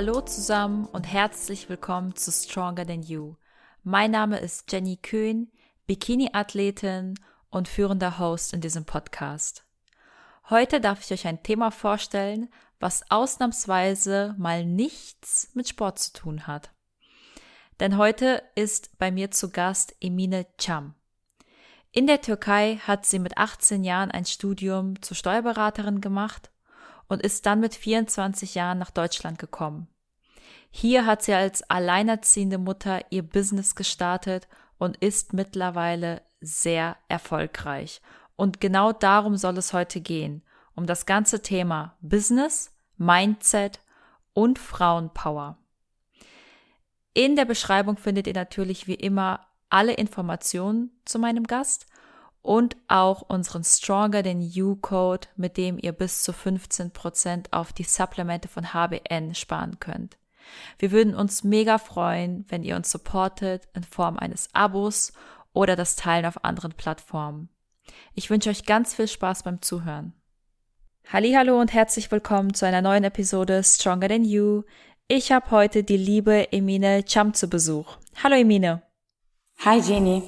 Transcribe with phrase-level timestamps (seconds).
[0.00, 3.34] Hallo zusammen und herzlich willkommen zu Stronger Than You.
[3.82, 5.50] Mein Name ist Jenny Köhn,
[5.88, 7.14] Bikini-Athletin
[7.50, 9.64] und führender Host in diesem Podcast.
[10.50, 12.48] Heute darf ich euch ein Thema vorstellen,
[12.78, 16.70] was ausnahmsweise mal nichts mit Sport zu tun hat.
[17.80, 20.94] Denn heute ist bei mir zu Gast Emine Cham.
[21.90, 26.52] In der Türkei hat sie mit 18 Jahren ein Studium zur Steuerberaterin gemacht
[27.08, 29.88] und ist dann mit 24 Jahren nach Deutschland gekommen.
[30.70, 38.00] Hier hat sie als alleinerziehende Mutter ihr Business gestartet und ist mittlerweile sehr erfolgreich.
[38.36, 40.42] Und genau darum soll es heute gehen,
[40.74, 43.80] um das ganze Thema Business, Mindset
[44.32, 45.58] und Frauenpower.
[47.14, 51.86] In der Beschreibung findet ihr natürlich wie immer alle Informationen zu meinem Gast
[52.42, 57.84] und auch unseren Stronger Than You Code, mit dem ihr bis zu 15% auf die
[57.84, 60.18] Supplemente von HBN sparen könnt.
[60.78, 65.12] Wir würden uns mega freuen, wenn ihr uns supportet in Form eines Abos
[65.52, 67.48] oder das Teilen auf anderen Plattformen.
[68.14, 70.14] Ich wünsche euch ganz viel Spaß beim Zuhören.
[71.10, 74.62] Hallo und herzlich willkommen zu einer neuen Episode Stronger Than You.
[75.06, 77.96] Ich habe heute die liebe Emine Cham zu Besuch.
[78.22, 78.82] Hallo Emine.
[79.64, 80.22] Hi Jenny.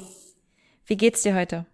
[0.87, 1.67] Wie geht's dir heute?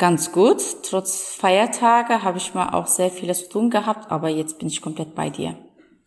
[0.00, 0.62] Ganz gut.
[0.88, 4.80] Trotz Feiertage habe ich mal auch sehr vieles zu tun gehabt, aber jetzt bin ich
[4.80, 5.58] komplett bei dir.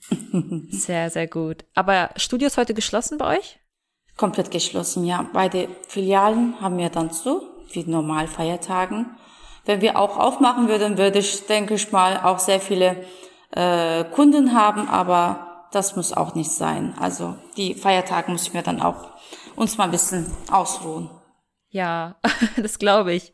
[0.70, 1.64] sehr, sehr gut.
[1.76, 3.60] Aber Studio ist heute geschlossen bei euch?
[4.18, 5.30] Komplett geschlossen, ja.
[5.32, 9.16] Beide Filialen haben wir dann zu, wie normal Feiertagen.
[9.66, 13.06] Wenn wir auch aufmachen würden, würde ich, denke ich mal, auch sehr viele
[13.52, 16.96] äh, Kunden haben, aber das muss auch nicht sein.
[17.00, 19.12] Also die Feiertage muss ich mir dann auch
[19.56, 21.12] uns mal ein bisschen ausruhen.
[21.70, 22.16] Ja,
[22.58, 23.34] das glaube ich.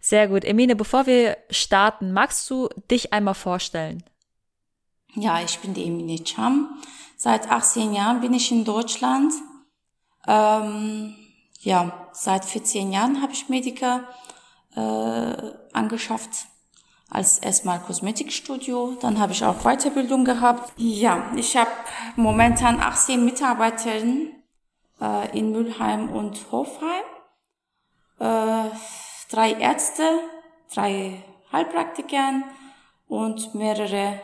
[0.00, 0.44] Sehr gut.
[0.44, 4.02] Emine, bevor wir starten, magst du dich einmal vorstellen?
[5.14, 6.82] Ja, ich bin die Emine Cham.
[7.16, 9.32] Seit 18 Jahren bin ich in Deutschland.
[10.26, 11.14] Ähm,
[11.60, 14.08] ja, seit 14 Jahren habe ich Medica
[14.74, 16.46] äh, angeschafft.
[17.08, 20.72] Als erstmal Kosmetikstudio, dann habe ich auch Weiterbildung gehabt.
[20.78, 21.70] Ja, ich habe
[22.16, 24.32] momentan 18 Mitarbeiterinnen
[25.00, 27.04] äh, in Mülheim und Hofheim
[29.32, 30.02] drei Ärzte,
[30.72, 31.22] drei
[31.52, 32.44] Heilpraktikern
[33.08, 34.20] und mehrere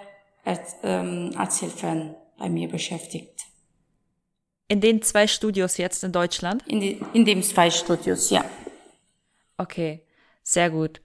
[0.82, 3.44] ähm, Arzthilfen bei mir beschäftigt.
[4.68, 6.62] In den zwei Studios jetzt in Deutschland?
[6.66, 8.44] In, die, in den zwei Studios, ja.
[9.56, 10.02] Okay,
[10.42, 11.00] sehr gut.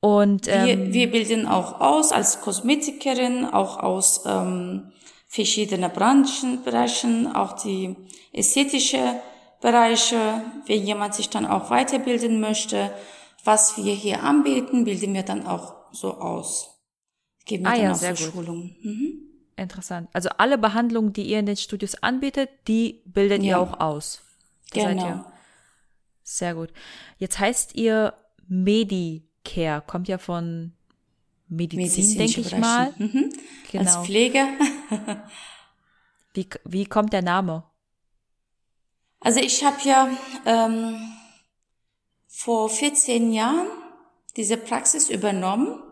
[0.00, 4.92] Und ähm, wir, wir bilden auch aus als Kosmetikerin, auch aus ähm,
[5.28, 7.94] verschiedenen Branchen, Bereichen, auch die
[8.32, 9.20] ästhetische
[9.60, 12.92] Bereiche, wenn jemand sich dann auch weiterbilden möchte,
[13.44, 16.80] was wir hier anbieten, bilden wir dann auch so aus.
[17.44, 18.76] Geben wir ah, dann ja, auch sehr so Schulungen.
[18.82, 19.30] Mhm.
[19.56, 20.08] Interessant.
[20.12, 23.48] Also alle Behandlungen, die ihr in den Studios anbietet, die bildet ja.
[23.48, 24.22] ihr auch aus.
[24.72, 25.24] Da genau.
[26.22, 26.70] Sehr gut.
[27.18, 28.14] Jetzt heißt ihr
[28.46, 30.72] Medicare, kommt ja von
[31.48, 32.94] Medizin, denke ich mal.
[32.96, 33.32] Mhm.
[33.70, 33.84] Genau.
[33.84, 34.48] Als Pfleger.
[36.34, 37.64] wie, wie kommt der Name?
[39.20, 40.08] Also ich habe ja
[40.46, 41.12] ähm,
[42.26, 43.68] vor 14 Jahren
[44.36, 45.82] diese Praxis übernommen.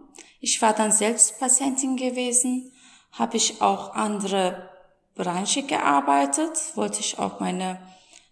[0.41, 2.73] Ich war dann selbst Patientin gewesen,
[3.13, 4.71] habe ich auch andere
[5.15, 7.79] Bereiche gearbeitet, wollte ich auch meine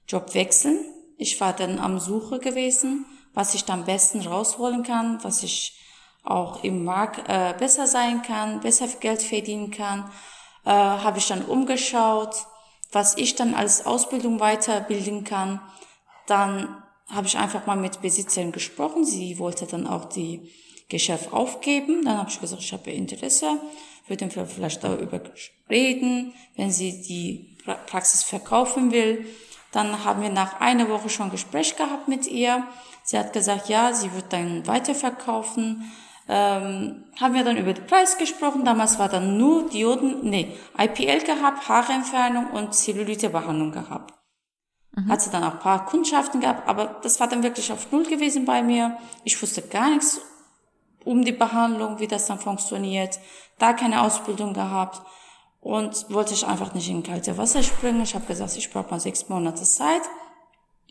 [0.09, 0.79] Job wechseln.
[1.19, 5.78] Ich war dann am Suche gewesen, was ich dann am besten rausholen kann, was ich
[6.23, 10.11] auch im Markt äh, besser sein kann, besser Geld verdienen kann.
[10.65, 12.47] Äh, habe ich dann umgeschaut,
[12.92, 15.60] was ich dann als Ausbildung weiterbilden kann.
[16.26, 19.04] Dann habe ich einfach mal mit Besitzerin gesprochen.
[19.04, 20.50] Sie wollte dann auch die
[20.88, 22.04] Geschäft aufgeben.
[22.04, 23.60] Dann habe ich gesagt, ich habe Interesse,
[24.06, 25.20] würde vielleicht darüber
[25.69, 29.26] reden, wenn sie die Praxis verkaufen will.
[29.72, 32.66] Dann haben wir nach einer Woche schon Gespräch gehabt mit ihr.
[33.03, 35.92] Sie hat gesagt, ja, sie wird dann weiterverkaufen
[36.28, 38.65] ähm, haben wir dann über den Preis gesprochen.
[38.65, 44.15] Damals war dann nur Dioden, nee, IPL gehabt, Haarentfernung und Zellulitebehandlung gehabt.
[44.93, 45.09] Mhm.
[45.09, 48.05] Hat sie dann auch ein paar Kundschaften gehabt, aber das war dann wirklich auf Null
[48.05, 48.97] gewesen bei mir.
[49.25, 50.21] Ich wusste gar nichts
[51.05, 53.21] um die Behandlung, wie das dann funktioniert.
[53.59, 55.01] Da keine Ausbildung gehabt
[55.61, 58.03] und wollte ich einfach nicht in kalte Wasser springen.
[58.03, 60.03] Ich habe gesagt, ich brauche mal sechs Monate Zeit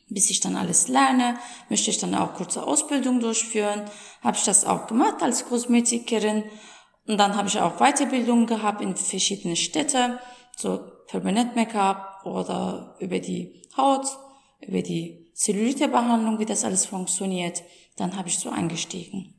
[0.08, 1.38] bis ich dann alles lerne,
[1.70, 3.86] möchte ich dann auch kurze Ausbildung durchführen.
[4.22, 6.44] Habe ich das auch gemacht als Kosmetikerin.
[7.08, 10.20] Und dann habe ich auch Weiterbildungen gehabt in verschiedene Städte,
[10.56, 14.06] so Permanent Make-up oder über die Haut,
[14.62, 17.64] über die Zellulitebehandlung, wie das alles funktioniert.
[17.98, 19.36] Dann habe ich so eingestiegen.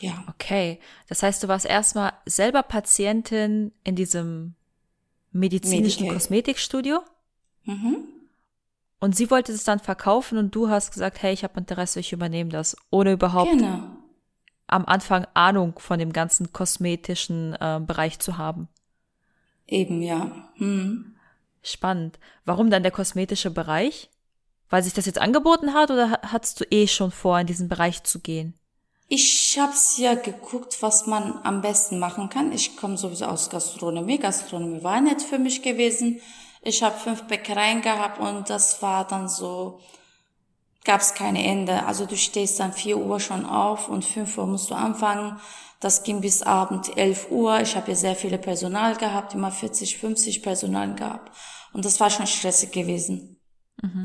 [0.00, 0.24] Ja.
[0.28, 0.80] Okay.
[1.08, 4.54] Das heißt, du warst erstmal selber Patientin in diesem
[5.32, 6.18] medizinischen Medical.
[6.18, 7.00] Kosmetikstudio
[7.64, 8.13] Mhm.
[9.04, 12.12] Und sie wollte es dann verkaufen und du hast gesagt, hey, ich habe Interesse, ich
[12.12, 13.80] übernehme das, ohne überhaupt Genau.
[14.66, 18.68] am Anfang Ahnung von dem ganzen kosmetischen äh, Bereich zu haben.
[19.66, 20.48] Eben, ja.
[20.56, 21.16] Mhm.
[21.62, 22.18] Spannend.
[22.44, 24.10] Warum dann der kosmetische Bereich?
[24.70, 27.68] Weil sich das jetzt angeboten hat oder ha- hattest du eh schon vor, in diesen
[27.68, 28.54] Bereich zu gehen?
[29.08, 32.52] Ich hab's ja geguckt, was man am besten machen kann.
[32.52, 34.18] Ich komme sowieso aus Gastronomie.
[34.18, 36.20] Gastronomie war nicht für mich gewesen.
[36.66, 39.80] Ich habe fünf Bäckereien gehabt und das war dann so,
[40.82, 41.84] gab's keine Ende.
[41.84, 45.38] Also du stehst dann vier Uhr schon auf und fünf Uhr musst du anfangen.
[45.80, 47.60] Das ging bis Abend elf Uhr.
[47.60, 51.30] Ich habe ja sehr viele Personal gehabt, immer 40, 50 Personal gehabt.
[51.74, 53.38] Und das war schon stressig gewesen.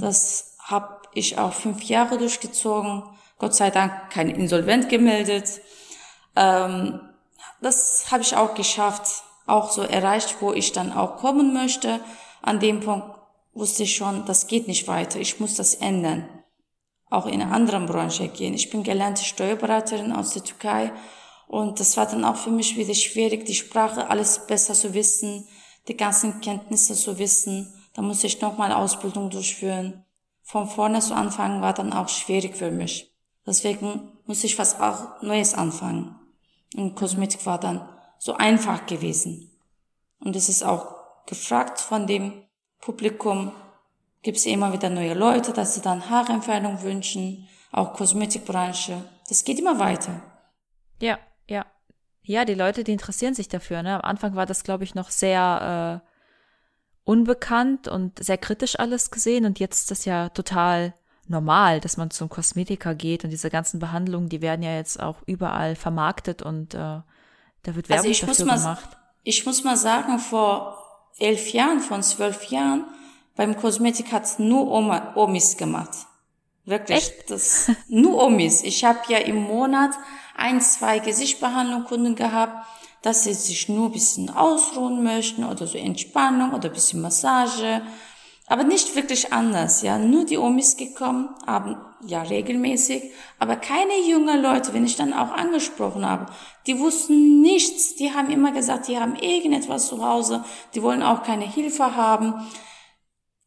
[0.02, 3.04] Das habe ich auch fünf Jahre durchgezogen.
[3.38, 5.62] Gott sei Dank kein Insolvent gemeldet.
[6.36, 7.00] Ähm,
[7.62, 12.02] das habe ich auch geschafft, auch so erreicht, wo ich dann auch kommen möchte.
[12.42, 13.18] An dem Punkt
[13.54, 15.20] wusste ich schon, das geht nicht weiter.
[15.20, 16.28] Ich muss das ändern.
[17.10, 18.54] Auch in einer anderen Branche gehen.
[18.54, 20.92] Ich bin gelernte Steuerberaterin aus der Türkei
[21.48, 25.48] und das war dann auch für mich wieder schwierig, die Sprache alles besser zu wissen,
[25.88, 27.74] die ganzen Kenntnisse zu wissen.
[27.96, 30.06] Da musste ich nochmal Ausbildung durchführen.
[30.44, 33.12] Von vorne zu anfangen war dann auch schwierig für mich.
[33.48, 36.16] Deswegen musste ich was auch Neues anfangen.
[36.76, 37.90] Und Kosmetik war dann
[38.20, 39.50] so einfach gewesen.
[40.20, 40.99] Und es ist auch
[41.30, 42.44] gefragt von dem
[42.80, 43.52] Publikum,
[44.22, 49.04] gibt es immer wieder neue Leute, dass sie dann Haarentfernung wünschen, auch Kosmetikbranche.
[49.30, 50.22] Das geht immer weiter.
[51.00, 51.66] Ja, ja.
[52.24, 53.82] Ja, die Leute, die interessieren sich dafür.
[53.84, 53.96] Ne?
[53.96, 56.10] Am Anfang war das, glaube ich, noch sehr äh,
[57.04, 59.46] unbekannt und sehr kritisch alles gesehen.
[59.46, 60.94] Und jetzt ist das ja total
[61.28, 65.18] normal, dass man zum Kosmetiker geht und diese ganzen Behandlungen, die werden ja jetzt auch
[65.28, 67.06] überall vermarktet und äh, da
[67.64, 68.98] wird Werbung Also ich muss dafür mal, gemacht.
[69.24, 70.79] ich muss mal sagen, vor
[71.18, 72.86] elf Jahren, von zwölf Jahren,
[73.36, 75.92] beim Kosmetik hat's nur Oma, Omis gemacht.
[76.66, 77.12] Wirklich.
[77.28, 78.64] Das, nur Omis.
[78.64, 79.92] Ich habe ja im Monat
[80.36, 82.66] ein, zwei Gesichtsbehandlungskunden gehabt,
[83.02, 87.82] dass sie sich nur ein bisschen ausruhen möchten oder so Entspannung oder ein bisschen Massage.
[88.50, 90.00] Aber nicht wirklich anders, ja.
[90.00, 95.32] Nur die Omis gekommen, haben ja regelmäßig, aber keine jungen Leute, wenn ich dann auch
[95.32, 96.32] angesprochen habe,
[96.66, 97.96] die wussten nichts.
[97.96, 100.44] Die haben immer gesagt, die haben irgendetwas zu Hause,
[100.74, 102.34] die wollen auch keine Hilfe haben.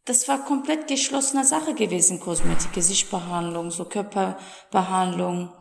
[0.04, 5.52] Das war komplett geschlossene Sache gewesen, Kosmetik, Gesichtsbehandlung, so Körperbehandlung.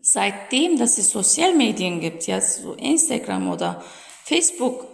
[0.00, 3.84] Seitdem, dass es Sozialmedien gibt, ja, so Instagram oder
[4.24, 4.86] Facebook,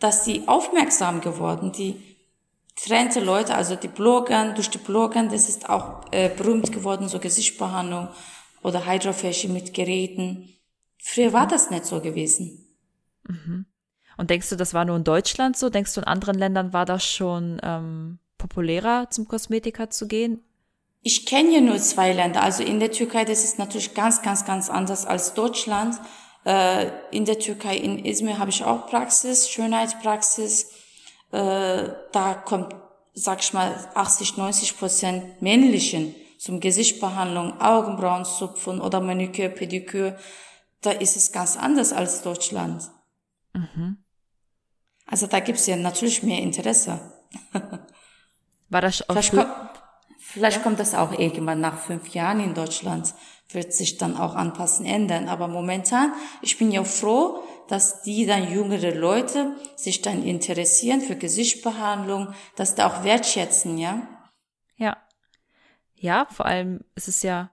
[0.00, 2.07] dass die aufmerksam geworden, die
[2.84, 7.18] trennte Leute, also die Bloggern, durch die Bloggern, das ist auch äh, berühmt geworden, so
[7.18, 8.08] Gesichtsbehandlung
[8.62, 10.54] oder Hydrofacial mit Geräten.
[10.98, 12.64] Früher war das nicht so gewesen.
[14.16, 15.70] Und denkst du, das war nur in Deutschland so?
[15.70, 20.42] Denkst du, in anderen Ländern war das schon ähm, populärer, zum Kosmetiker zu gehen?
[21.02, 22.42] Ich kenne ja nur zwei Länder.
[22.42, 25.96] Also in der Türkei, das ist natürlich ganz, ganz, ganz anders als Deutschland.
[26.44, 30.70] Äh, in der Türkei, in Izmir habe ich auch Praxis, Schönheitspraxis.
[31.30, 32.74] Äh, da kommt,
[33.14, 40.18] sag ich mal, 80, 90 Prozent männlichen zum Gesichtsbehandlung, Augenbrauenzupfen oder Maniküre, Pediküre.
[40.80, 42.84] Da ist es ganz anders als Deutschland.
[45.06, 47.00] Also da gibt's ja natürlich mehr Interesse.
[48.68, 49.48] War das auch Vielleicht, kommt,
[50.18, 53.14] vielleicht kommt das auch irgendwann nach fünf Jahren in Deutschland,
[53.50, 55.28] wird sich dann auch anpassen, ändern.
[55.28, 61.16] Aber momentan, ich bin ja froh, dass die dann jüngere Leute sich dann interessieren für
[61.16, 64.08] Gesichtsbehandlung, dass da auch wertschätzen, ja.
[64.76, 64.96] Ja.
[65.94, 67.50] Ja, vor allem ist es ja,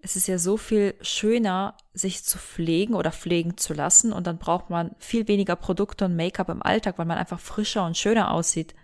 [0.00, 4.38] es ist ja so viel schöner, sich zu pflegen oder pflegen zu lassen und dann
[4.38, 8.30] braucht man viel weniger Produkte und Make-up im Alltag, weil man einfach frischer und schöner
[8.30, 8.74] aussieht.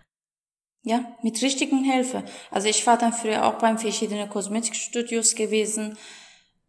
[0.84, 2.24] Ja, mit richtigen Hilfe.
[2.50, 5.96] Also ich war dann früher auch beim verschiedenen Kosmetikstudios gewesen.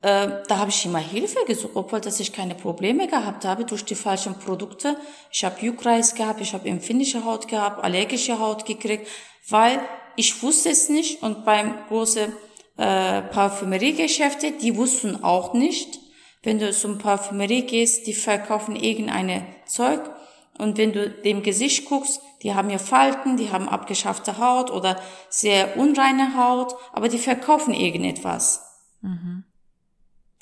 [0.03, 3.86] Äh, da habe ich immer Hilfe gesucht, obwohl dass ich keine Probleme gehabt habe durch
[3.86, 4.98] die falschen Produkte.
[5.31, 9.07] Ich habe Juckreis gehabt, ich habe empfindliche Haut gehabt, allergische Haut gekriegt,
[9.48, 9.79] weil
[10.17, 12.33] ich wusste es nicht und beim großen
[12.75, 16.00] äh, Parfümeriegeschäfte, die wussten auch nicht.
[16.43, 20.01] Wenn du zum Parfümerie gehst, die verkaufen irgendeine Zeug
[20.57, 25.00] und wenn du dem Gesicht guckst, die haben ja Falten, die haben abgeschaffte Haut oder
[25.29, 28.62] sehr unreine Haut, aber die verkaufen irgendetwas.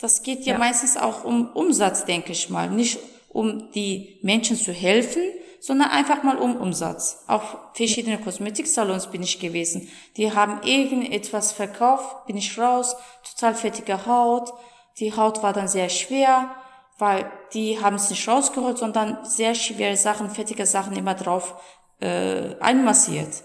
[0.02, 0.60] Das geht ja, Ja.
[0.60, 2.70] meistens auch um Umsatz, denke ich mal.
[2.70, 5.22] Nicht um die Menschen zu helfen,
[5.60, 7.24] sondern einfach mal um Umsatz.
[7.28, 9.88] Auch verschiedene Kosmetiksalons bin ich gewesen.
[10.18, 14.52] Die haben irgendetwas verkauft, bin ich raus, total fettige Haut,
[15.00, 16.52] Die Haut war dann sehr schwer,
[16.98, 21.56] weil die haben es nicht rausgeholt, sondern sehr schwere Sachen, fettige Sachen immer drauf
[22.00, 23.44] äh, einmassiert.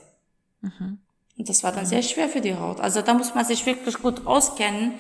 [0.61, 0.99] Mhm.
[1.39, 1.89] Und das war dann mhm.
[1.89, 2.81] sehr schwer für die Haut.
[2.81, 4.95] Also da muss man sich wirklich gut auskennen.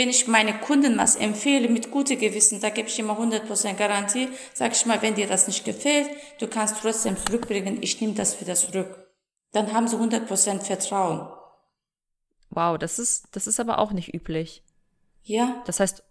[0.00, 4.30] Wenn ich meine Kunden was empfehle mit gutem Gewissen, da gebe ich immer 100% Garantie,
[4.54, 8.40] sage ich mal, wenn dir das nicht gefällt, du kannst trotzdem zurückbringen, ich nehme das
[8.40, 9.10] wieder zurück.
[9.52, 11.28] Dann haben sie 100% Vertrauen.
[12.48, 14.62] Wow, das ist, das ist aber auch nicht üblich.
[15.22, 15.62] Ja.
[15.66, 16.02] Das heißt,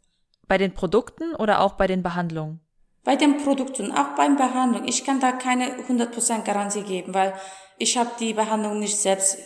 [0.47, 2.59] bei den Produkten oder auch bei den Behandlungen?
[3.03, 4.87] Bei den Produkten, auch beim Behandlung.
[4.87, 7.33] Ich kann da keine 100% Garantie geben, weil
[7.79, 9.39] ich habe die Behandlung nicht selbst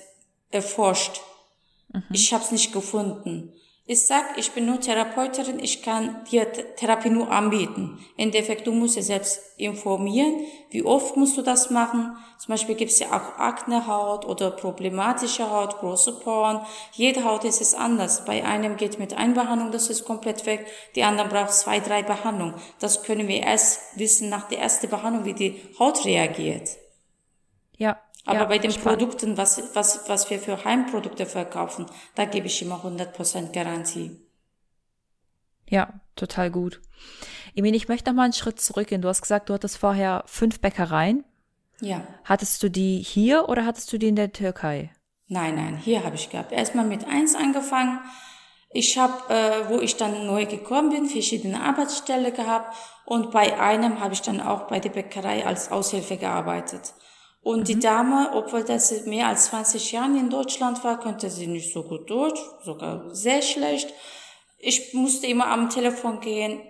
[0.51, 1.21] erforscht.
[1.93, 2.03] Mhm.
[2.11, 3.53] Ich habe es nicht gefunden.
[3.85, 7.99] Ich sag, ich bin nur Therapeutin, ich kann dir Therapie nur anbieten.
[8.15, 12.15] Im Endeffekt, du musst dir selbst informieren, wie oft musst du das machen.
[12.39, 16.65] Zum Beispiel gibt es ja auch Aknehaut oder problematische Haut, große Poren.
[16.93, 18.23] Jede Haut ist es anders.
[18.23, 20.65] Bei einem geht mit einer Behandlung, das ist komplett weg.
[20.95, 22.53] Die anderen braucht zwei, drei Behandlungen.
[22.79, 26.69] Das können wir erst wissen nach der ersten Behandlung, wie die Haut reagiert.
[28.25, 28.99] Aber ja, bei den spannend.
[28.99, 34.19] Produkten, was, was, was wir für Heimprodukte verkaufen, da gebe ich immer 100% Garantie.
[35.69, 36.81] Ja, total gut.
[37.55, 39.01] Emin, ich möchte noch mal einen Schritt zurückgehen.
[39.01, 41.25] Du hast gesagt, du hattest vorher fünf Bäckereien.
[41.81, 42.07] Ja.
[42.23, 44.91] Hattest du die hier oder hattest du die in der Türkei?
[45.27, 46.51] Nein, nein, hier habe ich gehabt.
[46.51, 47.99] Erstmal mit eins angefangen.
[48.69, 52.75] Ich habe, äh, wo ich dann neu gekommen bin, verschiedene Arbeitsstellen gehabt
[53.05, 56.93] und bei einem habe ich dann auch bei der Bäckerei als Aushilfe gearbeitet.
[57.43, 57.63] Und mhm.
[57.65, 61.83] die Dame, obwohl das mehr als 20 Jahre in Deutschland war, konnte sie nicht so
[61.83, 63.93] gut Deutsch, sogar sehr schlecht.
[64.57, 66.61] Ich musste immer am Telefon gehen,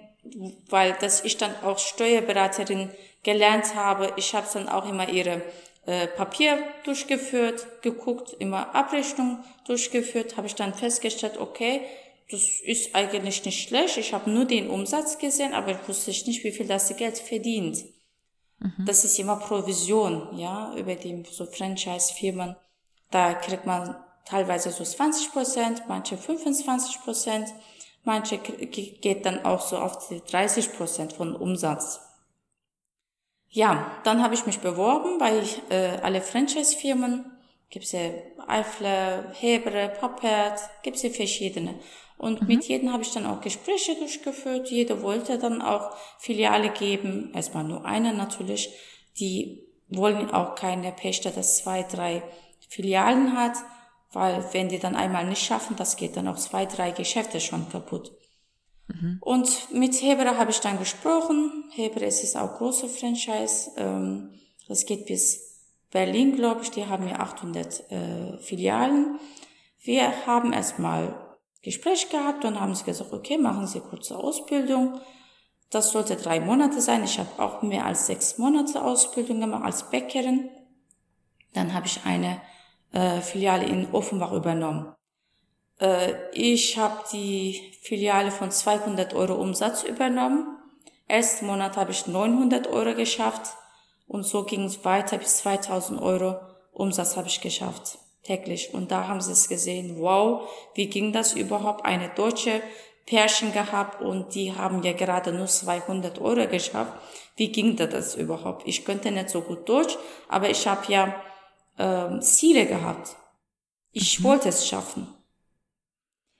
[0.69, 2.89] weil dass ich dann auch Steuerberaterin
[3.21, 4.13] gelernt habe.
[4.15, 5.43] Ich habe dann auch immer ihre
[5.85, 11.81] äh, Papier durchgeführt, geguckt, immer Abrechnung durchgeführt, habe ich dann festgestellt, okay,
[12.31, 13.97] das ist eigentlich nicht schlecht.
[13.97, 17.83] Ich habe nur den Umsatz gesehen, aber ich wusste nicht, wie viel das Geld verdient.
[18.63, 18.85] Mhm.
[18.85, 22.55] Das ist immer Provision, ja, über die so Franchise-Firmen.
[23.11, 27.53] Da kriegt man teilweise so 20 Prozent, manche 25 Prozent,
[28.03, 31.99] manche geht dann auch so auf die 30 Prozent von Umsatz.
[33.49, 37.31] Ja, dann habe ich mich beworben bei äh, alle Franchise-Firmen.
[37.69, 38.11] Gibt's ja
[38.47, 41.79] Eifler, Hebre, Pappert, gibt's ja verschiedene.
[42.17, 42.47] Und mhm.
[42.47, 44.69] mit jedem habe ich dann auch Gespräche durchgeführt.
[44.69, 47.31] Jeder wollte dann auch Filiale geben.
[47.33, 48.69] Erstmal nur eine natürlich.
[49.19, 52.23] Die wollen auch keine Pächter, das zwei, drei
[52.67, 53.57] Filialen hat,
[54.11, 57.69] weil wenn die dann einmal nicht schaffen, das geht dann auch zwei, drei Geschäfte schon
[57.69, 58.11] kaputt.
[58.87, 59.17] Mhm.
[59.21, 61.65] Und mit Hebre habe ich dann gesprochen.
[61.71, 63.71] Hebre ist es auch große Franchise.
[63.77, 64.29] Ähm,
[64.67, 65.59] das geht bis
[65.91, 66.71] Berlin, glaube ich.
[66.71, 69.19] Die haben ja 800 äh, Filialen.
[69.81, 71.13] Wir haben erstmal
[71.63, 74.99] Gespräch gehabt und haben sie gesagt, okay, machen Sie kurze Ausbildung.
[75.69, 77.03] Das sollte drei Monate sein.
[77.03, 80.49] Ich habe auch mehr als sechs Monate Ausbildung gemacht als Bäckerin.
[81.53, 82.41] Dann habe ich eine
[82.91, 84.93] äh, Filiale in Offenbach übernommen.
[85.79, 90.57] Äh, ich habe die Filiale von 200 Euro Umsatz übernommen.
[91.07, 93.55] Ersten Monat habe ich 900 Euro geschafft
[94.05, 96.39] und so ging es weiter bis 2000 Euro
[96.71, 98.73] Umsatz habe ich geschafft täglich.
[98.73, 101.85] Und da haben sie es gesehen, wow, wie ging das überhaupt?
[101.85, 102.61] Eine deutsche
[103.05, 106.93] Pärchen gehabt und die haben ja gerade nur 200 Euro geschafft.
[107.35, 108.67] Wie ging das überhaupt?
[108.67, 109.97] Ich könnte nicht so gut Deutsch,
[110.29, 111.15] aber ich habe ja
[111.77, 113.15] ähm, Ziele gehabt.
[113.91, 114.23] Ich mhm.
[114.23, 115.07] wollte es schaffen.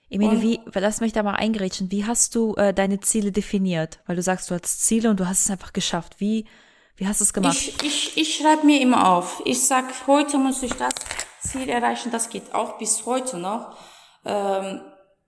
[0.08, 1.90] Emilie, wie, lass mich da mal eingrätschen.
[1.90, 4.00] Wie hast du äh, deine Ziele definiert?
[4.06, 6.20] Weil du sagst, du hast Ziele und du hast es einfach geschafft.
[6.20, 6.46] Wie,
[6.96, 7.56] wie hast du es gemacht?
[7.56, 9.42] Ich, ich, ich schreibe mir immer auf.
[9.44, 10.94] Ich sag, heute muss ich das
[11.44, 12.10] Ziel erreichen.
[12.10, 13.76] Das geht auch bis heute noch.
[14.24, 14.80] Ähm,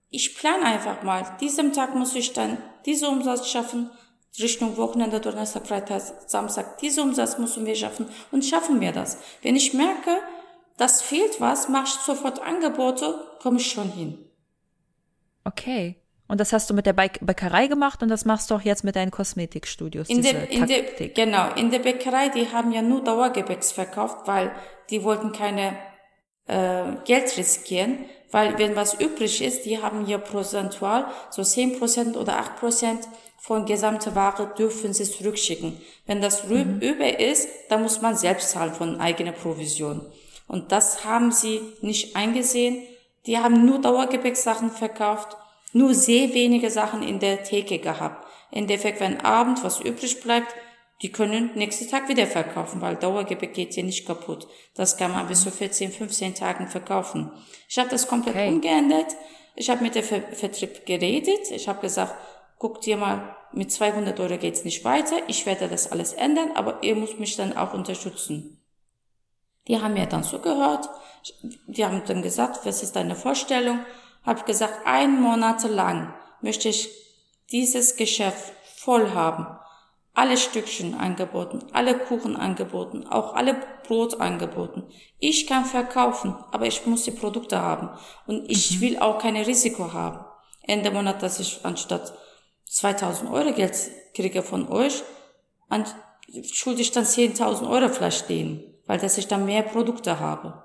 [0.09, 1.25] ich plane einfach mal.
[1.39, 3.89] Diesem Tag muss ich dann diesen Umsatz schaffen.
[4.39, 6.77] Richtung Wochenende, Donnerstag, Freitag, Samstag.
[6.79, 8.07] Diesen Umsatz müssen wir schaffen.
[8.31, 9.17] Und schaffen wir das.
[9.41, 10.17] Wenn ich merke,
[10.77, 14.17] das fehlt was, mache ich sofort Angebote, komme ich schon hin.
[15.43, 16.01] Okay.
[16.27, 18.97] Und das hast du mit der Bäckerei gemacht und das machst du auch jetzt mit
[18.97, 20.09] deinen Kosmetikstudios.
[20.09, 24.51] In der, in der, genau, in der Bäckerei, die haben ja nur Dauergebäcks verkauft, weil
[24.89, 25.77] die wollten keine
[26.47, 32.39] äh, Geld riskieren, weil wenn was übrig ist, die haben ja prozentual so 10% oder
[32.61, 32.99] 8%
[33.37, 35.79] von gesamter Ware dürfen sie zurückschicken.
[36.05, 36.79] Wenn das mhm.
[36.81, 40.05] über ist, dann muss man selbst zahlen von eigener Provision.
[40.47, 42.81] Und das haben sie nicht eingesehen.
[43.25, 45.37] Die haben nur Dauergepäcksachen verkauft,
[45.73, 48.25] nur sehr wenige Sachen in der Theke gehabt.
[48.51, 50.53] Im Endeffekt, wenn Abend was übrig bleibt,
[51.01, 54.47] die können nächsten Tag wieder verkaufen, weil Dauergepäck geht hier nicht kaputt.
[54.73, 57.31] Das kann man bis zu 14, 15 Tagen verkaufen.
[57.69, 58.49] Ich habe das komplett okay.
[58.49, 59.15] umgeändert.
[59.55, 61.51] Ich habe mit dem Ver Vertrieb geredet.
[61.51, 62.15] Ich habe gesagt,
[62.57, 65.17] guck dir mal, mit 200 Euro geht's nicht weiter.
[65.27, 68.59] Ich werde das alles ändern, aber ihr müsst mich dann auch unterstützen.
[69.67, 70.89] Die haben mir dann zugehört.
[71.67, 73.79] Die haben dann gesagt, was ist deine Vorstellung?
[74.23, 76.89] Habe gesagt, ein Monat lang möchte ich
[77.51, 79.47] dieses Geschäft voll haben.
[80.17, 83.55] Alle Stückchen angeboten, alle Kuchen angeboten, auch alle
[83.85, 84.81] Brot angeboten.
[85.19, 87.91] Ich kann verkaufen, aber ich muss die Produkte haben.
[88.25, 88.81] Und ich mhm.
[88.81, 90.25] will auch kein Risiko haben.
[90.63, 92.13] Ende Monat, dass ich anstatt
[92.65, 93.75] 2000 Euro Geld
[94.15, 95.03] kriege von euch,
[96.51, 100.63] schulde ich dann 10.000 Euro vielleicht denen, weil dass ich dann mehr Produkte habe.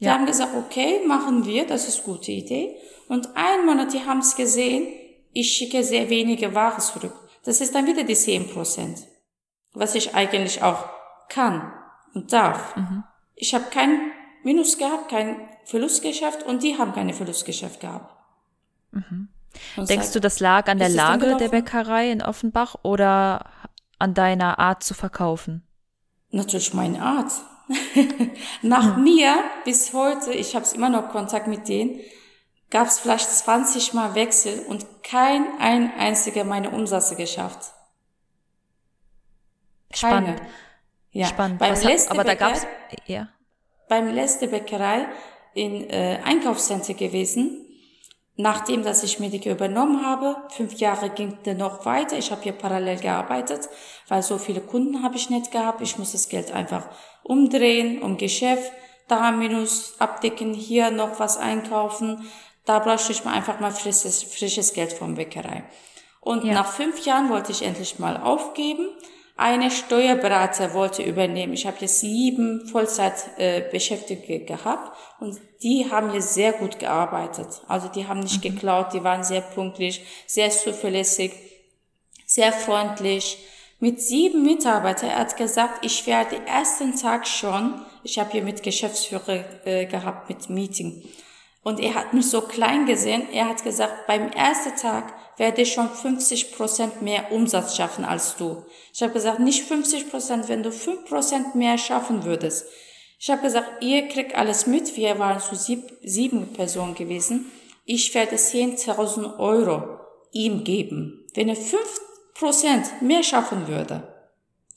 [0.00, 0.14] Die ja.
[0.14, 2.74] haben gesagt, okay, machen wir, das ist gute Idee.
[3.06, 4.86] Und ein Monat, die haben es gesehen,
[5.34, 7.27] ich schicke sehr wenige Ware zurück.
[7.48, 9.06] Das ist dann wieder die 10 Prozent,
[9.72, 10.84] was ich eigentlich auch
[11.30, 11.72] kann
[12.12, 12.76] und darf.
[12.76, 13.04] Mhm.
[13.36, 14.12] Ich habe kein
[14.44, 18.14] Minus gehabt, kein Verlustgeschäft und die haben keine Verlustgeschäft gehabt.
[18.90, 19.28] Mhm.
[19.78, 23.46] Denkst du, das lag an der Lage der Bäckerei in Offenbach oder
[23.98, 25.62] an deiner Art zu verkaufen?
[26.30, 27.32] Natürlich meine Art.
[28.60, 29.02] Nach hm.
[29.02, 31.98] mir bis heute, ich habe immer noch Kontakt mit denen,
[32.70, 37.72] gab es vielleicht 20 Mal Wechsel und kein ein einziger meine Umsätze geschafft.
[39.90, 40.36] Keine.
[40.36, 40.42] Spannend.
[41.10, 41.26] Ja.
[41.26, 41.58] Spannend.
[41.58, 42.66] Beim letzten aber da gab's
[43.06, 43.28] ja.
[43.88, 45.06] Beim letzten Bäckerei
[45.54, 47.64] in äh, Einkaufscenter gewesen.
[48.40, 52.16] Nachdem, dass ich Medica übernommen habe, fünf Jahre ging der noch weiter.
[52.16, 53.68] Ich habe hier parallel gearbeitet,
[54.06, 55.80] weil so viele Kunden habe ich nicht gehabt.
[55.80, 56.88] Ich muss das Geld einfach
[57.24, 58.70] umdrehen, um Geschäft,
[59.08, 62.28] da minus abdecken, hier noch was einkaufen.
[62.68, 65.64] Da bräuchte ich mal einfach mal frisches, frisches Geld vom Bäckerei.
[66.20, 66.52] Und ja.
[66.52, 68.86] nach fünf Jahren wollte ich endlich mal aufgeben.
[69.38, 71.54] Eine Steuerberater wollte übernehmen.
[71.54, 77.48] Ich habe jetzt sieben Vollzeitbeschäftigte äh, gehabt und die haben hier sehr gut gearbeitet.
[77.68, 78.50] Also die haben nicht mhm.
[78.50, 81.32] geklaut, die waren sehr pünktlich, sehr zuverlässig,
[82.26, 83.38] sehr freundlich.
[83.80, 88.62] Mit sieben Mitarbeitern, er hat gesagt, ich werde ersten Tag schon, ich habe hier mit
[88.62, 91.02] Geschäftsführer äh, gehabt, mit Meeting.
[91.62, 93.28] Und er hat mich so klein gesehen.
[93.32, 98.36] Er hat gesagt, beim ersten Tag werde ich schon 50 Prozent mehr Umsatz schaffen als
[98.36, 98.64] du.
[98.92, 102.66] Ich habe gesagt, nicht 50 Prozent, wenn du 5 Prozent mehr schaffen würdest.
[103.18, 104.96] Ich habe gesagt, ihr kriegt alles mit.
[104.96, 107.50] Wir waren zu sieb, sieben Personen gewesen.
[107.84, 109.98] Ich werde 10.000 Euro
[110.30, 111.80] ihm geben, wenn er 5
[112.34, 114.17] Prozent mehr schaffen würde.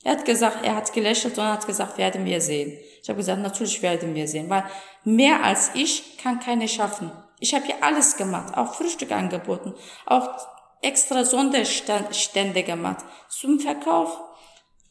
[0.03, 2.77] Er hat gesagt, er hat gelächelt und hat gesagt, werden wir sehen.
[3.01, 4.63] Ich habe gesagt, natürlich werden wir sehen, weil
[5.03, 7.11] mehr als ich kann keine schaffen.
[7.39, 9.73] Ich habe hier alles gemacht, auch Frühstück angeboten,
[10.05, 10.29] auch
[10.81, 14.19] extra Sonderstände gemacht zum Verkauf.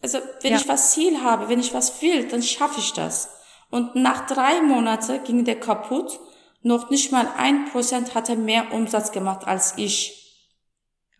[0.02, 0.58] Also wenn ja.
[0.58, 3.30] ich was Ziel habe, wenn ich was will, dann schaffe ich das.
[3.70, 6.18] Und nach drei Monaten ging der kaputt.
[6.62, 10.16] Noch nicht mal ein Prozent hat er mehr Umsatz gemacht als ich.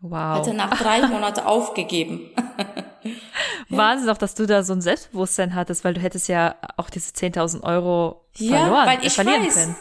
[0.01, 0.39] Wow.
[0.39, 2.31] Hat er nach drei Monaten aufgegeben.
[3.69, 7.13] Wahnsinn auch, dass du da so ein Selbstbewusstsein hattest, weil du hättest ja auch diese
[7.13, 9.77] 10.000 Euro verloren, ja, weil ich verlieren weiß, können.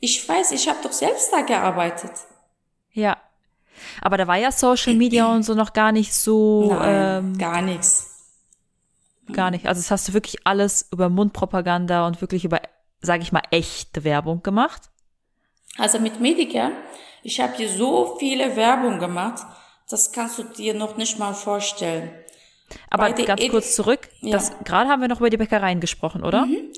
[0.00, 2.12] Ich weiß, ich habe doch selbst da gearbeitet.
[2.92, 3.16] Ja.
[4.00, 6.72] Aber da war ja Social Media und so noch gar nicht so.
[6.72, 8.08] Nein, ähm, gar nichts.
[9.32, 9.66] Gar nicht.
[9.66, 12.60] Also das hast du wirklich alles über Mundpropaganda und wirklich über,
[13.00, 14.90] sage ich mal, echte Werbung gemacht?
[15.76, 16.70] Also mit Medica,
[17.22, 19.44] ich habe hier so viele Werbung gemacht,
[19.88, 22.10] das kannst du dir noch nicht mal vorstellen.
[22.90, 24.32] Aber ganz Ed kurz zurück, ja.
[24.32, 26.46] das, gerade haben wir noch über die Bäckereien gesprochen, oder?
[26.46, 26.72] Mhm.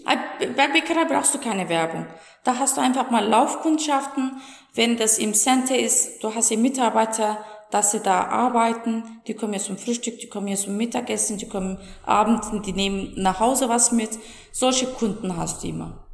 [0.57, 2.07] Bei Bäckerei brauchst du keine Werbung.
[2.45, 4.41] Da hast du einfach mal Laufkundschaften.
[4.75, 7.39] Wenn das im Center ist, du hast hier Mitarbeiter,
[7.71, 11.49] dass sie da arbeiten, die kommen hier zum Frühstück, die kommen hier zum Mittagessen, die
[11.49, 14.11] kommen abends, die nehmen nach Hause was mit.
[14.53, 16.07] Solche Kunden hast du immer.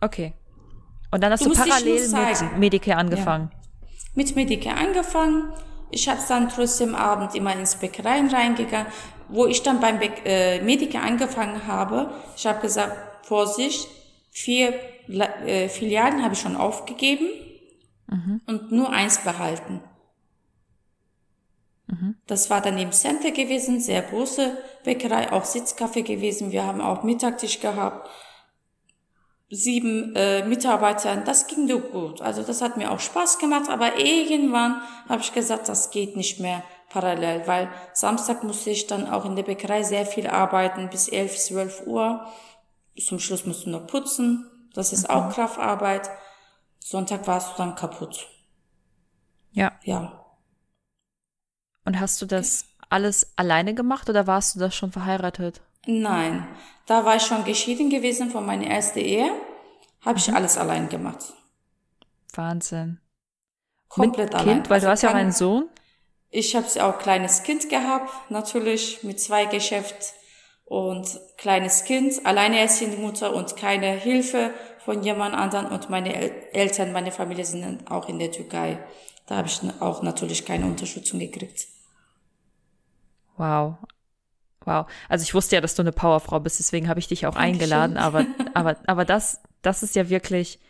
[0.00, 0.34] Okay.
[1.10, 3.50] Und dann hast du, du parallel mit Medicare angefangen.
[3.52, 3.58] Ja.
[4.14, 5.52] Mit Medicare angefangen.
[5.90, 8.86] Ich habe dann trotzdem abend immer ins Bäckereien reingegangen
[9.30, 13.88] wo ich dann beim Be äh, Medica angefangen habe, ich habe gesagt, Vorsicht,
[14.30, 14.74] vier
[15.08, 17.28] äh, Filialen habe ich schon aufgegeben
[18.06, 18.40] mhm.
[18.46, 19.80] und nur eins behalten.
[21.86, 22.16] Mhm.
[22.26, 26.52] Das war dann im Center gewesen, sehr große Bäckerei, auch Sitzkaffee gewesen.
[26.52, 28.08] Wir haben auch Mittagtisch gehabt,
[29.50, 31.24] sieben äh, Mitarbeitern.
[31.24, 32.22] Das ging doch gut.
[32.22, 33.68] Also das hat mir auch Spaß gemacht.
[33.68, 39.08] Aber irgendwann habe ich gesagt, das geht nicht mehr parallel, weil Samstag musste ich dann
[39.08, 42.26] auch in der Bäckerei sehr viel arbeiten, bis 11, 12 Uhr.
[42.98, 44.50] Zum Schluss musst du noch putzen.
[44.74, 45.14] Das ist mhm.
[45.14, 46.10] auch Kraftarbeit.
[46.78, 48.28] Sonntag warst du dann kaputt.
[49.52, 49.72] Ja.
[49.84, 50.26] Ja.
[51.84, 55.60] Und hast du das alles alleine gemacht oder warst du da schon verheiratet?
[55.86, 56.46] Nein,
[56.86, 59.30] da war ich schon geschieden gewesen von meiner ersten Ehe.
[60.04, 60.36] Habe ich mhm.
[60.36, 61.32] alles allein gemacht.
[62.34, 63.00] Wahnsinn.
[63.88, 64.54] Komplett Mit allein.
[64.54, 65.68] Kind, weil Also du hast ja auch einen Sohn.
[66.30, 70.14] Ich habe auch kleines Kind gehabt, natürlich mit zwei Geschäft
[70.64, 76.92] und kleines Kind, alleinerziehende Mutter und keine Hilfe von jemand anderen und meine El Eltern,
[76.92, 78.78] meine Familie sind auch in der Türkei.
[79.26, 81.66] Da habe ich auch natürlich keine Unterstützung gekriegt.
[83.36, 83.76] Wow.
[84.64, 84.86] Wow.
[85.08, 87.54] Also ich wusste ja, dass du eine Powerfrau bist, deswegen habe ich dich auch Dankeschön.
[87.54, 90.60] eingeladen, aber, aber, aber das, das ist ja wirklich,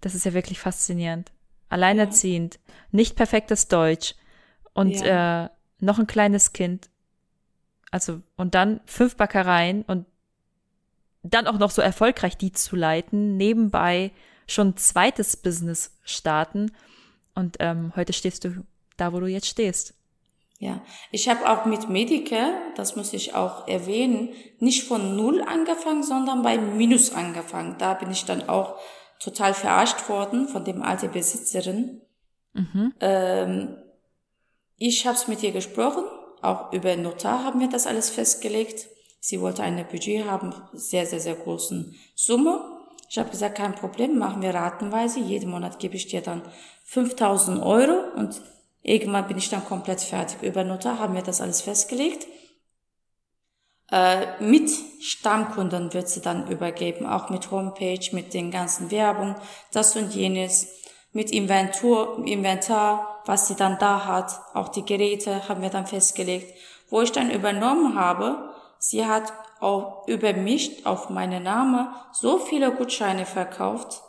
[0.00, 1.32] das ist ja wirklich faszinierend.
[1.68, 2.60] Alleinerziehend,
[2.92, 4.14] nicht perfektes Deutsch
[4.74, 5.48] und äh,
[5.80, 6.90] noch ein kleines Kind.
[7.90, 10.06] Also, und dann fünf Backereien und
[11.22, 14.12] dann auch noch so erfolgreich die zu leiten, nebenbei
[14.46, 16.72] schon ein zweites Business starten.
[17.34, 18.64] Und ähm, heute stehst du
[18.96, 19.94] da, wo du jetzt stehst.
[20.58, 26.02] Ja, ich habe auch mit Medicare, das muss ich auch erwähnen, nicht von Null angefangen,
[26.02, 27.76] sondern bei Minus angefangen.
[27.78, 28.78] Da bin ich dann auch
[29.18, 32.02] total verarscht worden von dem alten Besitzerin.
[33.00, 33.76] Ähm,
[34.76, 36.04] ich habe es mit ihr gesprochen,
[36.42, 38.86] auch über Notar haben wir das alles festgelegt.
[39.18, 42.60] Sie wollte eine Budget haben, sehr, sehr, sehr großen Summe.
[43.08, 45.20] Ich habe gesagt, kein Problem, machen wir ratenweise.
[45.20, 46.42] Jeden Monat gebe ich dir dann
[46.84, 48.42] 5000 Euro und
[48.82, 50.42] irgendwann bin ich dann komplett fertig.
[50.42, 52.26] Über Notar haben wir das alles festgelegt.
[53.90, 59.36] Äh, mit Stammkunden wird sie dann übergeben, auch mit Homepage, mit den ganzen Werbung,
[59.72, 60.68] das und jenes,
[61.12, 66.54] mit Inventur, Inventar, was sie dann da hat, auch die Geräte haben wir dann festgelegt.
[66.90, 72.72] Wo ich dann übernommen habe, sie hat auch über mich, auf meinen Namen, so viele
[72.72, 74.02] Gutscheine verkauft,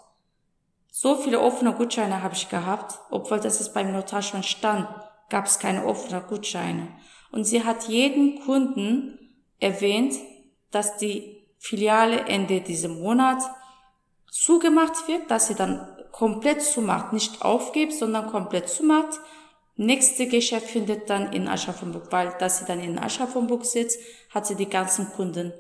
[0.92, 4.88] so viele offene Gutscheine habe ich gehabt, obwohl das ist beim Notar schon stand,
[5.30, 6.88] gab es keine offenen Gutscheine.
[7.32, 9.20] Und sie hat jeden Kunden
[9.60, 10.16] erwähnt,
[10.72, 13.42] dass die Filiale Ende diesem Monat
[14.30, 19.20] zugemacht wird, dass sie dann komplett zumacht, nicht aufgibt, sondern komplett zumacht.
[19.76, 24.00] Nächste Geschäft findet dann in Aschaffenburg, weil dass sie dann in Aschaffenburg sitzt,
[24.34, 25.52] hat sie die ganzen Kunden,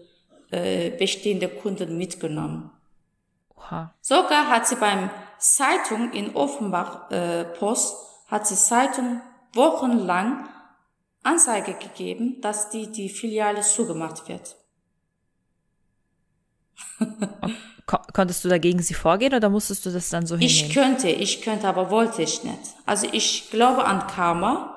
[0.51, 2.71] äh, bestehende Kunden mitgenommen.
[3.57, 3.93] Oha.
[3.99, 9.19] Sogar hat sie beim Zeitung in Offenbach äh, Post, hat sie Zeitung
[9.51, 10.47] wochenlang
[11.21, 14.55] Anzeige gegeben, dass die, die Filiale zugemacht wird.
[17.87, 20.73] Ko konntest du dagegen sie vorgehen oder musstest du das dann so Ich hinnehmen?
[20.73, 22.59] könnte, ich könnte, aber wollte ich nicht.
[22.85, 24.71] Also ich glaube an Karma.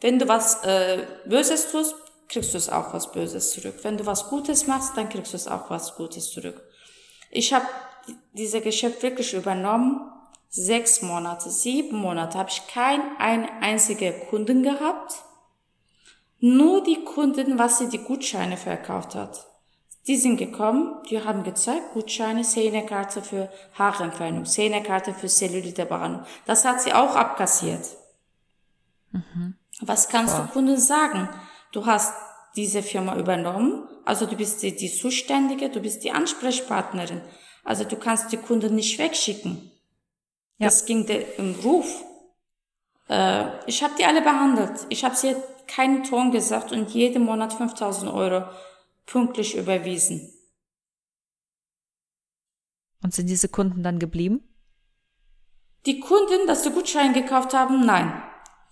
[0.00, 1.94] Wenn du was äh, Böses tust,
[2.28, 3.76] kriegst du es auch was Böses zurück.
[3.82, 6.60] Wenn du was Gutes machst, dann kriegst du es auch was Gutes zurück.
[7.30, 7.66] Ich habe
[8.32, 10.00] diese Geschäft wirklich übernommen.
[10.50, 15.14] Sechs Monate, sieben Monate habe ich kein ein einziger Kunden gehabt.
[16.40, 19.44] Nur die Kunden, was sie die Gutscheine verkauft hat.
[20.08, 26.24] Die sind gekommen, die haben gezeigt, Gutscheine, Zähnekarte für Haarentfernung, Zähnekarte für Zellulitebehandlung.
[26.46, 27.86] Das hat sie auch abkassiert.
[29.80, 31.28] Was kannst du Kunden sagen?
[31.72, 32.14] Du hast
[32.56, 37.20] diese Firma übernommen, also du bist die, die Zuständige, du bist die Ansprechpartnerin.
[37.62, 39.70] Also du kannst die Kunden nicht wegschicken.
[40.56, 40.68] Ja.
[40.68, 42.02] Das ging der im Ruf.
[43.10, 44.86] Äh, ich habe die alle behandelt.
[44.88, 48.46] Ich habe sie keinen Ton gesagt und jeden Monat 5000 Euro
[49.08, 50.32] pünktlich überwiesen.
[53.02, 54.42] Und sind diese Kunden dann geblieben?
[55.86, 58.22] Die Kunden, dass sie Gutschein gekauft haben, nein.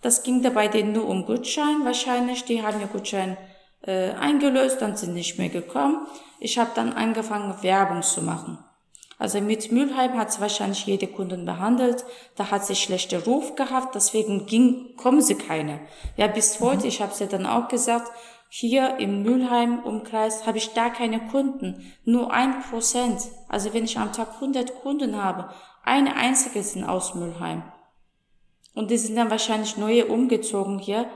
[0.02, 2.44] Das ging dabei denen nur um Gutschein wahrscheinlich.
[2.44, 3.36] Die haben ihr Gutschein
[3.82, 6.06] äh, eingelöst, dann sind nicht mehr gekommen.
[6.38, 8.58] Ich habe dann angefangen, Werbung zu machen.
[9.18, 12.04] Also mit Mülheim hat wahrscheinlich jede Kunden behandelt.
[12.34, 15.80] Da hat sie schlechter Ruf gehabt, deswegen ging, kommen sie keine.
[16.16, 18.10] Ja, bis heute, ich habe sie dann auch gesagt,
[18.48, 23.20] hier im Mülheim-Umkreis habe ich da keine Kunden, nur ein Prozent.
[23.48, 25.50] Also wenn ich am Tag 100 Kunden habe,
[25.84, 27.62] eine einzige sind aus Mülheim.
[28.74, 31.10] Und die sind dann wahrscheinlich neue umgezogen hier.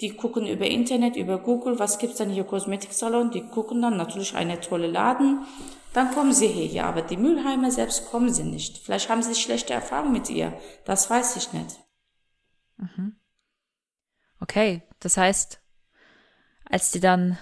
[0.00, 3.30] Die gucken über Internet, über Google, was gibt's denn hier Kosmetiksalon?
[3.30, 5.46] Die gucken dann natürlich eine tolle Laden.
[5.94, 8.78] Dann kommen sie hier, aber die Mülheimer selbst kommen sie nicht.
[8.78, 10.52] Vielleicht haben sie schlechte Erfahrungen mit ihr.
[10.84, 11.80] Das weiß ich nicht.
[14.40, 15.60] Okay, das heißt,
[16.70, 17.38] als die dann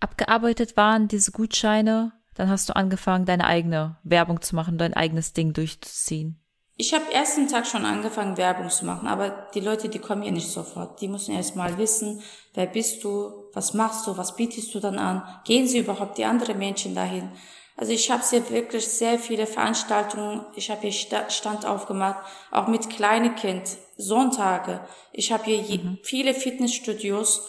[0.00, 5.32] abgearbeitet waren, diese Gutscheine, dann hast du angefangen, deine eigene Werbung zu machen, dein eigenes
[5.32, 6.40] Ding durchzuziehen.
[6.80, 10.30] Ich habe ersten Tag schon angefangen, Werbung zu machen, aber die Leute, die kommen ja
[10.30, 11.00] nicht sofort.
[11.00, 12.22] Die müssen erst mal wissen,
[12.54, 16.24] wer bist du, was machst du, was bietest du dann an, gehen sie überhaupt die
[16.24, 17.32] anderen Menschen dahin.
[17.76, 22.68] Also ich habe hier wirklich sehr viele Veranstaltungen, ich habe hier Sta- Stand aufgemacht, auch
[22.68, 24.80] mit kleinen Kind, Sonntage.
[25.12, 27.42] Ich habe hier je, viele Fitnessstudios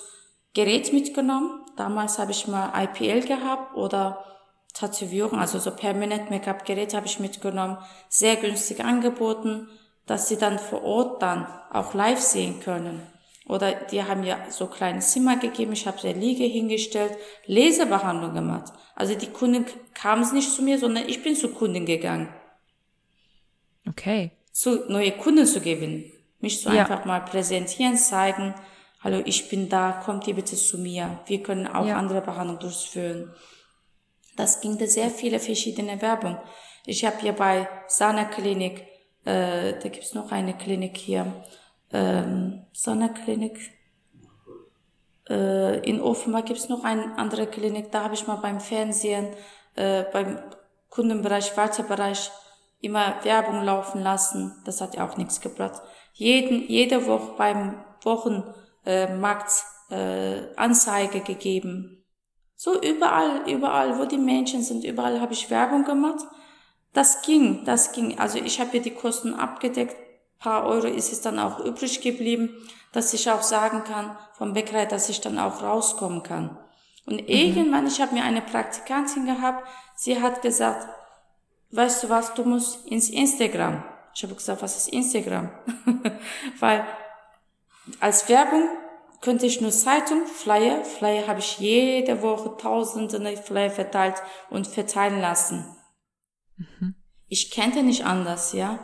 [0.60, 1.62] Gerät mitgenommen.
[1.78, 4.26] Damals habe ich mal IPL gehabt oder
[4.74, 7.78] Tätowierung, also so Permanent Make-up Gerät habe ich mitgenommen,
[8.10, 9.70] sehr günstig angeboten.
[10.06, 13.00] dass sie dann vor Ort dann auch live sehen können.
[13.48, 18.74] Oder die haben ja so kleine Zimmer gegeben, ich habe der Liege hingestellt, Lesebehandlung gemacht.
[18.96, 22.28] Also die Kunden kamen nicht zu mir, sondern ich bin zu Kunden gegangen.
[23.88, 24.32] Okay.
[24.52, 26.12] Zu neue Kunden zu gewinnen.
[26.40, 26.82] Mich so ja.
[26.82, 28.56] einfach mal präsentieren, zeigen,
[29.02, 31.20] hallo, ich bin da, kommt ihr bitte zu mir.
[31.26, 31.98] Wir können auch ja.
[31.98, 33.34] andere Behandlungen durchführen.
[34.36, 36.38] Das ging da sehr viele verschiedene Werbung.
[36.86, 38.86] Ich habe hier bei Sana Klinik,
[39.26, 41.44] äh, da gibt's noch eine Klinik hier,
[41.92, 43.60] ähm, Sana Klinik.
[45.30, 49.28] Äh, in Offenbach gibt's noch eine andere Klinik, da habe ich mal beim Fernsehen,
[49.76, 50.40] äh, beim
[50.90, 52.32] Kundenbereich, Wartebereich
[52.82, 54.62] immer Werbung laufen lassen.
[54.66, 55.82] Das hat ja auch nichts gebracht.
[56.14, 62.06] Jeden, jede Woche beim Wochenmarkt äh, Anzeige gegeben.
[62.56, 66.26] So überall, überall, wo die Menschen sind, überall habe ich Werbung gemacht.
[66.94, 68.20] Das ging, das ging.
[68.20, 69.96] Also ich habe ja die Kosten abgedeckt.
[69.96, 72.50] Ein paar Euro ist es dann auch übrig geblieben,
[72.92, 76.58] dass ich auch sagen kann vom Bäckerei, dass ich dann auch rauskommen kann.
[77.06, 77.28] Und mhm.
[77.28, 80.88] irgendwann, ich habe mir eine Praktikantin gehabt, sie hat gesagt,
[81.72, 83.84] weißt du was, du musst ins Instagram.
[84.14, 85.50] Ich habe gesagt, was ist Instagram?
[86.60, 86.86] Weil
[88.00, 88.68] als Werbung
[89.22, 94.16] könnte ich nur Zeitung, Flyer, Flyer habe ich jede Woche tausende Flyer verteilt
[94.50, 95.76] und verteilen lassen.
[96.56, 96.96] Mhm.
[97.28, 98.80] Ich kannte nicht anders, ja,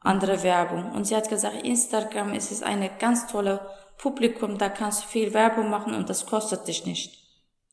[0.00, 0.92] andere Werbung.
[0.92, 3.68] Und sie hat gesagt, Instagram ist es eine ganz tolle
[3.98, 7.24] Publikum, da kannst du viel Werbung machen und das kostet dich nicht.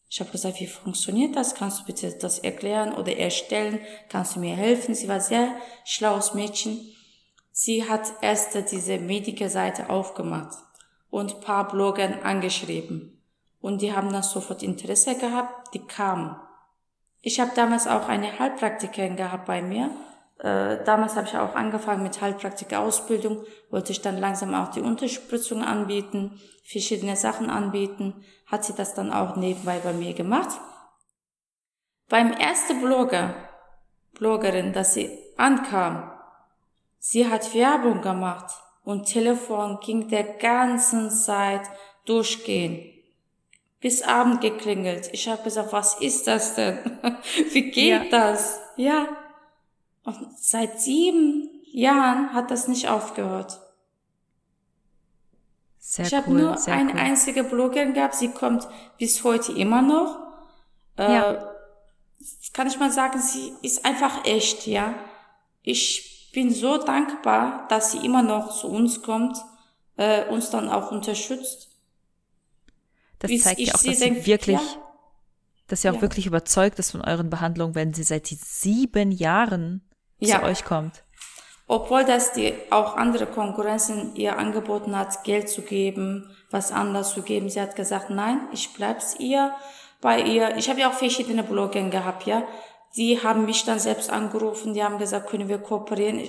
[0.10, 1.56] Ich habe gesagt, wie funktioniert das?
[1.56, 3.80] Kannst du bitte das erklären oder erstellen?
[4.10, 4.93] Kannst du mir helfen?
[4.93, 6.93] Sie war sehr schlaues Mädchen.
[7.52, 10.58] Sie hat erst diese Medica-Seite aufgemacht
[11.10, 13.22] und paar Bloggern angeschrieben.
[13.60, 16.36] Und die haben dann sofort Interesse gehabt, die kamen.
[17.22, 19.92] Ich habe damals auch eine Heilpraktikerin gehabt bei mir.
[20.40, 25.64] Äh, damals habe ich auch angefangen mit Heilpraktiker-Ausbildung, wollte ich dann langsam auch die Unterspritzung
[25.64, 30.60] anbieten, verschiedene Sachen anbieten, hat sie das dann auch nebenbei bei mir gemacht.
[32.10, 33.36] Beim ersten Blogger,
[34.14, 36.11] Bloggerin, dass sie ankam,
[37.02, 38.54] sie hat Werbung gemacht
[38.86, 41.64] und Telefon ging der ganzen Zeit
[42.06, 42.88] durchgehen
[43.82, 45.10] bis Abend geklingelt.
[45.12, 46.78] Ich habe gesagt, was ist das denn?
[47.52, 48.32] Wie geht ja.
[48.32, 48.60] das?
[48.78, 49.08] Ja.
[50.04, 53.60] Und seit sieben Jahren hat das nicht aufgehört.
[55.80, 57.00] Sehr ich cool, habe nur eine cool.
[57.00, 58.68] einzige Bloggerin gehabt, sie kommt
[59.00, 60.20] bis heute immer noch.
[60.98, 61.52] Äh, ja.
[62.54, 64.94] Kann ich mal sagen, sie ist einfach echt, ja.
[65.64, 69.38] Ich bin so dankbar, dass sie immer noch zu uns kommt,
[69.98, 71.72] äh, uns dann auch unterstützt
[73.22, 74.78] das zeigt ja auch, dass sie wirklich, ja.
[75.67, 76.02] dass sie auch ja.
[76.02, 79.82] wirklich überzeugt ist von euren Behandlungen, wenn sie seit sieben Jahren
[80.20, 80.39] ja.
[80.39, 81.04] zu euch kommt.
[81.67, 87.22] Obwohl das die auch andere Konkurrenzen ihr angeboten hat, Geld zu geben, was anders zu
[87.22, 87.50] geben.
[87.50, 89.54] Sie hat gesagt, nein, ich bleib's ihr
[90.02, 90.58] bei ihr.
[90.58, 92.44] Ich habe ja auch verschiedene Blogger gehabt, ja.
[92.95, 96.21] Die haben mich dann selbst angerufen, die haben gesagt, können wir kooperieren.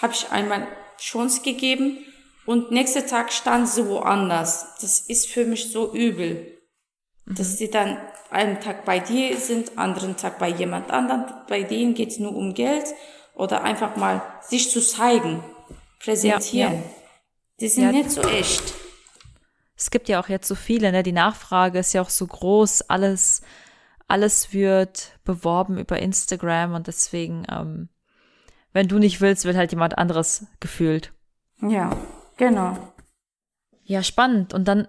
[0.00, 0.66] Habe ich einmal
[0.98, 1.98] Chance gegeben
[2.46, 4.76] und nächster Tag stand sie woanders.
[4.80, 6.58] Das ist für mich so übel.
[7.26, 7.34] Mhm.
[7.34, 7.98] Dass sie dann
[8.30, 11.24] einen Tag bei dir sind, anderen Tag bei jemand anderem.
[11.48, 12.86] Bei denen geht's nur um Geld
[13.34, 15.42] oder einfach mal sich zu zeigen,
[16.00, 16.72] präsentieren.
[16.74, 16.84] Ja, ja.
[17.60, 17.92] Die sind ja.
[17.92, 18.74] nicht so echt.
[19.76, 21.02] Es gibt ja auch jetzt so viele, ne?
[21.02, 23.42] Die Nachfrage ist ja auch so groß, alles,
[24.08, 27.88] alles wird beworben über Instagram und deswegen, ähm,
[28.72, 31.12] wenn du nicht willst, wird halt jemand anderes gefühlt.
[31.60, 31.96] Ja.
[32.36, 32.76] Genau.
[33.84, 34.52] Ja, spannend.
[34.52, 34.88] Und dann,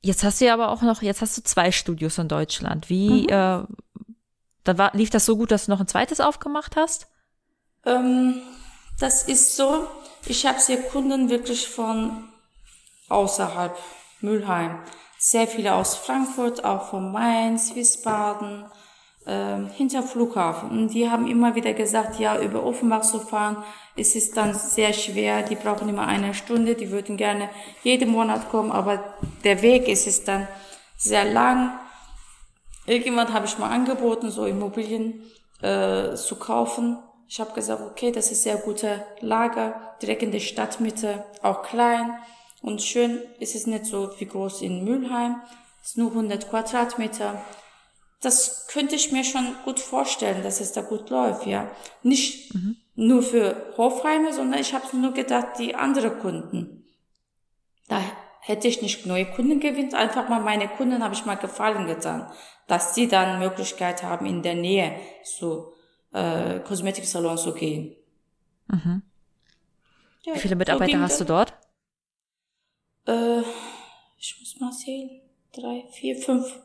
[0.00, 2.88] jetzt hast du ja aber auch noch, jetzt hast du zwei Studios in Deutschland.
[2.88, 3.28] Wie, mhm.
[3.28, 3.62] äh,
[4.64, 7.08] dann war, lief das so gut, dass du noch ein zweites aufgemacht hast?
[7.84, 8.40] Ähm,
[8.98, 9.86] das ist so,
[10.26, 12.28] ich habe sehr Kunden wirklich von
[13.08, 13.76] außerhalb
[14.20, 14.78] Mülheim.
[15.20, 18.66] Sehr viele aus Frankfurt, auch von Mainz, Wiesbaden,
[19.26, 20.70] äh, hinter Flughafen.
[20.70, 23.56] Und die haben immer wieder gesagt, ja, über Offenbach zu fahren,
[23.96, 25.42] ist es dann sehr schwer.
[25.42, 27.50] Die brauchen immer eine Stunde, die würden gerne
[27.82, 30.46] jeden Monat kommen, aber der Weg ist es dann
[30.96, 31.72] sehr lang.
[32.86, 35.24] Irgendwann habe ich mal angeboten, so Immobilien
[35.62, 36.96] äh, zu kaufen.
[37.26, 42.12] Ich habe gesagt, okay, das ist sehr gute Lager, direkt in der Stadtmitte, auch klein
[42.62, 45.36] und schön ist es nicht so wie groß in Mülheim.
[45.82, 47.42] Es ist nur 100 Quadratmeter
[48.20, 51.70] das könnte ich mir schon gut vorstellen, dass es da gut läuft, ja.
[52.02, 52.76] Nicht mhm.
[52.96, 56.84] nur für Hofheime, sondern ich habe nur gedacht, die andere Kunden.
[57.86, 58.00] Da
[58.40, 62.30] hätte ich nicht neue Kunden gewinnt, einfach mal meine Kunden habe ich mal Gefallen getan,
[62.66, 65.72] dass sie dann Möglichkeit haben, in der Nähe zu
[66.12, 67.94] äh, Kosmetiksalon zu gehen.
[68.66, 69.02] Mhm.
[70.24, 71.54] Ja, Wie viele so Mitarbeiter ging hast du dort?
[74.18, 75.20] Ich muss mal sehen.
[75.52, 76.58] Drei, vier, fünf.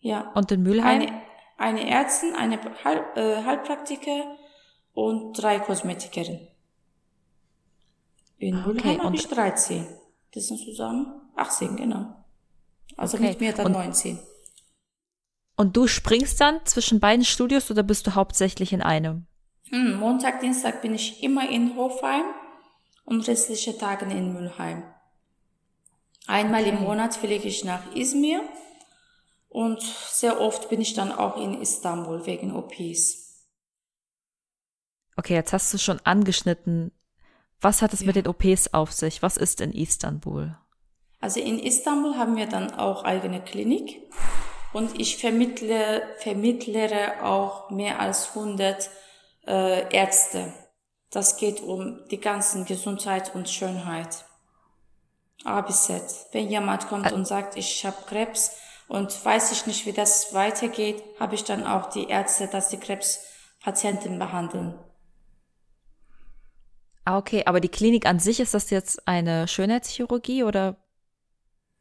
[0.00, 0.32] Ja.
[0.32, 1.02] Und in Mülheim?
[1.02, 1.22] Eine,
[1.58, 4.36] eine Ärztin, eine Halb, äh, Heilpraktiker
[4.94, 6.48] und drei Kosmetikerinnen.
[8.38, 9.86] In Ah, Mülheim okay, habe und- ich 13.
[10.32, 12.16] Das sind zusammen 18, genau.
[12.96, 14.18] Also Okay, mit mir dann und- 19.
[15.56, 19.26] Und du springst dann zwischen beiden Studios oder bist du hauptsächlich in einem?
[19.68, 22.24] Hm, Montag, Dienstag bin ich immer in Hofheim
[23.04, 24.82] und restliche Tage in Mülheim.
[26.30, 26.80] Einmal im.
[26.82, 28.42] Monat fliege ich nach Izmir
[29.48, 33.48] und sehr oft bin ich dann auch in Istanbul wegen OPs.
[35.16, 36.92] Okay, jetzt hast du schon angeschnitten.
[37.60, 39.22] Was hat es mit den OPs auf sich?
[39.22, 40.56] Was ist in Istanbul?
[41.18, 44.00] Also in Istanbul haben wir dann auch eigene Klinik
[44.72, 48.88] und ich vermittle, vermittlere auch mehr als 100
[49.48, 50.52] äh, Ärzte.
[51.10, 54.29] Das geht um die ganzen Gesundheit und Schönheit.
[55.44, 56.02] A bis Z.
[56.32, 58.56] Wenn jemand kommt und sagt, ich habe Krebs
[58.88, 62.78] und weiß ich nicht, wie das weitergeht, habe ich dann auch die Ärzte, dass die
[62.78, 64.74] Krebspatienten behandeln.
[67.04, 70.76] Ah, okay, aber die Klinik an sich, ist das jetzt eine Schönheitschirurgie oder?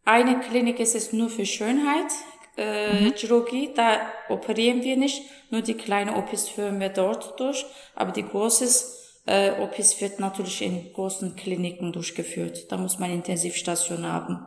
[0.05, 2.11] Eine Klinik ist es nur für Schönheit,
[2.55, 8.11] äh, Chirurgie, da operieren wir nicht, nur die kleinen OPs führen wir dort durch, aber
[8.11, 12.71] die großes äh, OPs wird natürlich in großen Kliniken durchgeführt.
[12.71, 14.45] Da muss man Intensivstation haben,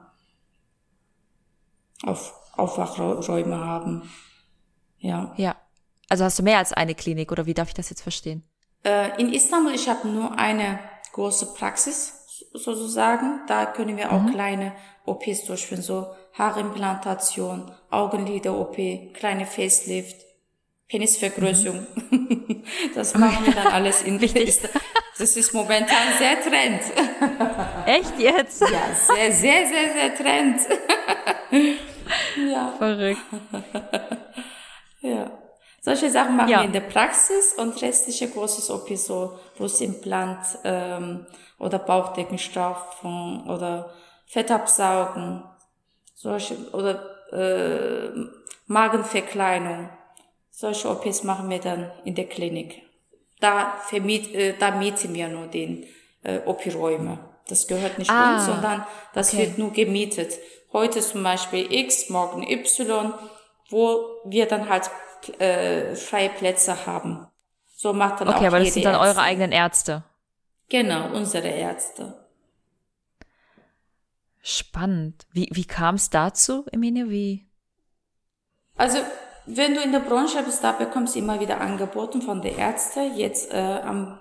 [2.05, 4.11] auf Aufwachräume haben.
[4.99, 5.33] Ja.
[5.37, 5.57] Ja.
[6.09, 8.43] Also hast du mehr als eine Klinik oder wie darf ich das jetzt verstehen?
[8.85, 10.79] Äh, in Istanbul, ich habe nur eine
[11.13, 12.13] große Praxis
[12.53, 13.41] so- sozusagen.
[13.47, 14.73] Da können wir auch kleine
[15.07, 20.17] OPs durchführen, so Haarimplantation, Augenlider-OP, kleine Facelift,
[20.93, 21.87] Penisvergrößerung.
[22.95, 24.59] das machen wir dann alles in Wichtig.
[25.19, 26.83] Das ist momentan sehr trend.
[27.87, 28.61] Echt jetzt?
[28.61, 30.61] Ja, sehr, sehr, sehr, sehr trend.
[32.53, 32.75] ja.
[32.77, 33.21] Verrückt.
[35.01, 35.31] Ja.
[35.81, 36.59] Solche Sachen machen Ja.
[36.59, 41.27] wir in der Praxis und restliche großes OP so Brustimplant ähm,
[41.59, 43.95] oder Bauchdeckenstraffung oder
[44.27, 45.43] Fettabsaugen,
[46.15, 47.03] solche oder
[47.33, 48.11] äh,
[48.67, 49.89] Magenverkleinung.
[50.55, 52.83] Solche OPs machen wir dann in der Klinik.
[53.41, 55.85] Da vermiet, äh, da mieten wir nur den
[56.23, 57.19] äh, OP-Räume.
[57.49, 59.47] Das gehört nicht Ah, uns, sondern das okay.
[59.47, 60.35] wird nur gemietet.
[60.73, 63.13] Heute zum Beispiel X, morgen Y,
[63.71, 64.91] wo wir dann halt
[65.41, 67.27] äh, freie Plätze haben.
[67.75, 69.09] So macht dann auch Okay, aber das sind dann Ärztin.
[69.17, 70.05] eure eigenen Ärzte.
[70.69, 72.27] Genau, unsere Ärzte.
[74.43, 75.27] Spannend.
[75.33, 77.11] Wie, wie kam es dazu, Emine?
[77.11, 77.49] Wie?
[78.77, 78.99] Also,
[79.47, 83.01] wenn du in der Branche bist, da bekommst du immer wieder Angeboten von der Ärzte.
[83.01, 84.21] Jetzt äh, am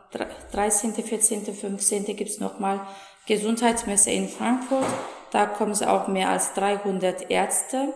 [0.51, 2.05] 13., 14., 15.
[2.15, 2.81] gibt's nochmal
[3.27, 4.85] Gesundheitsmesse in Frankfurt.
[5.31, 7.93] Da kommen sie auch mehr als 300 Ärzte.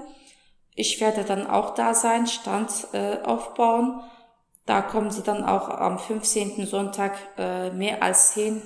[0.76, 4.02] Ich werde dann auch da sein, Stand äh, aufbauen.
[4.66, 6.66] Da kommen sie dann auch am 15.
[6.66, 8.62] Sonntag äh, mehr als 10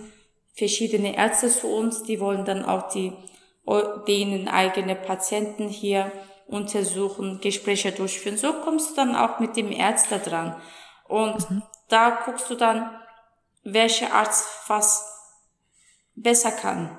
[0.54, 2.04] verschiedene Ärzte zu uns.
[2.04, 3.14] Die wollen dann auch die
[4.08, 6.12] denen eigene Patienten hier
[6.50, 8.38] untersuchen, Gespräche durchführen.
[8.38, 10.56] So kommst du dann auch mit dem Ärzte dran.
[11.08, 11.48] Und
[11.90, 12.90] da guckst du dann,
[13.64, 15.06] welcher Arzt was
[16.16, 16.98] besser kann.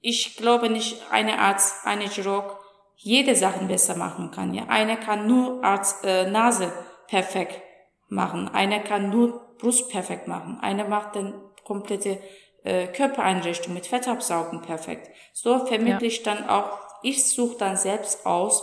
[0.00, 2.58] Ich glaube nicht, eine Arzt, eine Chirurg
[2.96, 4.54] jede Sachen besser machen kann.
[4.54, 6.72] Ja, einer kann nur Arzt, äh, Nase
[7.08, 7.60] perfekt
[8.08, 12.20] machen, einer kann nur Brust perfekt machen, einer macht dann komplette
[12.64, 15.08] äh, Körpereinrichtung mit Fettabsaugen perfekt.
[15.32, 18.62] So vermittle ich dann auch, ich suche dann selbst aus,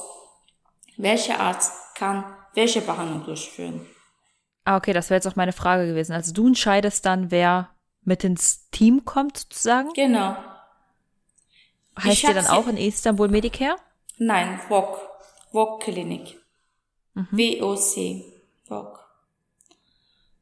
[0.97, 2.23] welcher Arzt kann
[2.53, 3.85] welche Behandlung durchführen.
[4.65, 6.13] Ah, okay, das wäre jetzt auch meine Frage gewesen.
[6.13, 7.69] Also du entscheidest dann, wer
[8.03, 9.93] mit ins Team kommt, sozusagen?
[9.93, 10.35] Genau.
[12.01, 13.75] Heißt ihr dann auch in Istanbul Medicare?
[14.17, 14.99] Nein, VOC.
[15.51, 16.37] VOC Klinik.
[17.13, 18.23] WOC.
[18.67, 18.99] VOC.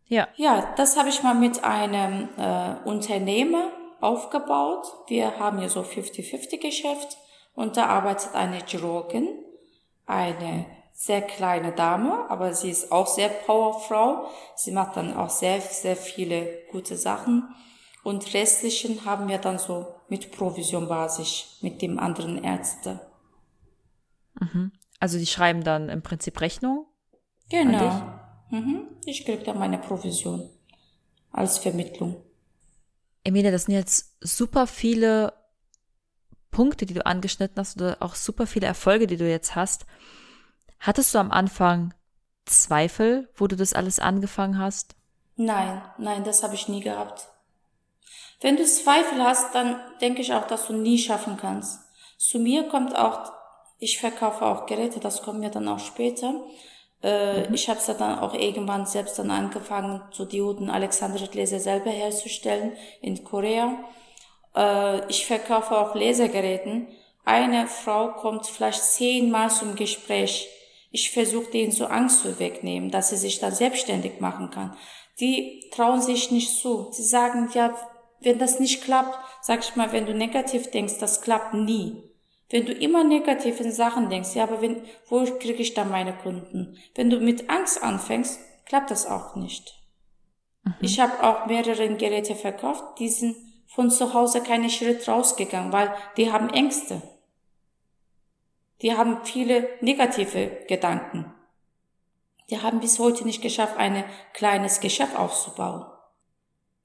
[0.07, 0.27] Ja.
[0.35, 4.85] Ja, das habe ich mal mit einem äh, Unternehmer aufgebaut.
[5.07, 7.17] Wir haben ja so 50-50 Geschäft
[7.57, 9.27] und da arbeitet eine Chirurgin,
[10.05, 14.29] eine sehr kleine Dame, aber sie ist auch sehr Powerfrau.
[14.55, 17.49] Sie macht dann auch sehr, sehr viele gute Sachen.
[18.03, 23.01] Und restlichen haben wir dann so mit Provisionbasis mit dem anderen Ärzte.
[24.99, 26.85] Also die schreiben dann im Prinzip Rechnung.
[27.49, 28.03] Genau.
[28.51, 28.87] Mhm.
[29.05, 30.47] Ich krieg dann meine Provision
[31.31, 32.17] als Vermittlung.
[33.23, 35.33] Emilia, das sind jetzt super viele
[36.57, 39.85] Punkte, die du angeschnitten hast oder auch super viele Erfolge, die du jetzt hast.
[40.79, 41.93] Hattest du am Anfang
[42.45, 44.95] Zweifel, wo du das alles angefangen hast?
[45.35, 47.27] Nein, nein, das habe ich nie gehabt.
[48.41, 51.79] Wenn du Zweifel hast, dann denke ich auch, dass du nie schaffen kannst.
[52.17, 53.31] Zu mir kommt auch,
[53.77, 56.33] ich verkaufe auch Geräte, das kommen wir dann auch später.
[57.03, 57.53] Äh, mhm.
[57.53, 63.23] Ich habe es dann auch irgendwann selbst dann angefangen, so Dioden Alexandrit-Laser selber herzustellen in
[63.23, 63.77] Korea.
[64.57, 66.87] Äh, ich verkaufe auch Lasergeräten.
[67.23, 70.49] Eine Frau kommt vielleicht zehnmal zum Gespräch.
[70.91, 74.75] Ich versuche denen so Angst zu wegnehmen, dass sie sich dann selbstständig machen kann.
[75.19, 76.87] Die trauen sich nicht zu.
[76.91, 77.75] Sie sagen, ja,
[78.21, 82.03] wenn das nicht klappt, sag ich mal, wenn du negativ denkst, das klappt nie.
[82.49, 86.13] Wenn du immer negativ in Sachen denkst, ja, aber wenn, wo kriege ich dann meine
[86.13, 86.77] Kunden?
[86.95, 89.75] Wenn du mit Angst anfängst, klappt das auch nicht.
[90.63, 90.73] Mhm.
[90.79, 93.35] Ich habe auch mehrere Geräte verkauft, die sind
[93.77, 96.99] von zu Hause keine Schritt rausgegangen, weil die haben Ängste.
[98.81, 101.31] Die haben viele negative Gedanken.
[102.49, 104.03] Die haben bis heute nicht geschafft, ein
[104.33, 105.85] kleines Geschäft aufzubauen.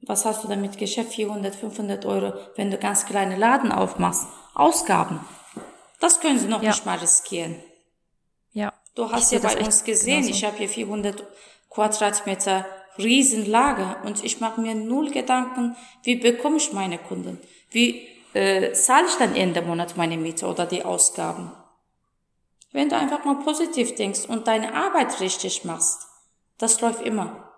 [0.02, 1.14] Was hast du damit Geschäft?
[1.14, 4.26] 400, 500 Euro, wenn du ganz kleine Laden aufmachst.
[4.52, 5.20] Ausgaben.
[5.98, 6.72] Das können sie noch ja.
[6.72, 7.56] nicht mal riskieren.
[8.52, 8.70] Ja.
[8.94, 10.30] Du hast ja bei uns gesehen, genauso.
[10.30, 11.24] ich habe hier 400
[11.70, 12.66] Quadratmeter
[12.98, 17.38] Riesenlager und ich mache mir null Gedanken, wie bekomme ich meine Kunden?
[17.70, 21.52] Wie äh, zahle ich dann Ende Monat meine Miete oder die Ausgaben?
[22.72, 26.06] Wenn du einfach mal positiv denkst und deine Arbeit richtig machst,
[26.58, 27.48] das läuft immer.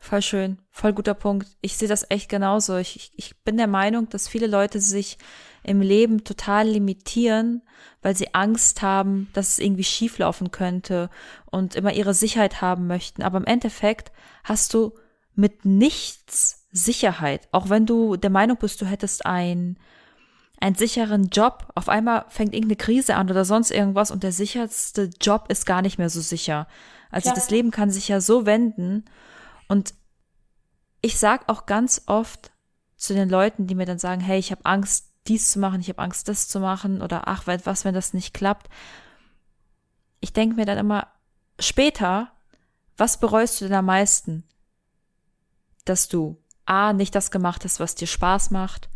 [0.00, 1.48] Voll schön, voll guter Punkt.
[1.60, 2.76] Ich sehe das echt genauso.
[2.76, 5.18] Ich, ich, ich bin der Meinung, dass viele Leute sich
[5.66, 7.62] im Leben total limitieren,
[8.02, 11.10] weil sie Angst haben, dass es irgendwie schieflaufen könnte
[11.46, 13.22] und immer ihre Sicherheit haben möchten.
[13.22, 14.12] Aber im Endeffekt
[14.44, 14.94] hast du
[15.34, 17.48] mit nichts Sicherheit.
[17.52, 19.78] Auch wenn du der Meinung bist, du hättest ein
[20.58, 21.68] einen sicheren Job.
[21.74, 25.82] Auf einmal fängt irgendeine Krise an oder sonst irgendwas und der sicherste Job ist gar
[25.82, 26.66] nicht mehr so sicher.
[27.10, 27.34] Also Klar.
[27.34, 29.04] das Leben kann sich ja so wenden.
[29.68, 29.94] Und
[31.02, 32.52] ich sag auch ganz oft
[32.96, 35.88] zu den Leuten, die mir dann sagen, hey, ich habe Angst, dies zu machen, ich
[35.88, 38.68] habe Angst, das zu machen oder ach, was, wenn das nicht klappt.
[40.20, 41.08] Ich denke mir dann immer,
[41.58, 42.32] später,
[42.96, 44.44] was bereust du denn am meisten?
[45.84, 48.88] Dass du A, nicht das gemacht hast, was dir Spaß macht,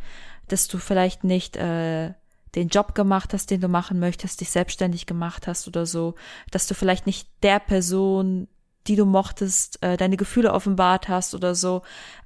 [0.48, 2.14] dass du vielleicht nicht äh,
[2.54, 6.14] den Job gemacht hast, den du machen möchtest, dich selbstständig gemacht hast oder so,
[6.50, 8.48] dass du vielleicht nicht der Person,
[8.86, 11.82] die du mochtest, äh, deine Gefühle offenbart hast oder so.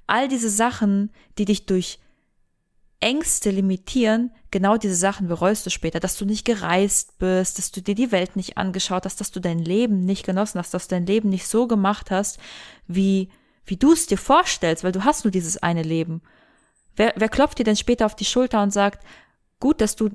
[0.07, 1.98] All diese Sachen, die dich durch
[3.01, 7.82] Ängste limitieren, genau diese Sachen bereust du später, dass du nicht gereist bist, dass du
[7.82, 10.95] dir die Welt nicht angeschaut hast, dass du dein Leben nicht genossen hast, dass du
[10.95, 12.38] dein Leben nicht so gemacht hast,
[12.86, 13.30] wie,
[13.64, 16.22] wie du es dir vorstellst, weil du hast nur dieses eine Leben.
[16.97, 19.05] Wer, wer klopft dir denn später auf die Schulter und sagt,
[19.61, 20.11] gut, dass du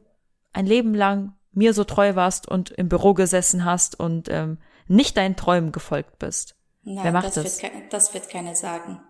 [0.53, 4.57] ein Leben lang mir so treu warst und im Büro gesessen hast und ähm,
[4.87, 6.55] nicht deinen Träumen gefolgt bist?
[6.83, 7.43] Nein, wer macht das?
[7.43, 9.01] Das wird, das wird keiner sagen.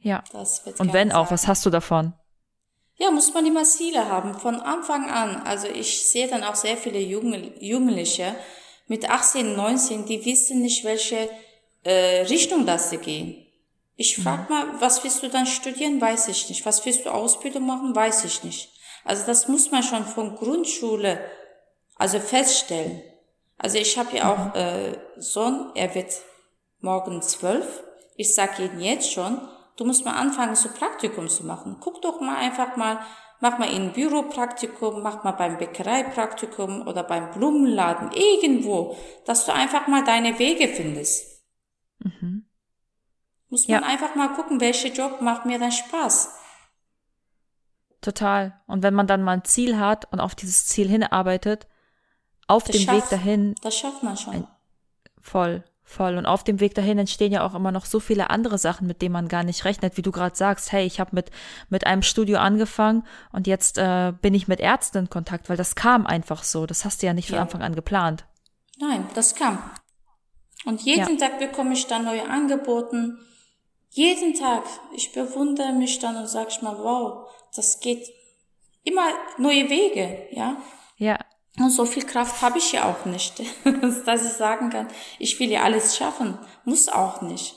[0.00, 0.22] Ja.
[0.78, 1.30] und wenn auch, sagen.
[1.30, 2.14] was hast du davon?
[2.98, 5.42] Ja, muss man immer Ziele haben, von Anfang an.
[5.44, 8.34] Also ich sehe dann auch sehr viele Jugendliche
[8.88, 11.30] mit 18, 19, die wissen nicht, welche
[11.84, 13.46] äh, Richtung das sie gehen.
[13.96, 16.00] Ich frag mal, was willst du dann studieren?
[16.00, 16.66] Weiß ich nicht.
[16.66, 17.94] Was willst du Ausbildung machen?
[17.94, 18.70] Weiß ich nicht.
[19.04, 21.20] Also das muss man schon von Grundschule
[21.96, 23.02] also feststellen.
[23.58, 26.12] Also ich habe ja auch äh, Sohn, er wird
[26.80, 27.82] morgen zwölf.
[28.16, 29.40] Ich sag ihm jetzt schon,
[29.78, 31.78] du musst mal anfangen, so Praktikum zu machen.
[31.80, 32.98] Guck doch mal einfach mal,
[33.40, 39.86] mach mal in Büropraktikum, mach mal beim Bäckereipraktikum oder beim Blumenladen, irgendwo, dass du einfach
[39.86, 41.42] mal deine Wege findest.
[42.00, 42.44] Mhm.
[43.48, 43.88] Muss man ja.
[43.88, 46.34] einfach mal gucken, welcher Job macht mir dann Spaß.
[48.00, 48.60] Total.
[48.66, 51.66] Und wenn man dann mal ein Ziel hat und auf dieses Ziel hinarbeitet,
[52.46, 53.54] auf das dem schafft, Weg dahin.
[53.62, 54.34] Das schafft man schon.
[54.34, 54.46] Ein,
[55.20, 56.16] voll, voll.
[56.16, 59.02] Und auf dem Weg dahin entstehen ja auch immer noch so viele andere Sachen, mit
[59.02, 61.30] denen man gar nicht rechnet, wie du gerade sagst, hey, ich habe mit,
[61.70, 65.74] mit einem Studio angefangen und jetzt äh, bin ich mit Ärzten in Kontakt, weil das
[65.74, 66.66] kam einfach so.
[66.66, 67.36] Das hast du ja nicht ja.
[67.36, 68.24] von Anfang an geplant.
[68.78, 69.58] Nein, das kam.
[70.64, 71.28] Und jeden ja.
[71.28, 73.16] Tag bekomme ich dann neue Angebote
[73.90, 74.64] jeden Tag.
[74.94, 78.06] Ich bewundere mich dann und sage ich mal, wow, das geht
[78.84, 79.08] immer
[79.38, 80.56] neue Wege, ja.
[80.96, 81.18] Ja.
[81.58, 83.42] Und so viel Kraft habe ich ja auch nicht,
[84.06, 84.88] dass ich sagen kann,
[85.18, 86.38] ich will ja alles schaffen.
[86.64, 87.54] Muss auch nicht.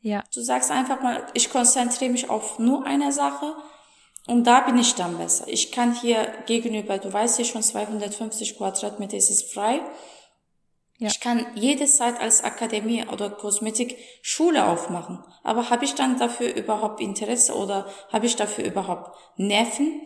[0.00, 0.24] Ja.
[0.34, 3.54] Du sagst einfach mal, ich konzentriere mich auf nur eine Sache
[4.26, 5.44] und da bin ich dann besser.
[5.48, 9.80] Ich kann hier gegenüber, du weißt ja schon, 250 Quadratmeter ist es frei.
[10.98, 11.08] Ja.
[11.08, 15.24] Ich kann jede Zeit als Akademie oder Kosmetik Schule aufmachen.
[15.42, 20.02] Aber habe ich dann dafür überhaupt Interesse oder habe ich dafür überhaupt Nerven?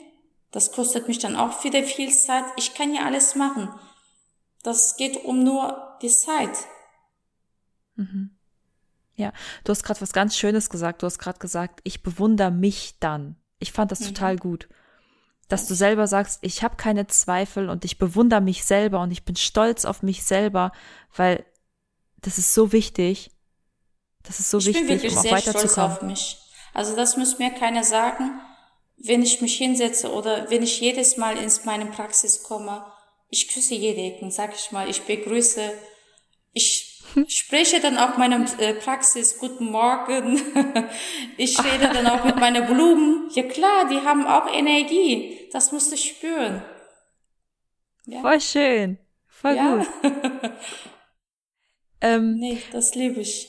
[0.55, 2.44] Das kostet mich dann auch wieder viel Zeit.
[2.57, 3.74] Ich kann ja alles machen.
[4.62, 6.57] Das geht um nur die Zeit.
[7.96, 8.30] Mhm.
[9.16, 9.32] Ja,
[9.64, 11.02] du hast gerade was ganz Schönes gesagt.
[11.02, 13.34] Du hast gerade gesagt, ich bewundere mich dann.
[13.59, 14.07] Ich fand das mhm.
[14.07, 14.68] total gut.
[15.48, 19.24] Dass du selber sagst, ich habe keine Zweifel und ich bewundere mich selber und ich
[19.24, 20.70] bin stolz auf mich selber,
[21.16, 21.44] weil
[22.18, 23.32] das ist so wichtig.
[24.22, 25.38] Das ist so ich wichtig, bin wirklich um auch sehr.
[25.38, 26.38] Stolz auf mich.
[26.72, 28.40] Also das muss mir keiner sagen,
[28.97, 32.84] wenn ich mich hinsetze oder wenn ich jedes Mal ins meine Praxis komme.
[33.28, 34.88] Ich küsse jede Ecken, sag ich mal.
[34.88, 35.72] Ich begrüße,
[36.53, 40.36] ich spreche dann auch meiner äh, Praxis Guten Morgen.
[41.36, 43.28] ich rede dann auch mit meinen Blumen.
[43.34, 45.49] Ja klar, die haben auch Energie.
[45.53, 46.62] Das musst du spüren.
[48.07, 48.20] Ja.
[48.20, 48.99] Voll schön.
[49.26, 49.76] Voll ja.
[49.76, 49.86] gut.
[52.01, 53.49] ähm, nee, das liebe ich.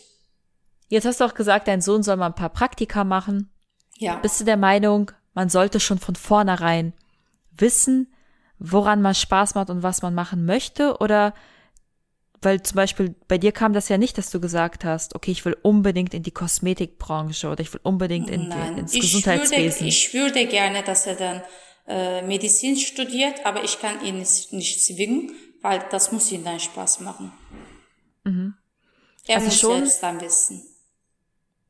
[0.87, 3.51] Jetzt hast du auch gesagt, dein Sohn soll mal ein paar Praktika machen.
[3.97, 4.15] Ja.
[4.17, 6.93] Bist du der Meinung, man sollte schon von vornherein
[7.51, 8.11] wissen,
[8.57, 10.97] woran man Spaß macht und was man machen möchte?
[10.97, 11.35] Oder
[12.41, 15.43] weil zum Beispiel bei dir kam das ja nicht, dass du gesagt hast, okay, ich
[15.45, 19.81] will unbedingt in die Kosmetikbranche oder ich will unbedingt in, Nein, ins ich Gesundheitswesen.
[19.81, 21.41] Würde, ich würde gerne, dass er dann
[21.87, 25.31] äh, Medizin studiert, aber ich kann ihn nicht zwingen,
[25.61, 27.31] weil das muss ihm dann Spaß machen.
[28.23, 28.53] Mhm.
[29.27, 30.63] Er also muss schon, selbst dann wissen.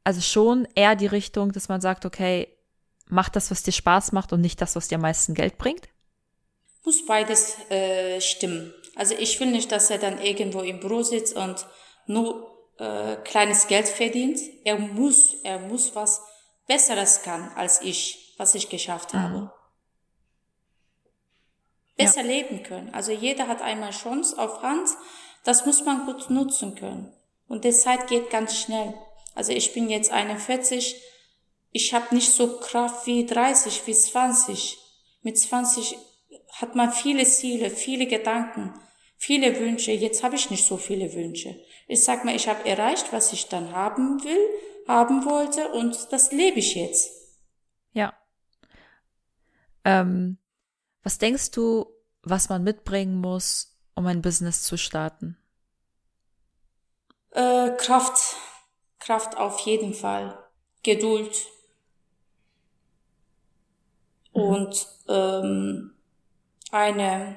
[0.03, 2.47] Also schon eher die Richtung, dass man sagt, okay,
[3.05, 5.87] mach das, was dir Spaß macht und nicht das, was dir am meisten Geld bringt?
[6.83, 8.73] Muss beides äh, stimmen.
[8.95, 11.67] Also ich will nicht, dass er dann irgendwo im Büro sitzt und
[12.07, 14.39] nur äh, kleines Geld verdient.
[14.63, 16.21] Er muss, er muss was
[16.67, 19.19] Besseres kann als ich, was ich geschafft mhm.
[19.19, 19.51] habe.
[21.97, 22.27] Besser ja.
[22.27, 22.93] leben können.
[22.93, 24.89] Also jeder hat einmal Chance auf Hand.
[25.43, 27.13] Das muss man gut nutzen können.
[27.47, 28.93] Und die Zeit geht ganz schnell.
[29.33, 31.01] Also ich bin jetzt 41,
[31.75, 34.77] ich habe nicht so Kraft wie 30, wie 20.
[35.23, 35.97] Mit 20
[36.53, 38.73] hat man viele Ziele, viele Gedanken,
[39.17, 39.91] viele Wünsche.
[39.91, 41.61] Jetzt habe ich nicht so viele Wünsche.
[41.89, 44.39] Ich sag mal, ich habe erreicht, was ich dann haben will,
[44.87, 47.11] haben wollte und das lebe ich jetzt.
[47.91, 48.13] Ja.
[49.83, 50.37] Ähm,
[51.03, 51.87] was denkst du,
[52.21, 55.37] was man mitbringen muss, um ein Business zu starten?
[57.31, 58.37] Äh, Kraft,
[58.99, 60.41] Kraft auf jeden Fall.
[60.81, 61.35] Geduld.
[64.35, 64.41] Mhm.
[64.41, 65.91] Und ähm,
[66.71, 67.35] eine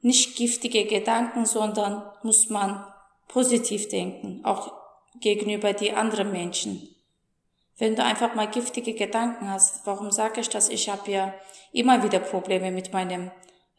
[0.00, 2.84] nicht giftige Gedanken, sondern muss man
[3.28, 4.72] positiv denken, auch
[5.20, 6.94] gegenüber die anderen Menschen.
[7.76, 10.68] Wenn du einfach mal giftige Gedanken hast, warum sage ich das?
[10.68, 11.34] Ich habe ja
[11.72, 13.30] immer wieder Probleme mit meinen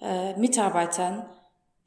[0.01, 1.25] äh, Mitarbeitern,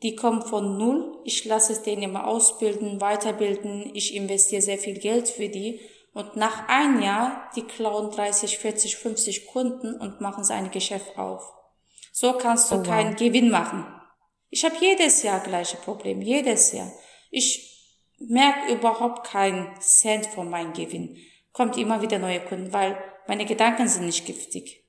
[0.02, 1.18] die kommen von null.
[1.24, 3.90] Ich lasse es denen immer ausbilden, weiterbilden.
[3.94, 5.80] Ich investiere sehr viel Geld für die.
[6.12, 11.42] Und nach ein Jahr, die klauen 30, 40, 50 Kunden und machen sein Geschäft auf.
[12.12, 12.86] So kannst du oh, wow.
[12.86, 13.86] keinen Gewinn machen.
[14.50, 16.92] Ich habe jedes Jahr gleiche Problem, jedes Jahr.
[17.30, 17.72] Ich
[18.18, 21.16] merke überhaupt keinen Cent von meinem Gewinn.
[21.52, 24.84] Kommt immer wieder neue Kunden, weil meine Gedanken sind nicht giftig.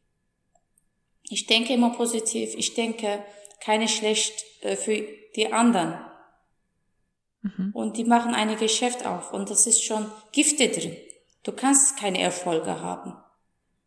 [1.30, 2.54] Ich denke immer positiv.
[2.56, 3.24] Ich denke,
[3.62, 5.02] keine schlecht äh, für
[5.36, 6.00] die anderen.
[7.42, 7.72] Mhm.
[7.74, 10.98] Und die machen ein Geschäft auf und das ist schon Gifte drin.
[11.44, 13.16] Du kannst keine Erfolge haben.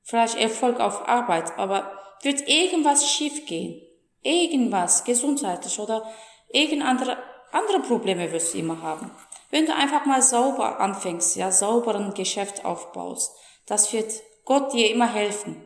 [0.02, 1.90] Vielleicht Erfolg auf Arbeit, aber
[2.22, 3.82] wird irgendwas schief gehen.
[4.22, 6.08] Irgendwas, gesundheitlich oder
[6.48, 7.18] irgendeine andere,
[7.52, 9.10] andere Probleme wirst du immer haben.
[9.50, 13.32] Wenn du einfach mal sauber anfängst, ja, sauberen Geschäft aufbaust,
[13.66, 14.12] das wird
[14.44, 15.64] Gott dir immer helfen.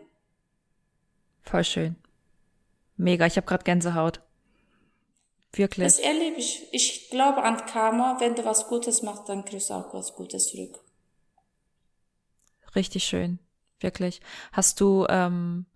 [1.42, 1.96] Voll schön.
[2.96, 4.20] Mega, ich habe gerade Gänsehaut.
[5.52, 5.86] Wirklich.
[5.86, 6.68] Das erlebe ich.
[6.72, 8.16] Ich glaube an Karma.
[8.20, 10.78] Wenn du was Gutes machst, dann kriegst du auch was Gutes zurück.
[12.74, 13.38] Richtig schön.
[13.80, 14.20] Wirklich.
[14.52, 15.66] Hast du ähm,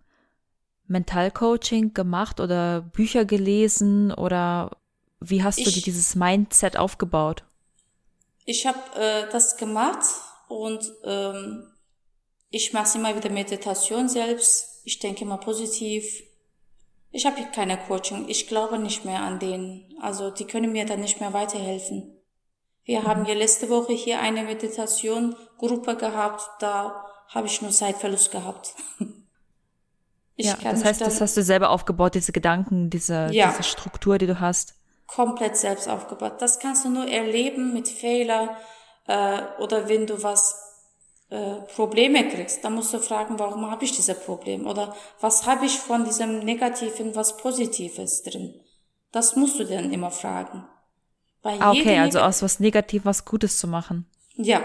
[0.87, 4.77] Mentalcoaching gemacht oder Bücher gelesen oder
[5.19, 7.43] wie hast ich, du dir dieses Mindset aufgebaut?
[8.45, 10.05] Ich habe äh, das gemacht
[10.47, 11.71] und ähm,
[12.49, 14.81] ich mache immer wieder Meditation selbst.
[14.83, 16.23] Ich denke immer positiv.
[17.11, 18.29] Ich habe keine Coaching.
[18.29, 19.95] Ich glaube nicht mehr an denen.
[19.99, 22.14] Also die können mir dann nicht mehr weiterhelfen.
[22.85, 26.47] Wir haben ja letzte Woche hier eine Meditation-Gruppe gehabt.
[26.59, 28.75] Da habe ich nur Zeitverlust gehabt.
[30.37, 34.17] Ich ja, das heißt, das hast du selber aufgebaut, diese Gedanken, diese, ja, diese Struktur,
[34.17, 34.73] die du hast.
[35.07, 36.41] Komplett selbst aufgebaut.
[36.41, 38.57] Das kannst du nur erleben mit Fehler
[39.07, 40.61] äh, oder wenn du was
[41.29, 45.65] äh, Probleme kriegst, dann musst du fragen, warum habe ich dieses Problem oder was habe
[45.65, 48.59] ich von diesem Negativen was Positives drin.
[49.11, 50.67] Das musst du dann immer fragen.
[51.45, 54.09] Weil ah, okay, also aus was Negativ was Gutes zu machen.
[54.33, 54.63] Ja.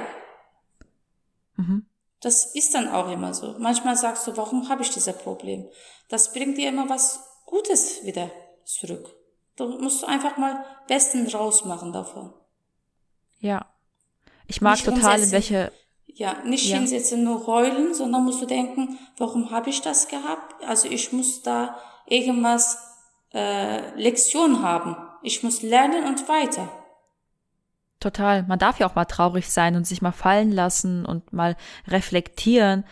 [1.56, 1.84] Mhm.
[2.22, 3.54] Das ist dann auch immer so.
[3.58, 5.68] Manchmal sagst du, warum habe ich dieses Problem?
[6.08, 8.30] Das bringt dir immer was Gutes wieder
[8.64, 9.14] zurück.
[9.56, 12.32] Du musst einfach mal Besten rausmachen davon.
[13.40, 13.66] Ja,
[14.46, 15.72] Ich mag Nicht total, in welche,
[16.06, 16.78] Ja, nicht Ja.
[16.78, 20.64] hinsetzen, nur heulen, sondern musst du denken, warum habe ich das gehabt?
[20.64, 22.78] Also ich muss da irgendwas
[23.34, 24.96] äh, Lektion haben.
[25.22, 26.68] Ich muss lernen und weiter.
[28.00, 28.44] total.
[28.44, 31.54] Man darf ja auch mal traurig sein und sich mal fallen lassen und mal
[31.86, 32.84] reflektieren.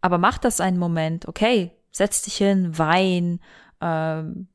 [0.00, 1.70] Aber mach das einen Moment, okay?
[1.92, 3.40] Setz dich hin, wein,
[3.80, 4.48] ähm,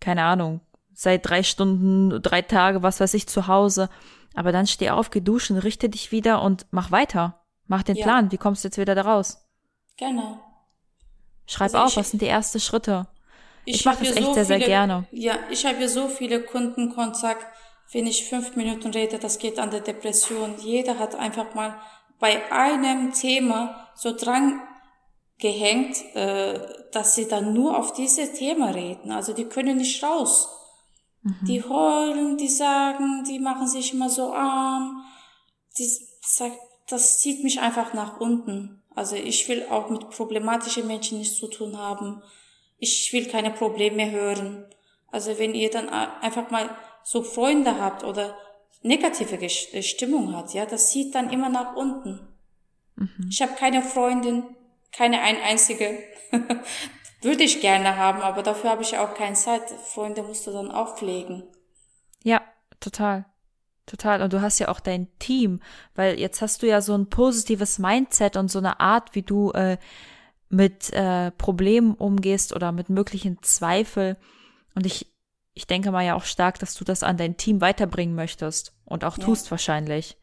[0.00, 0.60] keine Ahnung,
[0.94, 3.90] sei drei Stunden, drei Tage, was weiß ich, zu Hause.
[4.34, 7.40] Aber dann steh auf, geh duschen, richte dich wieder und mach weiter.
[7.66, 8.04] Mach den Ja.
[8.04, 8.32] Plan.
[8.32, 9.46] Wie kommst du jetzt wieder da raus?
[9.98, 10.40] Genau.
[11.46, 13.08] Schreib Also auf, was sind die ersten Schritte?
[13.74, 15.06] Ich mach hab das echt sehr, sehr gerne.
[15.10, 17.46] Ja, ich habe so viele Kundenkontakt.
[17.92, 20.56] Wenn ich fünf Minuten rede, das geht an der Depression.
[20.58, 21.80] Jeder hat einfach mal
[22.18, 24.60] bei einem Thema so dran
[25.38, 26.60] gehängt, äh,
[26.92, 29.12] dass sie dann nur auf dieses Thema reden.
[29.12, 30.48] Also die können nicht raus.
[31.42, 35.04] Die heulen, die sagen, die machen sich immer so arm.
[35.76, 35.90] Die
[36.20, 36.56] sagt,
[36.88, 38.82] das zieht mich einfach nach unten.
[38.94, 42.22] Also ich will auch mit problematischen Menschen nichts zu tun haben.
[42.78, 44.64] Ich will keine Probleme hören.
[45.08, 46.70] Also wenn ihr dann einfach mal
[47.02, 48.36] so Freunde habt oder
[48.82, 52.28] negative äh, Stimmung hat, ja, das zieht dann immer nach unten.
[53.28, 54.42] Ich habe keine Freundin,
[54.92, 55.98] keine ein einzige.
[57.22, 59.62] Würde ich gerne haben, aber dafür habe ich auch keine Zeit.
[59.70, 61.44] Freunde musst du dann auch pflegen.
[62.22, 62.42] Ja,
[62.80, 63.24] total.
[63.86, 64.22] Total.
[64.22, 65.60] Und du hast ja auch dein Team,
[65.94, 69.50] weil jetzt hast du ja so ein positives Mindset und so eine Art, wie du
[69.52, 69.78] äh,
[70.48, 74.16] mit äh, Problemen umgehst oder mit möglichen Zweifel.
[74.74, 75.06] Und ich,
[75.54, 79.04] ich denke mal ja auch stark, dass du das an dein Team weiterbringen möchtest und
[79.04, 79.24] auch Ja.
[79.24, 80.16] tust wahrscheinlich.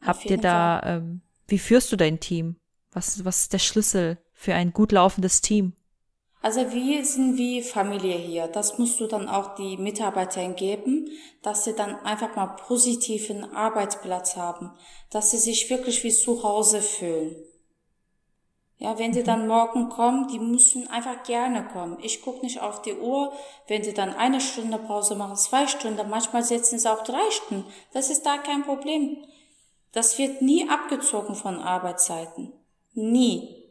[0.00, 2.56] Auf Habt ihr da, ähm, wie führst du dein Team?
[2.92, 5.72] Was, was ist der Schlüssel für ein gut laufendes Team?
[6.42, 8.48] Also wir sind wie Familie hier.
[8.48, 11.08] Das musst du dann auch die Mitarbeitern geben,
[11.42, 14.70] dass sie dann einfach mal positiven Arbeitsplatz haben,
[15.10, 17.34] dass sie sich wirklich wie zu Hause fühlen.
[18.78, 21.98] Ja, wenn die dann morgen kommen, die müssen einfach gerne kommen.
[22.02, 23.32] Ich guck nicht auf die Uhr,
[23.68, 27.64] wenn die dann eine Stunde Pause machen, zwei Stunden, manchmal setzen sie auch drei Stunden.
[27.92, 29.24] Das ist da kein Problem.
[29.92, 32.52] Das wird nie abgezogen von Arbeitszeiten.
[32.94, 33.64] Nie.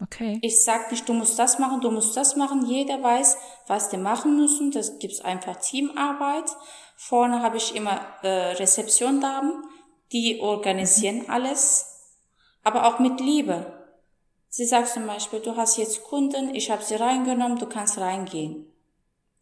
[0.00, 0.38] Okay.
[0.42, 2.66] Ich sag nicht, du musst das machen, du musst das machen.
[2.66, 4.70] Jeder weiß, was die machen müssen.
[4.70, 6.50] Das gibt's einfach Teamarbeit.
[6.96, 9.64] Vorne habe ich immer äh, Rezeptiondamen,
[10.12, 12.01] die organisieren alles,
[12.62, 13.72] aber auch mit Liebe.
[14.48, 18.66] Sie sagt zum Beispiel, du hast jetzt Kunden, ich habe sie reingenommen, du kannst reingehen.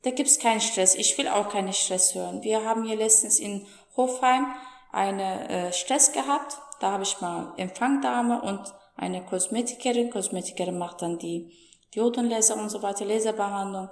[0.03, 0.95] Da gibt's keinen Stress.
[0.95, 2.43] Ich will auch keinen Stress hören.
[2.43, 3.67] Wir haben hier letztens in
[3.97, 4.47] Hofheim
[4.93, 6.59] eine äh, Stress gehabt.
[6.81, 8.61] Da habe ich mal Empfangdame und
[8.97, 10.11] eine Kosmetikerin.
[10.11, 11.53] Kosmetikerin macht dann die
[11.95, 13.91] Diodenlaser und so weiter, Laserbehandlung.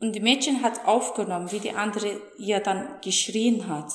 [0.00, 3.92] Und die Mädchen hat aufgenommen, wie die andere ihr dann geschrien hat.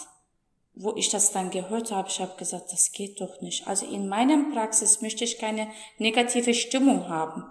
[0.80, 3.68] Wo ich das dann gehört habe, ich habe gesagt, das geht doch nicht.
[3.68, 5.68] Also in meinem Praxis möchte ich keine
[5.98, 7.44] negative Stimmung haben.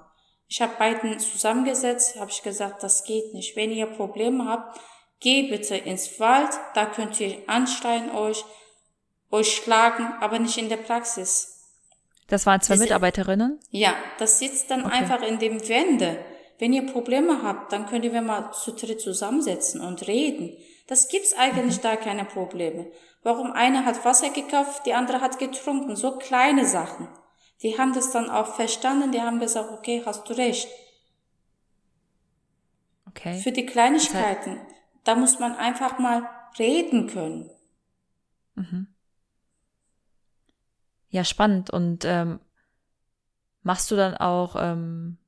[0.48, 3.56] Ich habe beiden zusammengesetzt, habe ich gesagt, das geht nicht.
[3.56, 4.78] Wenn ihr Probleme habt,
[5.18, 8.44] geh bitte ins Wald, da könnt ihr anschreien euch,
[9.32, 11.52] euch schlagen, aber nicht in der Praxis.
[12.28, 13.58] Das waren zwei Das- Mitarbeiterinnen.
[13.70, 16.24] Ja, das sitzt dann einfach in dem Wände.
[16.58, 20.56] Wenn ihr Probleme habt, dann könnt ihr mal zu dritt zusammensetzen und reden.
[20.86, 22.86] Das gibt's eigentlich da keine Probleme.
[23.22, 27.08] Warum eine hat Wasser gekauft, die andere hat getrunken, so kleine Sachen.
[27.62, 30.68] Die haben das dann auch verstanden, die haben gesagt, okay, hast du recht.
[33.08, 33.38] Okay.
[33.40, 34.60] Für die Kleinigkeiten,
[35.04, 37.50] da muss man einfach mal reden können.
[41.08, 41.70] Ja, spannend.
[41.70, 42.40] Und ähm,
[43.62, 45.18] machst du dann auch ähm,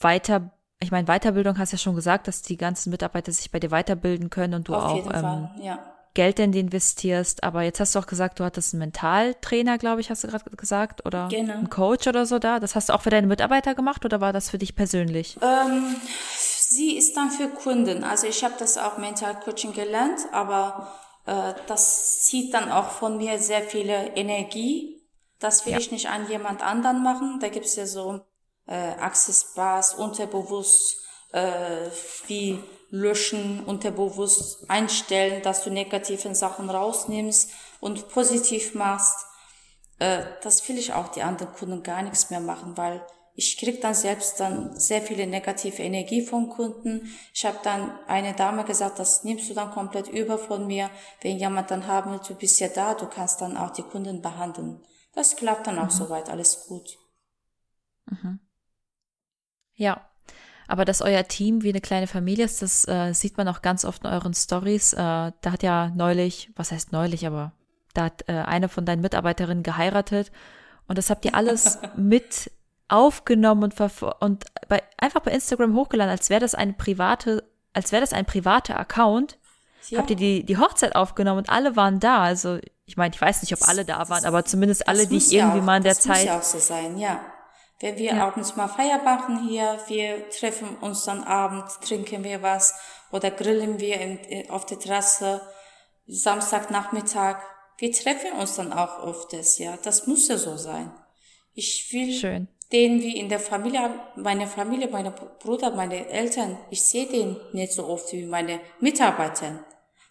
[0.00, 3.70] weiter, ich meine, Weiterbildung hast ja schon gesagt, dass die ganzen Mitarbeiter sich bei dir
[3.70, 5.93] weiterbilden können und du Auf auch jeden ähm, Fall, ja.
[6.14, 7.42] Geld in die investierst.
[7.42, 10.44] Aber jetzt hast du auch gesagt, du hattest einen Mentaltrainer, glaube ich, hast du gerade
[10.56, 11.54] gesagt, oder Genau.
[11.54, 12.60] einen Coach oder so da.
[12.60, 15.36] Das hast du auch für deine Mitarbeiter gemacht oder war das für dich persönlich?
[15.42, 15.96] Ähm,
[16.36, 18.04] sie ist dann für Kunden.
[18.04, 20.92] Also ich habe das auch Mental Coaching gelernt, aber
[21.26, 25.00] äh, das zieht dann auch von mir sehr viele Energie.
[25.40, 25.78] Das will Ja.
[25.78, 27.38] ich nicht an jemand anderen machen.
[27.40, 28.20] Da gibt's ja so
[28.66, 30.96] äh, Access Bars, unterbewusst,
[31.32, 31.88] äh,
[32.28, 32.58] wie
[32.94, 39.26] löschen, unterbewusst einstellen, dass du negativen Sachen rausnimmst und positiv machst.
[39.98, 43.80] Äh, das will ich auch die anderen Kunden gar nichts mehr machen, weil ich krieg
[43.80, 47.12] dann selbst dann sehr viele negative Energie von Kunden.
[47.32, 50.88] Ich habe dann eine Dame gesagt, das nimmst du dann komplett über von mir.
[51.20, 54.22] Wenn jemand dann haben will, du bist ja da, du kannst dann auch die Kunden
[54.22, 54.84] behandeln.
[55.14, 56.96] Das klappt dann auch soweit, alles gut.
[59.74, 60.13] Ja.
[60.66, 63.84] Aber dass euer Team wie eine kleine Familie ist, das äh, sieht man auch ganz
[63.84, 64.92] oft in euren Stories.
[64.92, 67.52] Äh, da hat ja neulich, was heißt neulich, aber
[67.92, 70.32] da hat äh, eine von deinen Mitarbeiterinnen geheiratet
[70.86, 72.50] und das habt ihr alles mit
[72.88, 73.74] aufgenommen und,
[74.20, 78.26] und bei, einfach bei Instagram hochgeladen, als wäre das eine private, als wäre das ein
[78.26, 79.38] privater Account.
[79.88, 79.98] Ja.
[79.98, 82.22] Habt ihr die, die Hochzeit aufgenommen und alle waren da.
[82.22, 85.32] Also ich meine, ich weiß nicht, ob alle da waren, aber zumindest alle, die ich
[85.32, 86.16] irgendwie auch, mal in der das Zeit.
[86.16, 87.20] Das muss ja auch so sein, ja.
[87.84, 88.26] Wenn wir ja.
[88.26, 92.74] abends mal Feier machen hier, wir treffen uns dann abends, trinken wir was
[93.12, 95.42] oder grillen wir in, auf der Terrasse,
[96.06, 97.42] Samstagnachmittag.
[97.76, 99.76] Wir treffen uns dann auch öfters, ja.
[99.82, 100.92] Das muss ja so sein.
[101.52, 102.48] Ich will Schön.
[102.72, 107.74] den wie in der Familie, meine Familie, meine Bruder, meine Eltern, ich sehe den nicht
[107.74, 109.62] so oft wie meine Mitarbeiter.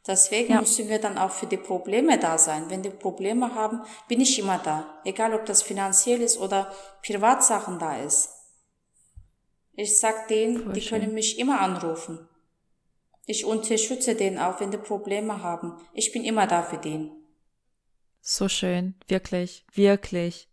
[0.06, 0.60] Deswegen ja.
[0.60, 2.70] müssen wir dann auch für die Probleme da sein.
[2.70, 5.00] Wenn die Probleme haben, bin ich immer da.
[5.06, 6.74] Egal, ob das finanziell ist oder
[7.06, 8.30] Privatsachen da ist.
[9.76, 11.02] Ich sag denen, Voll die schön.
[11.02, 12.28] können mich immer anrufen.
[13.26, 15.78] Ich unterstütze den auch, wenn die Probleme haben.
[15.94, 17.12] Ich bin immer da für den.
[18.20, 18.96] So schön.
[19.08, 19.66] Wirklich.
[19.74, 20.50] Wirklich.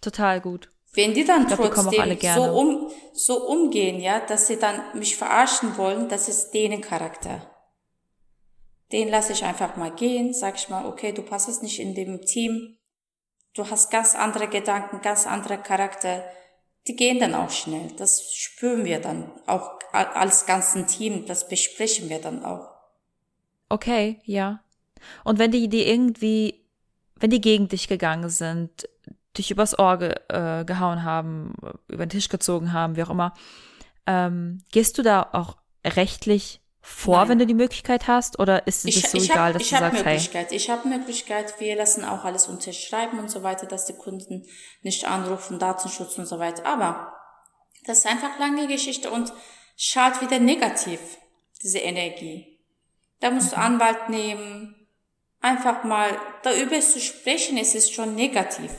[0.00, 0.68] Total gut.
[0.94, 5.76] Wenn die dann glaub, trotzdem so, um, so umgehen, ja, dass sie dann mich verarschen
[5.76, 7.55] wollen, das ist denen Charakter.
[8.92, 12.24] Den lasse ich einfach mal gehen, sag ich mal, okay, du passest nicht in dem
[12.24, 12.76] Team,
[13.54, 16.24] du hast ganz andere Gedanken, ganz andere Charakter.
[16.86, 17.90] Die gehen dann auch schnell.
[17.96, 21.26] Das spüren wir dann auch als ganzen Team.
[21.26, 22.68] Das besprechen wir dann auch.
[23.68, 24.60] Okay, ja.
[25.24, 26.64] Und wenn die, die irgendwie,
[27.16, 28.88] wenn die gegen dich gegangen sind,
[29.36, 31.54] dich übers Ohr ge, äh, gehauen haben,
[31.88, 33.34] über den Tisch gezogen haben, wie auch immer,
[34.06, 37.30] ähm, gehst du da auch rechtlich vor, Nein.
[37.30, 38.38] wenn du die Möglichkeit hast?
[38.38, 40.50] Oder ist es ich, so egal, hab, dass du sagst, Möglichkeit.
[40.50, 40.56] hey?
[40.56, 44.46] Ich habe Möglichkeit, wir lassen auch alles unterschreiben und so weiter, dass die Kunden
[44.82, 46.64] nicht anrufen, Datenschutz und so weiter.
[46.64, 47.12] Aber
[47.86, 49.32] das ist einfach lange Geschichte und
[49.76, 51.00] schaut wieder negativ,
[51.60, 52.60] diese Energie.
[53.18, 53.62] Da musst du mhm.
[53.62, 54.86] Anwalt nehmen,
[55.40, 58.70] einfach mal darüber zu sprechen, es ist schon negativ.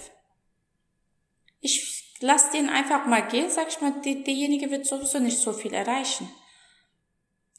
[1.60, 5.52] Ich lass den einfach mal gehen, sag ich mal, die, derjenige wird sowieso nicht so
[5.52, 6.30] viel erreichen.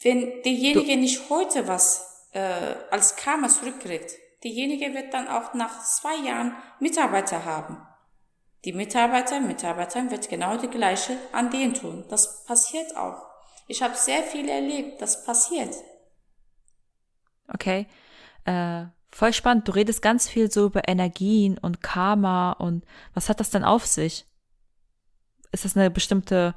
[0.03, 4.13] Wenn derjenige du nicht heute was äh, als Karma zurückkriegt,
[4.45, 7.79] derjenige wird dann auch nach zwei Jahren Mitarbeiter haben.
[8.65, 12.05] Die Mitarbeiter, Mitarbeiter wird genau die gleiche an denen tun.
[12.09, 13.27] Das passiert auch.
[13.67, 15.75] Ich habe sehr viel erlebt, das passiert.
[17.49, 17.87] Okay.
[18.45, 19.69] Äh, voll spannend.
[19.69, 22.85] Du redest ganz viel so über Energien und Karma und
[23.15, 24.27] was hat das denn auf sich?
[25.53, 26.55] Ist das eine bestimmte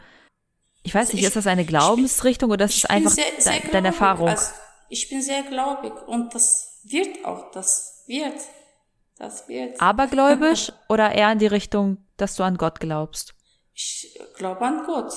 [0.83, 3.59] ich weiß nicht, ich, ist das eine Glaubensrichtung bin, oder ist es einfach sehr, sehr
[3.59, 4.29] de deine Erfahrung?
[4.29, 4.51] Also
[4.89, 8.39] ich bin sehr gläubig und das wird auch, das wird,
[9.17, 9.79] das wird.
[9.79, 13.35] Abergläubisch oder eher in die Richtung, dass du an Gott glaubst?
[13.73, 15.13] Ich glaube an Gott.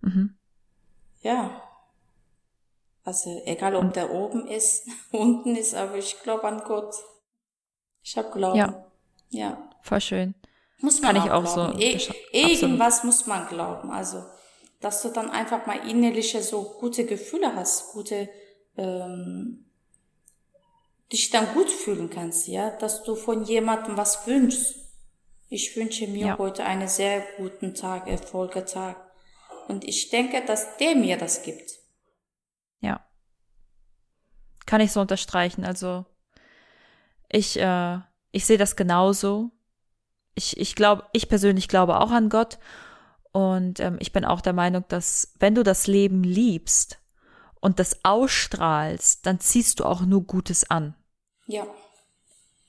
[0.00, 0.36] Mhm.
[1.20, 1.62] Ja.
[3.04, 3.96] Also egal, ob und?
[3.96, 6.94] der oben ist, unten ist, aber ich glaube an Gott.
[8.02, 8.58] Ich habe Glauben.
[8.58, 8.86] Ja.
[9.30, 9.70] Ja.
[9.82, 10.34] Voll schön.
[10.80, 11.72] Muss man Kann auch, ich auch glauben.
[11.72, 11.78] so.
[11.80, 11.98] E
[12.32, 13.90] irgendwas muss man glauben.
[13.90, 14.22] Also,
[14.80, 18.28] dass du dann einfach mal innerliche so gute Gefühle hast, gute,
[18.76, 19.64] ähm,
[21.10, 24.76] dich dann gut fühlen kannst, ja, dass du von jemandem was wünschst.
[25.48, 26.38] Ich wünsche mir ja.
[26.38, 28.96] heute einen sehr guten Tag, Erfolgetag.
[29.68, 31.70] Und ich denke, dass der mir das gibt.
[32.80, 33.06] Ja.
[34.66, 35.64] Kann ich so unterstreichen.
[35.64, 36.04] Also,
[37.30, 37.98] ich, äh,
[38.32, 39.52] ich sehe das genauso
[40.36, 42.58] ich, ich glaube, ich persönlich glaube auch an Gott.
[43.32, 46.98] Und ähm, ich bin auch der Meinung, dass wenn du das Leben liebst
[47.60, 50.94] und das ausstrahlst, dann ziehst du auch nur Gutes an.
[51.46, 51.66] Ja.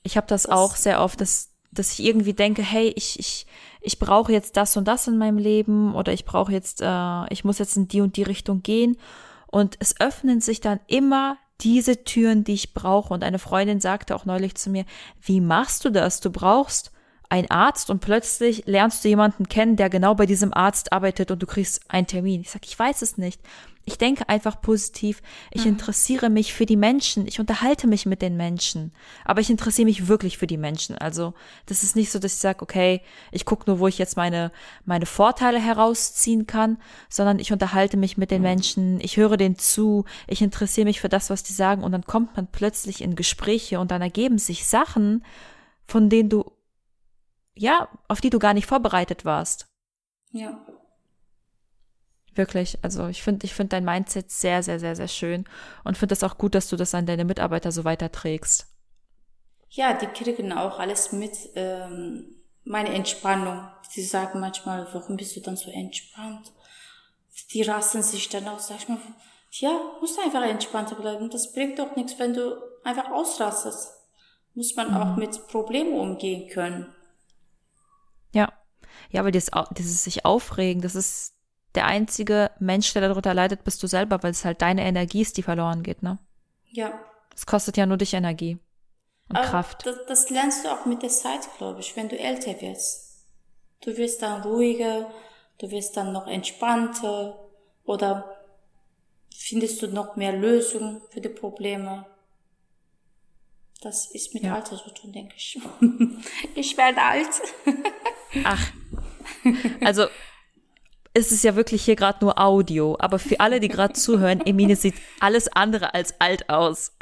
[0.02, 3.46] Ich habe das, das, auch sehr oft, dass, dass ich irgendwie denke, hey, ich, ich,
[3.80, 7.44] ich brauche jetzt das und das in meinem Leben oder ich brauche jetzt, äh, ich
[7.44, 8.98] muss jetzt in die und die Richtung gehen.
[9.46, 13.12] Und es öffnen sich dann immer diese Türen, die ich brauche.
[13.12, 14.84] Und eine Freundin sagte auch neulich zu mir,
[15.20, 16.20] wie machst du das?
[16.20, 16.92] Du brauchst
[17.30, 21.42] ein Arzt und plötzlich lernst du jemanden kennen, der genau bei diesem Arzt arbeitet und
[21.42, 22.40] du kriegst einen Termin.
[22.40, 23.40] Ich sag, ich weiß es nicht.
[23.84, 25.22] Ich denke einfach positiv.
[25.50, 25.72] Ich mhm.
[25.72, 27.26] interessiere mich für die Menschen.
[27.26, 28.92] Ich unterhalte mich mit den Menschen.
[29.24, 30.98] Aber ich interessiere mich wirklich für die Menschen.
[30.98, 31.32] Also
[31.64, 33.00] das ist nicht so, dass ich sage, okay,
[33.32, 34.52] ich gucke nur, wo ich jetzt meine,
[34.84, 36.76] meine Vorteile herausziehen kann,
[37.08, 38.48] sondern ich unterhalte mich mit den mhm.
[38.48, 39.00] Menschen.
[39.00, 40.04] Ich höre denen zu.
[40.26, 41.82] Ich interessiere mich für das, was die sagen.
[41.82, 45.24] Und dann kommt man plötzlich in Gespräche und dann ergeben sich Sachen,
[45.86, 46.44] von denen du
[47.58, 49.66] ja, auf die du gar nicht vorbereitet warst.
[50.30, 50.64] Ja.
[52.34, 55.44] Wirklich, also ich finde, ich finde dein Mindset sehr, sehr, sehr, sehr schön
[55.82, 58.66] und finde es auch gut, dass du das an deine Mitarbeiter so weiterträgst.
[59.70, 63.68] Ja, die kriegen auch alles mit, ähm, meine Entspannung.
[63.88, 66.52] Sie sagen manchmal, warum bist du dann so entspannt?
[67.52, 68.98] Die rasten sich dann auch, sag ich mal,
[69.50, 71.30] ja, musst einfach entspannter bleiben.
[71.30, 73.74] Das bringt doch nichts, wenn du einfach ausrastet,
[74.54, 74.96] muss man mhm.
[74.96, 76.94] auch mit Problemen umgehen können.
[79.10, 79.20] Ja.
[79.20, 81.34] Aber dieses, dieses sich aufregen, das ist
[81.74, 85.36] der einzige Mensch, der darunter leidet, bist du selber, weil es halt deine Energie ist,
[85.36, 86.18] die verloren geht, ne?
[86.66, 86.98] Ja.
[87.34, 88.58] Es kostet ja nur dich Energie
[89.28, 89.86] und aber Kraft.
[89.86, 93.26] Das, das lernst du auch mit der Zeit, glaube ich, wenn du älter wirst.
[93.80, 95.10] Du wirst dann ruhiger,
[95.58, 97.38] du wirst dann noch entspannter
[97.84, 98.36] oder
[99.34, 102.06] findest du noch mehr Lösungen für die Probleme.
[103.80, 104.54] Das ist mit ja.
[104.54, 105.60] Alter so tun, denke ich.
[106.54, 107.28] ich werde alt.
[108.44, 108.72] Ach.
[109.80, 110.06] Also
[111.14, 114.76] ist es ja wirklich hier gerade nur Audio, aber für alle, die gerade zuhören, Emine
[114.76, 116.92] sieht alles andere als alt aus.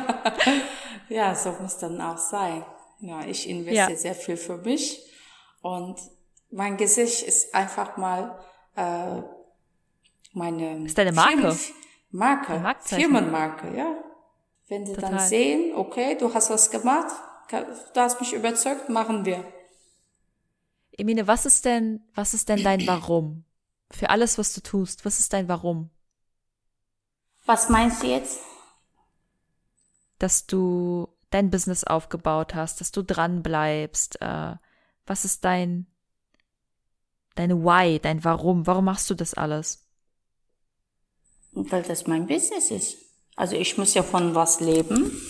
[1.08, 2.64] ja, so muss dann auch sein.
[3.00, 3.96] Ja, ich investiere ja.
[3.96, 5.00] sehr viel für mich
[5.62, 5.98] und
[6.50, 8.38] mein Gesicht ist einfach mal
[8.76, 9.22] äh,
[10.32, 11.56] meine ist deine Marke
[12.10, 14.09] Marke Firmenmarke ja
[14.70, 15.10] wenn die Total.
[15.10, 17.14] dann sehen okay du hast was gemacht
[17.50, 19.44] du hast mich überzeugt machen wir
[20.92, 23.44] Emine was ist denn was ist denn dein Warum
[23.90, 25.90] für alles was du tust was ist dein Warum
[27.44, 28.40] was meinst du jetzt
[30.18, 34.54] dass du dein Business aufgebaut hast dass du dran bleibst äh,
[35.04, 35.90] was ist dein
[37.40, 38.66] deine Why, dein Warum.
[38.66, 39.86] Warum machst du das alles?
[41.52, 42.98] Weil das mein Business ist.
[43.36, 45.20] Also ich muss ja von was leben.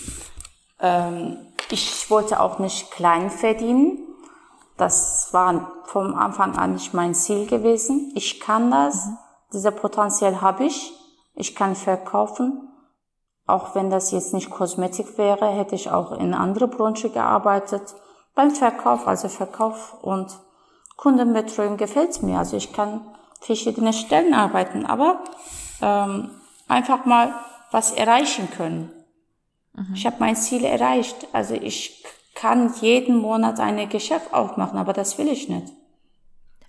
[0.81, 1.39] Ähm,
[1.71, 3.99] ich wollte auch nicht klein verdienen.
[4.77, 8.13] Das war vom Anfang an nicht mein Ziel gewesen.
[8.15, 9.07] Ich kann das.
[9.07, 9.19] Mhm.
[9.53, 10.93] Dieser Potenzial habe ich.
[11.35, 12.69] Ich kann verkaufen.
[13.47, 17.83] Auch wenn das jetzt nicht Kosmetik wäre, hätte ich auch in andere Branche gearbeitet.
[18.35, 20.39] Beim Verkauf, also Verkauf und
[20.97, 22.39] Kundenbetreuung gefällt mir.
[22.39, 23.01] Also ich kann
[23.41, 25.21] verschiedene Stellen arbeiten, aber
[25.83, 26.31] ähm,
[26.69, 27.35] einfach mal
[27.71, 28.91] was erreichen können.
[29.75, 29.95] Mhm.
[29.95, 31.29] Ich habe mein Ziel erreicht.
[31.33, 32.05] Also ich
[32.35, 35.73] kann jeden Monat ein Geschäft aufmachen, aber das will ich nicht.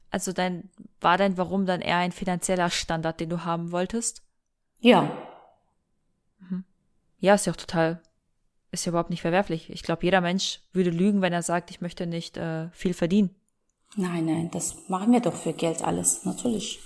[0.10, 4.24] Also dein, war dein Warum dann eher ein finanzieller Standard, den du haben wolltest?
[4.82, 5.10] Ja.
[6.40, 6.66] Mhm.
[7.20, 8.02] Ja, ist ja auch total,
[8.72, 9.70] ist ja überhaupt nicht verwerflich.
[9.70, 13.34] Ich glaube, jeder Mensch würde lügen, wenn er sagt, ich möchte nicht äh, viel verdienen.
[13.96, 16.80] Nein, nein, das machen wir doch für Geld alles, natürlich.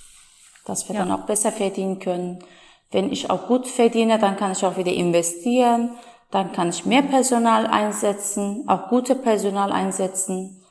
[0.65, 1.05] Dass wir ja.
[1.05, 2.43] dann auch besser verdienen können.
[2.91, 5.91] Wenn ich auch gut verdiene, dann kann ich auch wieder investieren,
[6.31, 10.61] dann kann ich mehr Personal einsetzen, auch gute Personal einsetzen.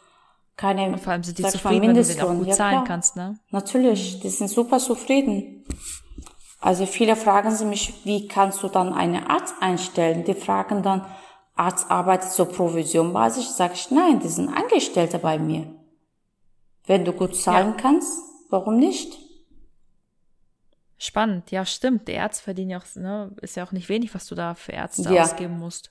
[0.57, 2.85] Keine, Und vor allem sind die zufrieden, wenn du den auch gut ja, zahlen klar.
[2.85, 3.39] kannst, ne?
[3.51, 5.65] Natürlich, die sind super zufrieden.
[6.61, 10.25] Also viele fragen sie mich, wie kannst du dann eine Arzt einstellen?
[10.25, 11.05] Die fragen dann,
[11.57, 13.57] Arzt arbeitet so provisionbasis?
[13.57, 15.67] Sag ich, nein, die sind Angestellte bei mir.
[16.87, 17.83] Wenn du gut zahlen ja.
[17.83, 18.19] kannst,
[18.51, 19.19] warum nicht?
[20.99, 22.09] Spannend, ja, stimmt.
[22.09, 24.73] Die Ärzte verdienen ja auch, ne, ist ja auch nicht wenig, was du da für
[24.73, 25.23] Ärzte ja.
[25.23, 25.91] ausgeben musst.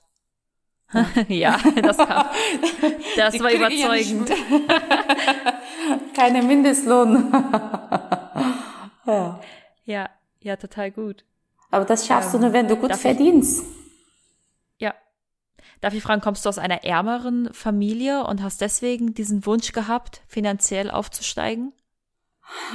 [1.28, 2.26] ja, das, kam,
[3.16, 4.30] das war überzeugend.
[6.14, 7.32] Keine Mindestlohn.
[9.06, 9.40] ja.
[9.84, 11.24] ja, ja, total gut.
[11.70, 13.64] Aber das schaffst ähm, du nur, wenn du gut verdienst.
[15.84, 20.22] Darf ich fragen, kommst du aus einer ärmeren Familie und hast deswegen diesen Wunsch gehabt,
[20.26, 21.74] finanziell aufzusteigen?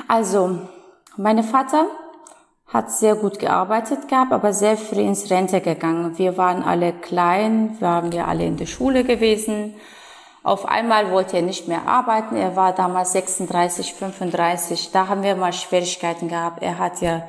[0.08, 0.70] Also,
[1.18, 1.88] mein Vater
[2.70, 6.18] hat sehr gut gearbeitet gehabt, aber sehr früh ins Rente gegangen.
[6.18, 9.76] Wir waren alle klein, waren wir alle in der Schule gewesen.
[10.44, 12.36] Auf einmal wollte er nicht mehr arbeiten.
[12.36, 14.92] Er war damals 36, 35.
[14.92, 16.62] Da haben wir mal Schwierigkeiten gehabt.
[16.62, 17.28] Er hat ja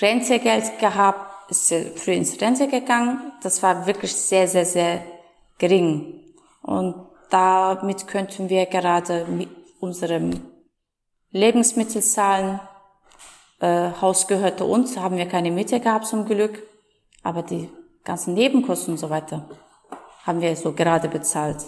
[0.00, 3.32] Rentegeld gehabt ist früh ins Rente gegangen.
[3.42, 5.02] Das war wirklich sehr, sehr, sehr
[5.58, 6.20] gering.
[6.62, 6.94] Und
[7.30, 9.48] damit könnten wir gerade mit
[9.80, 10.30] unserem
[11.30, 12.60] Lebensmittel zahlen.
[13.60, 16.62] Äh, Haus gehörte uns, haben wir keine Miete gehabt zum Glück.
[17.22, 17.68] Aber die
[18.04, 19.48] ganzen Nebenkosten und so weiter
[20.24, 21.64] haben wir so gerade bezahlt.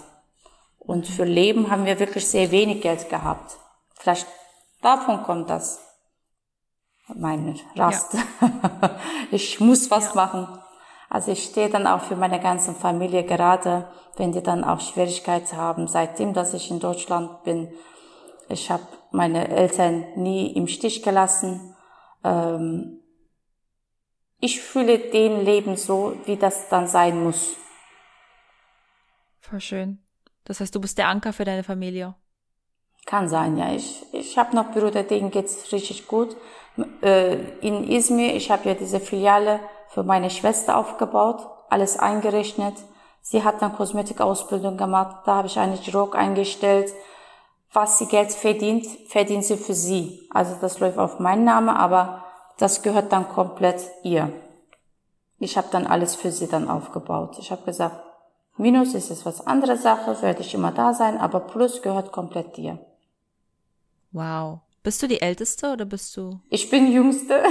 [0.79, 3.57] Und für Leben haben wir wirklich sehr wenig Geld gehabt.
[3.95, 4.27] Vielleicht
[4.81, 5.79] davon kommt das
[7.15, 8.13] meine Rast.
[8.13, 8.99] Ja.
[9.31, 10.15] ich muss was ja.
[10.15, 10.47] machen.
[11.09, 15.57] Also ich stehe dann auch für meine ganze Familie gerade, wenn die dann auch Schwierigkeiten
[15.57, 15.87] haben.
[15.87, 17.71] Seitdem, dass ich in Deutschland bin,
[18.47, 21.70] ich habe meine Eltern nie im Stich gelassen.
[22.23, 22.99] Ähm,
[24.39, 27.55] ich fühle den Leben so, wie das dann sein muss.
[29.39, 29.99] Voll schön.
[30.45, 32.15] Das heißt, du bist der Anker für deine Familie.
[33.05, 33.73] Kann sein, ja.
[33.73, 36.35] Ich, ich habe noch Brüder, denen geht's richtig gut.
[37.01, 39.59] Äh, in Izmir, ich habe ja diese Filiale
[39.89, 42.75] für meine Schwester aufgebaut, alles eingerechnet.
[43.21, 46.91] Sie hat dann Kosmetikausbildung gemacht, da habe ich eine Chirurg eingestellt.
[47.73, 50.27] Was sie Geld verdient, verdient sie für sie.
[50.29, 52.25] Also das läuft auf meinen Namen, aber
[52.57, 54.31] das gehört dann komplett ihr.
[55.39, 57.37] Ich habe dann alles für sie dann aufgebaut.
[57.39, 58.03] Ich habe gesagt,
[58.57, 62.57] Minus ist es was andere Sache, werde ich immer da sein, aber Plus gehört komplett
[62.57, 62.77] dir.
[64.11, 64.59] Wow.
[64.83, 66.39] Bist du die Älteste oder bist du?
[66.49, 67.43] Ich bin Jüngste.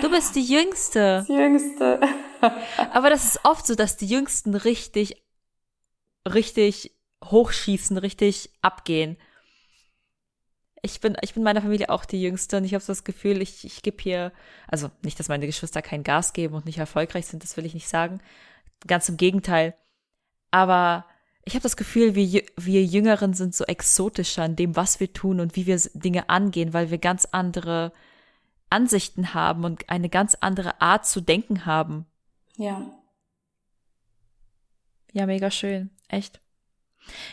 [0.00, 1.24] Du bist die Jüngste.
[1.28, 2.00] Die Jüngste.
[2.92, 5.24] Aber das ist oft so, dass die Jüngsten richtig,
[6.24, 9.16] richtig hochschießen, richtig abgehen.
[10.82, 13.42] Ich bin, ich bin meiner Familie auch die Jüngste und ich habe so das Gefühl,
[13.42, 14.32] ich, ich gebe hier,
[14.68, 17.74] also nicht, dass meine Geschwister kein Gas geben und nicht erfolgreich sind, das will ich
[17.74, 18.20] nicht sagen.
[18.86, 19.74] Ganz im Gegenteil.
[20.50, 21.04] Aber
[21.44, 25.40] ich habe das Gefühl, wir, wir Jüngeren sind so exotischer in dem, was wir tun
[25.40, 27.92] und wie wir Dinge angehen, weil wir ganz andere
[28.70, 32.06] Ansichten haben und eine ganz andere Art zu denken haben.
[32.56, 32.86] Ja.
[35.12, 35.90] Ja, mega schön.
[36.08, 36.40] Echt.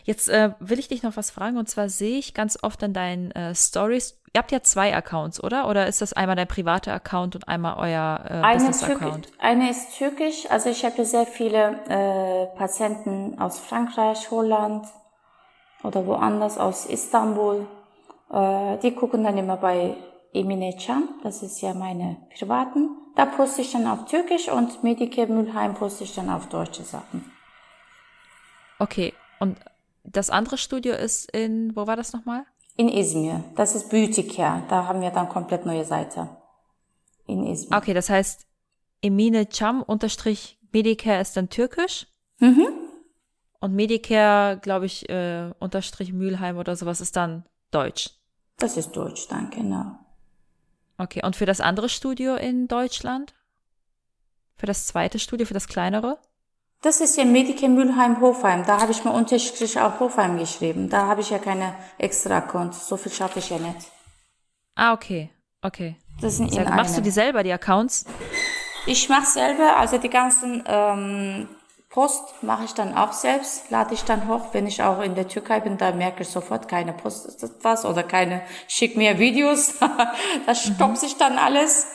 [0.03, 2.93] Jetzt äh, will ich dich noch was fragen und zwar sehe ich ganz oft an
[2.93, 4.19] deinen äh, Stories.
[4.33, 5.69] Ihr habt ja zwei Accounts, oder?
[5.69, 9.31] Oder ist das einmal dein privater Account und einmal euer äh, Business-Account?
[9.39, 10.45] Eine ist türkisch.
[10.49, 14.85] Also ich habe ja sehr viele äh, Patienten aus Frankreich, Holland
[15.83, 17.65] oder woanders, aus Istanbul.
[18.31, 19.95] Äh, die gucken dann immer bei
[20.33, 22.89] Emine Can, das ist ja meine privaten.
[23.15, 27.31] Da poste ich dann auf Türkisch und Medike Mülheim poste ich dann auf deutsche Sachen.
[28.77, 29.57] Okay, und
[30.03, 32.45] das andere Studio ist in, wo war das nochmal?
[32.77, 33.43] In Izmir.
[33.55, 34.63] Das ist Beauty Care.
[34.69, 36.29] Da haben wir dann komplett neue Seite.
[37.25, 37.77] In Izmir.
[37.77, 38.45] Okay, das heißt,
[39.01, 42.07] Emine Cham unterstrich Medicare ist dann türkisch.
[42.39, 42.67] Mhm.
[43.59, 48.11] Und Medicare, glaube ich, äh, unterstrich Mülheim oder sowas ist dann deutsch.
[48.57, 49.97] Das ist deutsch, dann genau.
[50.97, 53.33] Okay, und für das andere Studio in Deutschland?
[54.55, 56.19] Für das zweite Studio, für das kleinere?
[56.85, 58.63] Das ist ja Medike Mülheim Hofheim.
[58.63, 60.87] Da habe ich mal unterschiedlich auch Hofheim geschrieben.
[60.87, 62.75] Da habe ich ja keine extra Account.
[62.75, 63.87] So viel schaffe ich ja nicht.
[64.75, 65.31] Ah, okay.
[65.63, 65.95] Okay.
[66.21, 68.05] Das sind Sehr, machst du die selber, die Accounts?
[68.85, 71.47] Ich mache selber, also die ganzen ähm,
[71.89, 74.49] Post mache ich dann auch selbst, lade ich dann hoch.
[74.51, 77.83] Wenn ich auch in der Türkei bin, da merke ich sofort, keine Post ist was
[77.85, 79.79] oder keine, schick mir Videos.
[80.45, 80.95] das stoppt mhm.
[80.97, 81.87] sich dann alles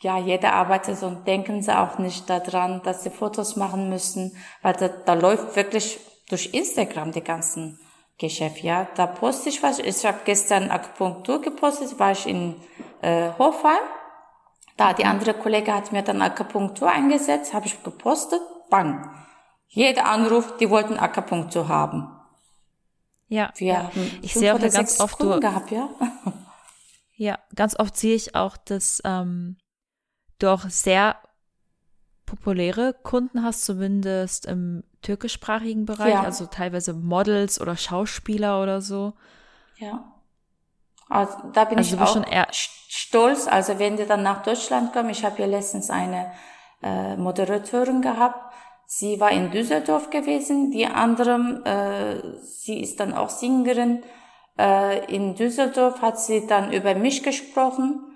[0.00, 4.74] ja, jeder arbeitet und denken sie auch nicht daran, dass sie Fotos machen müssen, weil
[4.74, 7.80] da, da läuft wirklich durch Instagram die ganzen
[8.18, 8.86] Geschäft, ja.
[8.96, 9.78] Da poste ich was.
[9.78, 12.56] Ich habe gestern Akupunktur gepostet, war ich in
[13.00, 13.78] äh, Hofheim.
[14.76, 18.40] Da die andere Kollege hat mir dann Akupunktur eingesetzt, habe ich gepostet,
[18.70, 19.10] bang.
[19.66, 22.08] Jeder Anruf, die wollten Akupunktur haben.
[23.28, 23.78] Ja, wir ja.
[23.84, 25.88] haben ich sehe auch ganz oft gehabt, ja.
[27.16, 29.58] ja, ganz oft sehe ich auch, dass ähm,
[30.38, 31.16] doch sehr
[32.26, 36.22] populäre Kunden hast, zumindest im türkischsprachigen Bereich, ja.
[36.22, 39.14] also teilweise Models oder Schauspieler oder so.
[39.76, 40.12] Ja.
[41.08, 42.24] Also da bin also ich auch
[42.88, 43.48] stolz.
[43.48, 46.32] Also wenn die dann nach Deutschland kommen, ich habe hier letztens eine
[46.82, 48.52] äh, Moderatorin gehabt.
[48.86, 50.70] Sie war in Düsseldorf gewesen.
[50.70, 54.02] Die andere, äh, sie ist dann auch Sängerin.
[54.58, 58.07] Äh, in Düsseldorf hat sie dann über mich gesprochen.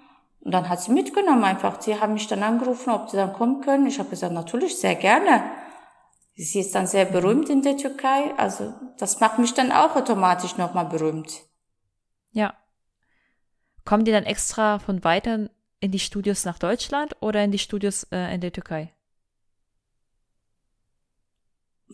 [0.42, 1.80] Und dann hat sie mitgenommen einfach.
[1.80, 3.86] Sie haben mich dann angerufen, ob sie dann kommen können.
[3.86, 5.44] Ich habe gesagt, natürlich, sehr gerne.
[6.34, 8.34] Sie ist dann sehr berühmt in der Türkei.
[8.36, 11.42] Also das macht mich dann auch automatisch nochmal berühmt.
[12.32, 12.54] Ja.
[13.84, 18.04] Kommen die dann extra von weiter in die Studios nach Deutschland oder in die Studios
[18.10, 18.92] äh, in der Türkei?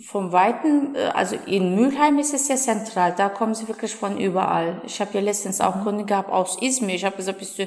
[0.07, 4.18] Vom Weiten, äh, also in Mülheim ist es sehr zentral, da kommen sie wirklich von
[4.18, 4.80] überall.
[4.84, 5.84] Ich habe ja letztens auch mhm.
[5.84, 6.94] Kunden gehabt aus Izmir.
[6.94, 7.66] Ich habe gesagt, bist du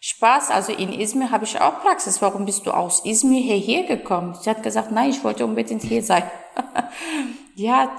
[0.00, 0.50] Spaß.
[0.50, 2.20] Also in Izmir habe ich auch Praxis.
[2.20, 4.36] Warum bist du aus Izmir hierher gekommen?
[4.40, 6.24] Sie hat gesagt, nein, ich wollte unbedingt hier sein.
[7.54, 7.90] ja,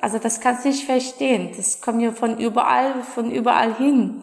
[0.00, 1.52] also das kannst du nicht verstehen.
[1.56, 4.22] Das kommt ja von überall, von überall hin.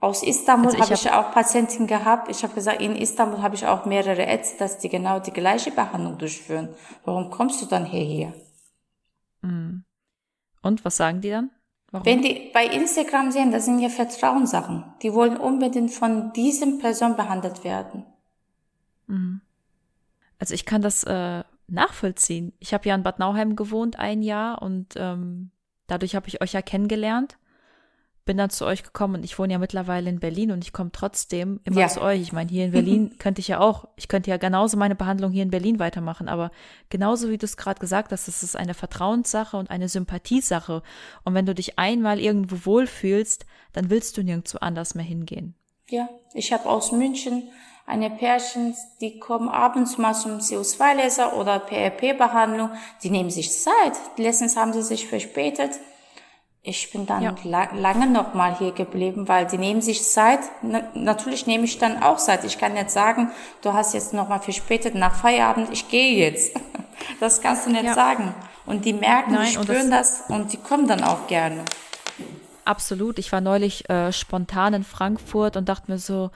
[0.00, 2.30] Aus Istanbul also habe ich, hab ich auch Patienten gehabt.
[2.30, 5.70] Ich habe gesagt, in Istanbul habe ich auch mehrere Ärzte, dass die genau die gleiche
[5.70, 6.70] Behandlung durchführen.
[7.04, 8.32] Warum kommst du dann hierher?
[9.42, 9.84] Mhm.
[10.62, 11.50] Und was sagen die dann?
[11.90, 12.06] Warum?
[12.06, 14.84] Wenn die bei Instagram sehen, das sind ja Vertrauenssachen.
[15.02, 18.04] Die wollen unbedingt von diesem Person behandelt werden.
[19.06, 19.40] Mhm.
[20.38, 22.52] Also ich kann das äh, nachvollziehen.
[22.60, 25.50] Ich habe ja in Bad Nauheim gewohnt ein Jahr und ähm,
[25.86, 27.36] dadurch habe ich euch ja kennengelernt
[28.24, 30.90] bin dann zu euch gekommen und ich wohne ja mittlerweile in Berlin und ich komme
[30.92, 31.88] trotzdem immer ja.
[31.88, 32.20] zu euch.
[32.20, 35.32] Ich meine, hier in Berlin könnte ich ja auch, ich könnte ja genauso meine Behandlung
[35.32, 36.50] hier in Berlin weitermachen, aber
[36.90, 40.82] genauso wie du es gerade gesagt hast, es ist eine Vertrauenssache und eine Sympathiesache.
[41.24, 45.54] Und wenn du dich einmal irgendwo wohlfühlst, dann willst du nirgendwo anders mehr hingehen.
[45.88, 47.48] Ja, ich habe aus München
[47.86, 52.70] eine Pärchen, die kommen abends mal zum CO2-Laser oder PRP-Behandlung,
[53.02, 53.94] die nehmen sich Zeit.
[54.16, 55.72] Letztens haben sie sich verspätet
[56.62, 57.34] ich bin dann ja.
[57.44, 60.40] la lange noch mal hier geblieben, weil die nehmen sich Zeit.
[60.62, 62.44] Na, natürlich nehme ich dann auch Zeit.
[62.44, 63.30] Ich kann nicht sagen,
[63.62, 66.58] du hast jetzt noch mal verspätet nach Feierabend, ich gehe jetzt.
[67.18, 67.94] Das kannst du nicht ja.
[67.94, 68.34] sagen.
[68.66, 71.64] Und die merken, Nein, die spüren das, das, und die kommen dann auch gerne.
[72.66, 73.18] Absolut.
[73.18, 76.30] Ich war neulich äh, spontan in Frankfurt und dachte mir so,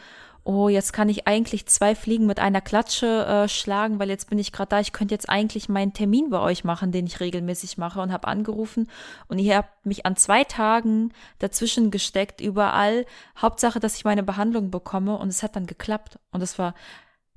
[0.45, 4.39] oh, jetzt kann ich eigentlich zwei Fliegen mit einer Klatsche äh, schlagen, weil jetzt bin
[4.39, 4.81] ich gerade da.
[4.81, 8.29] Ich könnte jetzt eigentlich meinen Termin bei euch machen, den ich regelmäßig mache und habe
[8.29, 8.91] angerufen
[9.29, 13.07] und ihr habt mich an zwei Tagen dazwischen gesteckt, überall.
[13.39, 16.75] Hauptsache, dass ich meine Behandlung bekomme und es hat dann geklappt und das war,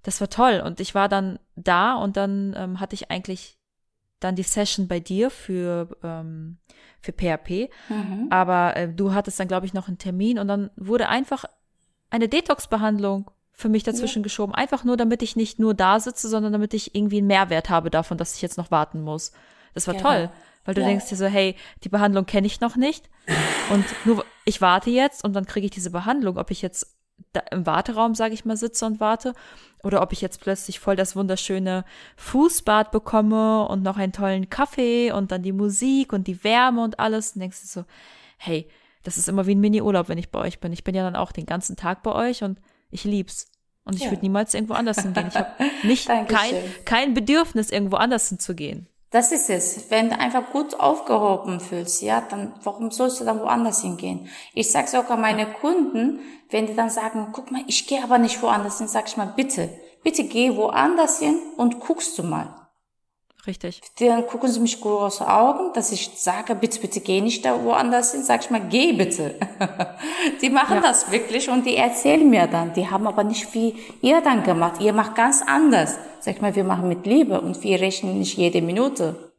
[0.03, 3.58] das war toll und ich war dann da und dann ähm, hatte ich eigentlich
[4.20, 6.58] dann die Session bei dir für ähm,
[6.99, 8.28] für PHP, mhm.
[8.32, 11.45] aber äh, du hattest dann glaube ich noch einen Termin und dann wurde einfach
[12.10, 14.24] eine Detox-Behandlung für mich dazwischen ja.
[14.24, 14.53] geschoben.
[14.53, 17.89] Einfach nur, damit ich nicht nur da sitze, sondern damit ich irgendwie einen Mehrwert habe
[17.89, 19.32] davon, dass ich jetzt noch warten muss.
[19.74, 20.01] Das war ja.
[20.01, 20.30] toll,
[20.66, 20.88] weil du ja.
[20.88, 23.10] denkst dir so, hey, die Behandlung kenne ich noch nicht
[23.72, 26.95] und nur ich warte jetzt und dann kriege ich diese Behandlung, ob ich jetzt
[27.51, 29.34] im Warteraum, sage ich mal, sitze und warte
[29.84, 31.84] oder ob ich jetzt plötzlich voll das wunderschöne
[32.16, 36.99] Fußbad bekomme und noch einen tollen Kaffee und dann die Musik und die Wärme und
[36.99, 37.86] alles und denkst du so,
[38.38, 38.70] hey,
[39.03, 40.73] das ist immer wie ein Mini-Urlaub, wenn ich bei euch bin.
[40.73, 43.51] Ich bin ja dann auch den ganzen Tag bei euch und ich lieb's.
[43.83, 44.11] Und ich ja.
[44.11, 45.27] würde niemals irgendwo anders hingehen.
[45.29, 45.51] Ich habe
[45.83, 48.87] nicht kein, kein Bedürfnis, irgendwo anders hinzugehen.
[49.09, 49.89] Das ist es.
[49.89, 54.27] Wenn du einfach gut aufgehoben fühlst, ja, dann warum sollst du dann woanders hingehen?
[54.53, 56.19] Ich sag sogar meine Kunden,
[56.49, 59.31] wenn die dann sagen, guck mal, ich gehe aber nicht woanders hin, sag ich mal,
[59.35, 59.69] bitte,
[60.03, 62.66] bitte geh woanders hin und guckst du mal.
[63.47, 63.81] Richtig.
[63.97, 68.11] Dann gucken sie mich große Augen, dass ich sage, bitte, bitte geh nicht da woanders
[68.11, 68.21] hin.
[68.21, 69.35] Sag ich mal, geh bitte.
[70.41, 70.81] die machen ja.
[70.81, 72.73] das wirklich und die erzählen mir dann.
[72.73, 74.81] Die haben aber nicht wie ihr dann gemacht.
[74.81, 75.97] Ihr macht ganz anders.
[76.19, 79.31] Sag ich mal, wir machen mit Liebe und wir rechnen nicht jede Minute.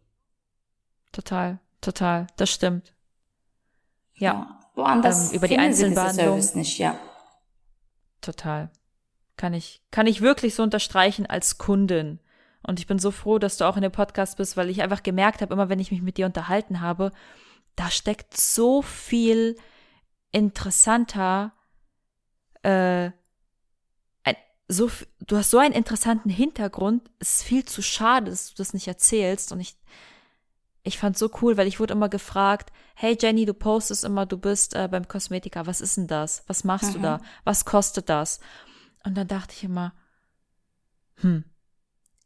[1.12, 2.28] Total, total.
[2.36, 2.94] Das stimmt.
[4.14, 4.32] Ja.
[4.32, 6.42] ja woanders ähm, über die Einzelbehandlung.
[6.54, 6.98] nicht, ja.
[8.22, 8.70] Total.
[9.36, 12.20] Kann ich, kann ich wirklich so unterstreichen als Kundin
[12.62, 15.02] und ich bin so froh, dass du auch in dem Podcast bist, weil ich einfach
[15.02, 17.12] gemerkt habe, immer wenn ich mich mit dir unterhalten habe,
[17.76, 19.56] da steckt so viel
[20.32, 21.52] interessanter,
[22.62, 23.10] äh,
[24.24, 24.36] ein,
[24.66, 24.90] so,
[25.20, 27.08] du hast so einen interessanten Hintergrund.
[27.20, 29.52] Es ist viel zu schade, dass du das nicht erzählst.
[29.52, 29.76] Und ich,
[30.82, 34.36] ich fand so cool, weil ich wurde immer gefragt, hey Jenny, du postest immer, du
[34.36, 36.42] bist äh, beim Kosmetiker, was ist denn das?
[36.48, 36.94] Was machst mhm.
[36.94, 37.20] du da?
[37.44, 38.40] Was kostet das?
[39.04, 39.94] Und dann dachte ich immer,
[41.20, 41.44] hm,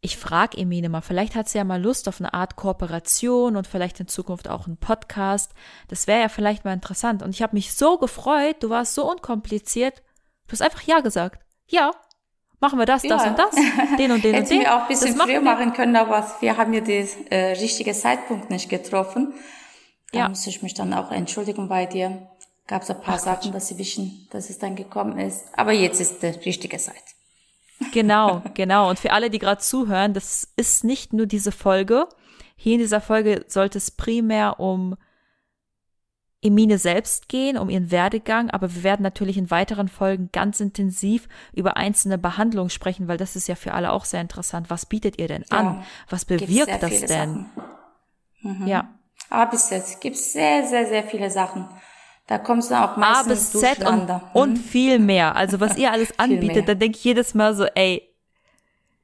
[0.05, 3.69] ich frage Emine mal, vielleicht hat sie ja mal Lust auf eine Art Kooperation und
[3.69, 5.53] vielleicht in Zukunft auch einen Podcast.
[5.87, 7.23] Das wäre ja vielleicht mal interessant.
[7.23, 10.03] Und ich habe mich so gefreut, du warst so unkompliziert.
[10.49, 11.41] Du hast einfach Ja gesagt.
[11.69, 11.93] Ja,
[12.59, 13.31] machen wir das, das ja.
[13.31, 13.55] und das,
[13.97, 14.61] den und den und den.
[14.61, 18.51] wir auch ein bisschen früher machen können, aber wir haben ja den äh, richtigen Zeitpunkt
[18.51, 19.35] nicht getroffen.
[20.11, 20.29] Da ja.
[20.29, 22.29] muss ich mich dann auch entschuldigen bei dir.
[22.67, 25.45] Gab es ein paar Ach, Sachen, dass sie wischen, dass es dann gekommen ist.
[25.53, 27.03] Aber jetzt ist die richtige Zeit.
[27.93, 28.89] Genau, genau.
[28.89, 32.09] Und für alle, die gerade zuhören, das ist nicht nur diese Folge.
[32.57, 34.97] Hier in dieser Folge sollte es primär um
[36.43, 41.29] Emine selbst gehen, um ihren Werdegang, aber wir werden natürlich in weiteren Folgen ganz intensiv
[41.53, 44.69] über einzelne Behandlungen sprechen, weil das ist ja für alle auch sehr interessant.
[44.69, 45.67] Was bietet ihr denn an?
[45.67, 47.47] Ja, Was bewirkt das denn?
[48.41, 48.67] Mhm.
[48.67, 48.93] Ja.
[49.31, 51.69] Aber bis jetzt gibt es sehr, sehr, sehr viele Sachen.
[52.33, 54.21] Da kommst du auch meistens A bis Z und, mhm.
[54.33, 55.37] und viel mehr.
[55.37, 58.09] Also was ihr alles anbietet, da denke ich jedes Mal so, ey,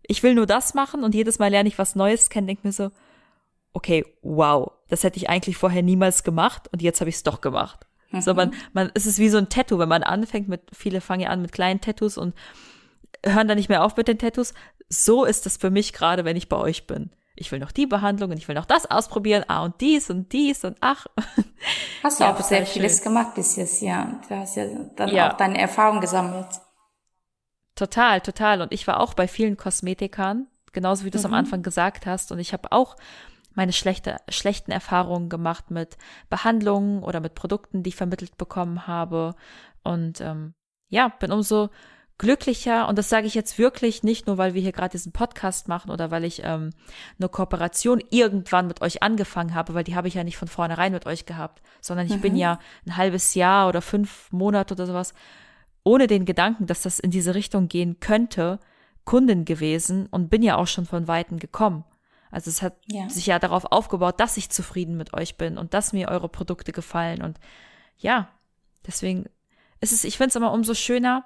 [0.04, 2.72] ich will nur das machen und jedes Mal lerne ich was Neues kennen, denke mir
[2.72, 2.90] so,
[3.74, 7.42] okay, wow, das hätte ich eigentlich vorher niemals gemacht und jetzt habe ich es doch
[7.42, 7.86] gemacht.
[8.12, 8.22] Mhm.
[8.22, 11.20] So man, man, es ist wie so ein Tattoo, wenn man anfängt mit, viele fangen
[11.20, 12.34] ja an mit kleinen Tattoos und
[13.26, 14.54] hören dann nicht mehr auf mit den Tattoos.
[14.88, 17.86] So ist das für mich gerade, wenn ich bei euch bin ich will noch die
[17.86, 21.06] Behandlung und ich will noch das ausprobieren, ah und dies und dies und ach.
[22.02, 23.04] Hast du ja, auch sehr vieles schön.
[23.04, 24.20] gemacht bis jetzt, ja.
[24.28, 24.66] Du hast ja
[24.96, 25.30] dann ja.
[25.30, 26.48] auch deine Erfahrung gesammelt.
[27.74, 28.60] Total, total.
[28.60, 31.32] Und ich war auch bei vielen Kosmetikern, genauso wie du es mhm.
[31.32, 32.32] am Anfang gesagt hast.
[32.32, 32.96] Und ich habe auch
[33.54, 35.96] meine schlechte, schlechten Erfahrungen gemacht mit
[36.28, 39.34] Behandlungen oder mit Produkten, die ich vermittelt bekommen habe.
[39.82, 40.54] Und ähm,
[40.88, 41.70] ja, bin umso
[42.18, 45.68] glücklicher, und das sage ich jetzt wirklich nicht nur, weil wir hier gerade diesen Podcast
[45.68, 46.70] machen oder weil ich ähm,
[47.18, 50.92] eine Kooperation irgendwann mit euch angefangen habe, weil die habe ich ja nicht von vornherein
[50.92, 52.20] mit euch gehabt, sondern ich mhm.
[52.20, 55.14] bin ja ein halbes Jahr oder fünf Monate oder sowas
[55.84, 58.58] ohne den Gedanken, dass das in diese Richtung gehen könnte,
[59.04, 61.84] Kundin gewesen und bin ja auch schon von Weitem gekommen.
[62.30, 63.08] Also es hat ja.
[63.08, 66.72] sich ja darauf aufgebaut, dass ich zufrieden mit euch bin und dass mir eure Produkte
[66.72, 67.38] gefallen und
[67.96, 68.28] ja,
[68.86, 69.26] deswegen
[69.80, 71.24] ist es, ich finde es immer umso schöner,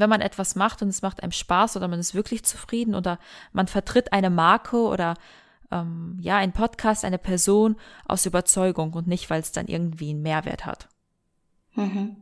[0.00, 3.18] wenn man etwas macht und es macht einem Spaß oder man ist wirklich zufrieden oder
[3.52, 5.14] man vertritt eine Marke oder
[5.70, 10.22] ähm, ja ein Podcast, eine Person aus Überzeugung und nicht, weil es dann irgendwie einen
[10.22, 10.88] Mehrwert hat.
[11.74, 12.16] Mhm.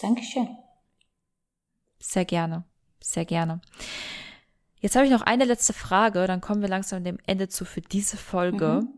[0.00, 0.48] Dankeschön.
[1.98, 2.64] Sehr gerne,
[3.00, 3.60] sehr gerne.
[4.80, 7.80] Jetzt habe ich noch eine letzte Frage, dann kommen wir langsam dem Ende zu für
[7.80, 8.82] diese Folge.
[8.82, 8.97] Mhm.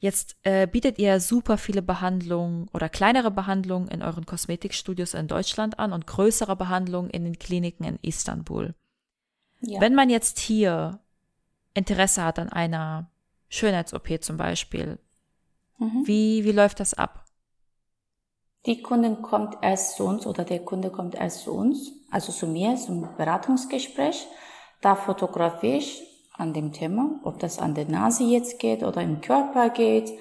[0.00, 5.78] Jetzt äh, bietet ihr super viele Behandlungen oder kleinere Behandlungen in euren Kosmetikstudios in Deutschland
[5.78, 8.74] an und größere Behandlungen in den Kliniken in Istanbul.
[9.60, 9.78] Ja.
[9.78, 11.00] Wenn man jetzt hier
[11.74, 13.10] Interesse hat an einer
[13.50, 14.98] Schönheits-OP zum Beispiel,
[15.76, 16.06] mhm.
[16.06, 17.26] wie, wie läuft das ab?
[18.64, 22.46] Die Kundin kommt erst zu uns oder der Kunde kommt erst zu uns, also zu
[22.46, 24.26] mir zum Beratungsgespräch.
[24.80, 29.20] Da fotografiere ich an dem Thema, ob das an der Nase jetzt geht oder im
[29.20, 30.12] Körper geht.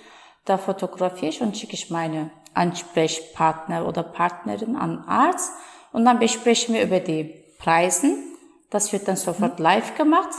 [0.45, 5.51] Da fotografiere ich und schicke ich meine Ansprechpartner oder Partnerin an Arzt
[5.91, 8.23] und dann besprechen wir über die Preisen.
[8.69, 9.63] Das wird dann sofort mhm.
[9.63, 10.29] live gemacht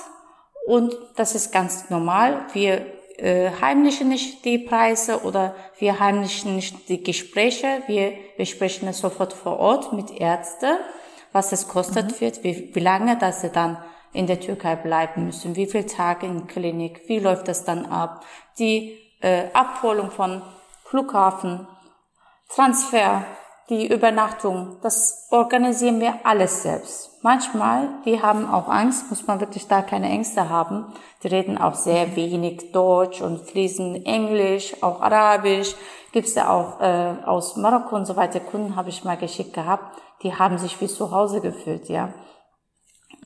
[0.66, 2.46] und das ist ganz normal.
[2.52, 2.86] Wir
[3.18, 7.82] äh, heimlichen nicht die Preise oder wir heimlichen nicht die Gespräche.
[7.86, 10.76] Wir besprechen es sofort vor Ort mit Ärzten,
[11.32, 12.20] was es kostet mhm.
[12.20, 13.78] wird, wie, wie lange, dass sie dann
[14.12, 18.24] in der Türkei bleiben müssen, wie viele Tage in Klinik, wie läuft das dann ab,
[18.58, 20.42] die äh, Abholung von
[20.84, 21.66] Flughafen,
[22.48, 23.24] Transfer,
[23.68, 27.22] die Übernachtung, das organisieren wir alles selbst.
[27.22, 30.86] Manchmal, die haben auch Angst, muss man wirklich da keine Ängste haben.
[31.22, 35.76] Die reden auch sehr wenig Deutsch und fließen Englisch, auch Arabisch.
[36.12, 38.40] Gibt's ja auch äh, aus Marokko und so weiter.
[38.40, 42.12] Kunden habe ich mal geschickt gehabt, die haben sich wie zu Hause gefühlt, ja.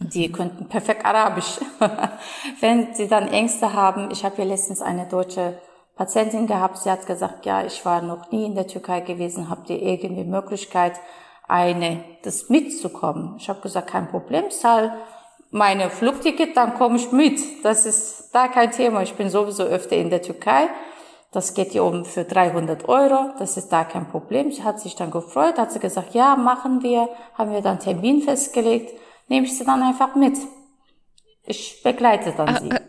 [0.00, 1.58] Die könnten perfekt Arabisch.
[2.60, 5.58] Wenn sie dann Ängste haben, ich habe ja letztens eine deutsche
[5.96, 9.70] Patientin gehabt, sie hat gesagt, ja, ich war noch nie in der Türkei gewesen, habt
[9.70, 10.94] ihr irgendwie Möglichkeit,
[11.46, 13.36] eine, das mitzukommen?
[13.38, 14.96] Ich habe gesagt, kein Problem, zahl
[15.54, 17.40] meine Flugticket, dann komme ich mit.
[17.64, 19.02] Das ist da kein Thema.
[19.02, 20.68] Ich bin sowieso öfter in der Türkei.
[21.30, 23.30] Das geht hier um für 300 Euro.
[23.38, 24.50] Das ist da kein Problem.
[24.50, 27.08] Sie hat sich dann gefreut, hat sie gesagt, ja, machen wir.
[27.38, 28.98] Haben wir dann Termin festgelegt.
[29.28, 30.36] Nehme ich sie dann einfach mit.
[31.44, 32.70] Ich begleite dann ah, sie.
[32.70, 32.80] Äh,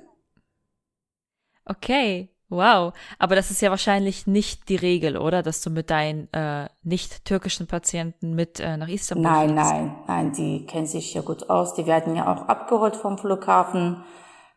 [1.65, 2.35] okay.
[2.47, 5.41] Wow, aber das ist ja wahrscheinlich nicht die Regel, oder?
[5.41, 9.71] Dass du mit deinen äh, nicht türkischen Patienten mit äh, nach Istanbul Nein, fliegst.
[9.71, 11.73] nein, nein, die kennen sich ja gut aus.
[11.73, 14.03] Die werden ja auch abgeholt vom Flughafen.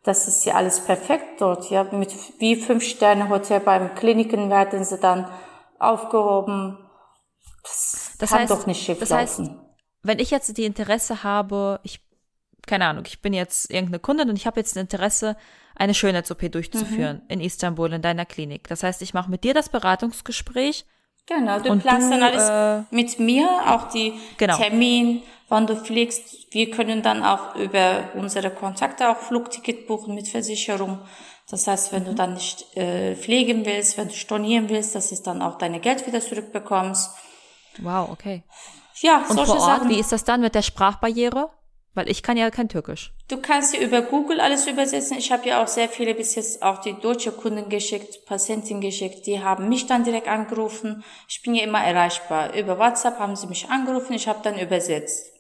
[0.05, 1.71] Das ist ja alles perfekt dort.
[1.71, 5.27] Ja, mit wie fünf Sterne Hotel beim Kliniken werden sie dann
[5.79, 6.79] aufgehoben.
[7.63, 9.61] Das, das kann heißt, doch nicht schief das laufen.
[10.09, 12.01] Wenn ich jetzt die Interesse habe, ich
[12.67, 15.37] keine Ahnung, ich bin jetzt irgendeine Kundin und ich habe jetzt ein Interesse,
[15.75, 17.31] eine Schönheits-OP durchzuführen mhm.
[17.31, 18.69] in Istanbul in deiner Klinik.
[18.69, 20.85] Das heißt, ich mache mit dir das Beratungsgespräch.
[21.27, 24.57] Genau, du planst dann alles äh, mit mir, auch die genau.
[24.57, 26.53] Termin, wann du fliegst.
[26.55, 31.01] Wir können dann auch über unsere Kontakte auch Flugticket buchen mit Versicherung.
[31.51, 32.07] Das heißt, wenn mhm.
[32.07, 35.81] du dann nicht äh, fliegen willst, wenn du stornieren willst, dass du dann auch deine
[35.81, 37.11] Geld wieder zurückbekommst.
[37.81, 38.43] Wow, okay.
[39.03, 39.89] Ja, und solche vor Ort, Sachen.
[39.89, 41.51] Wie ist das dann mit der Sprachbarriere?
[41.95, 43.13] Weil ich kann ja kein Türkisch.
[43.27, 45.19] Du kannst ja über Google alles übersetzen.
[45.19, 49.27] Ich habe ja auch sehr viele bis jetzt auch die deutsche Kunden geschickt, Patienten geschickt.
[49.27, 51.03] Die haben mich dann direkt angerufen.
[51.29, 52.55] Ich bin ja immer erreichbar.
[52.55, 54.13] Über WhatsApp haben sie mich angerufen.
[54.13, 55.33] Ich habe dann übersetzt.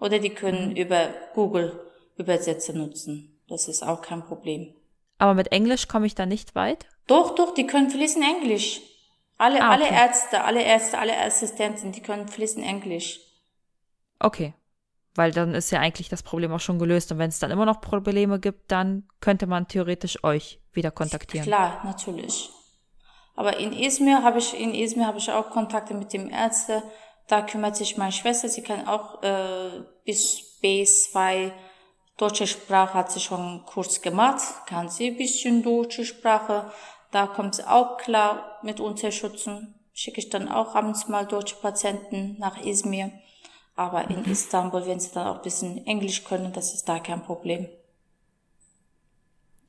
[0.00, 0.76] Oder die können mhm.
[0.76, 1.78] über Google
[2.16, 3.38] Übersetzer nutzen.
[3.48, 4.74] Das ist auch kein Problem.
[5.18, 6.86] Aber mit Englisch komme ich da nicht weit?
[7.06, 8.80] Doch, doch, die können fließen Englisch.
[9.40, 9.84] Alle, ah, okay.
[9.84, 13.20] alle Ärzte, alle Ärzte, alle Assistenten, die können fließen Englisch.
[14.18, 14.52] Okay,
[15.14, 17.10] weil dann ist ja eigentlich das Problem auch schon gelöst.
[17.10, 21.46] Und wenn es dann immer noch Probleme gibt, dann könnte man theoretisch euch wieder kontaktieren.
[21.46, 22.50] Klar, natürlich.
[23.34, 26.82] Aber in Izmir habe ich, in Izmir habe ich auch Kontakte mit dem Ärzte.
[27.26, 28.50] Da kümmert sich meine Schwester.
[28.50, 31.50] Sie kann auch äh, bis B2
[32.18, 34.42] deutsche Sprache hat sie schon Kurs gemacht.
[34.66, 36.70] Kann sie ein bisschen deutsche Sprache.
[37.10, 39.74] Da kommt sie auch klar mit Unterstützen.
[39.92, 43.10] Schicke ich dann auch abends mal deutsche Patienten nach Izmir.
[43.76, 47.22] Aber in Istanbul, wenn sie dann auch ein bisschen Englisch können, das ist da kein
[47.22, 47.68] Problem.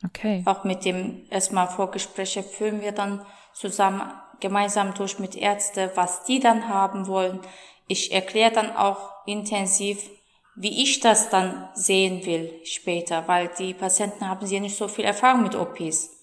[0.06, 0.44] Okay.
[0.46, 4.02] Auch mit dem erstmal Vorgespräche führen wir dann zusammen
[4.40, 7.40] gemeinsam durch mit Ärzte, was die dann haben wollen.
[7.88, 10.10] Ich erkläre dann auch intensiv,
[10.56, 15.06] wie ich das dann sehen will später, weil die Patienten haben ja nicht so viel
[15.06, 16.21] Erfahrung mit OPs.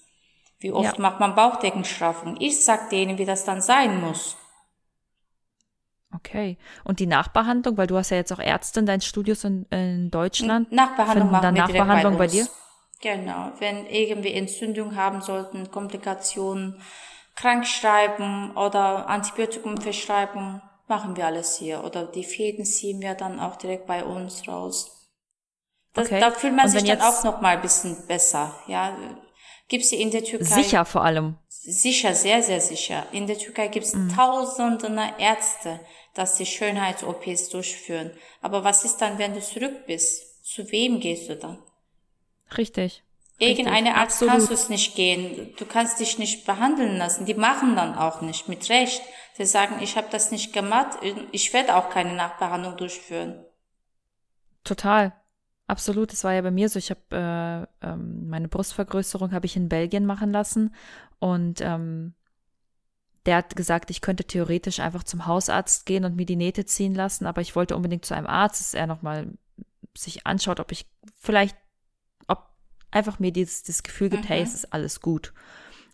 [0.60, 1.02] Wie oft ja.
[1.02, 2.36] macht man Bauchdeckenstraffung?
[2.40, 4.36] Ich sag denen, wie das dann sein muss.
[6.14, 6.56] Okay.
[6.84, 10.10] Und die Nachbehandlung, weil du hast ja jetzt auch Ärzte in deinen Studios in, in
[10.10, 10.72] Deutschland.
[10.72, 12.48] Nachbehandlung machen dann wir Nachbehandlung bei, bei, dir?
[13.00, 13.52] Genau.
[13.58, 16.80] Wenn irgendwie Entzündung haben sollten, Komplikationen,
[17.36, 21.84] Krankschreiben oder Antibiotikum verschreiben, machen wir alles hier.
[21.84, 25.10] Oder die Fäden ziehen wir dann auch direkt bei uns raus.
[25.92, 26.20] Das, Okay.
[26.20, 28.54] Da fühlt man sich dann auch noch mal ein bisschen besser.
[28.66, 28.96] Ja,
[29.68, 31.36] gibt's in der Türkei Sicher vor allem.
[31.48, 33.06] sicher, sehr sehr sicher.
[33.12, 34.14] In der Türkei gibt's Mhm.
[34.14, 34.88] Tausende
[35.18, 35.80] Ärzte,
[36.14, 38.10] dass die Schönheits-OPs durchführen.
[38.40, 40.44] Aber was ist dann, wenn du zurück bist?
[40.44, 41.58] Zu wem gehst du dann?
[42.56, 43.02] Richtig.
[43.40, 44.32] Irgendeine Richtig, Arzt absolut.
[44.34, 45.54] kannst du es nicht gehen.
[45.58, 47.24] Du kannst dich nicht behandeln lassen.
[47.24, 49.00] Die machen dann auch nicht mit Recht.
[49.38, 50.98] Die sagen, ich habe das nicht gemacht,
[51.30, 53.44] ich werde auch keine Nachbehandlung durchführen.
[54.64, 55.12] Total.
[55.68, 56.10] Absolut.
[56.12, 56.78] Das war ja bei mir so.
[56.78, 60.74] Ich habe äh, ähm, meine Brustvergrößerung habe ich in Belgien machen lassen
[61.20, 62.14] und ähm,
[63.26, 66.94] der hat gesagt, ich könnte theoretisch einfach zum Hausarzt gehen und mir die Nähte ziehen
[66.94, 69.28] lassen, aber ich wollte unbedingt zu einem Arzt, dass er nochmal
[69.96, 70.86] sich anschaut, ob ich
[71.16, 71.56] vielleicht,
[72.26, 72.48] ob
[72.90, 74.46] einfach mir dieses, dieses Gefühl gibt, hey, Mhm.
[74.46, 75.34] es ist alles gut.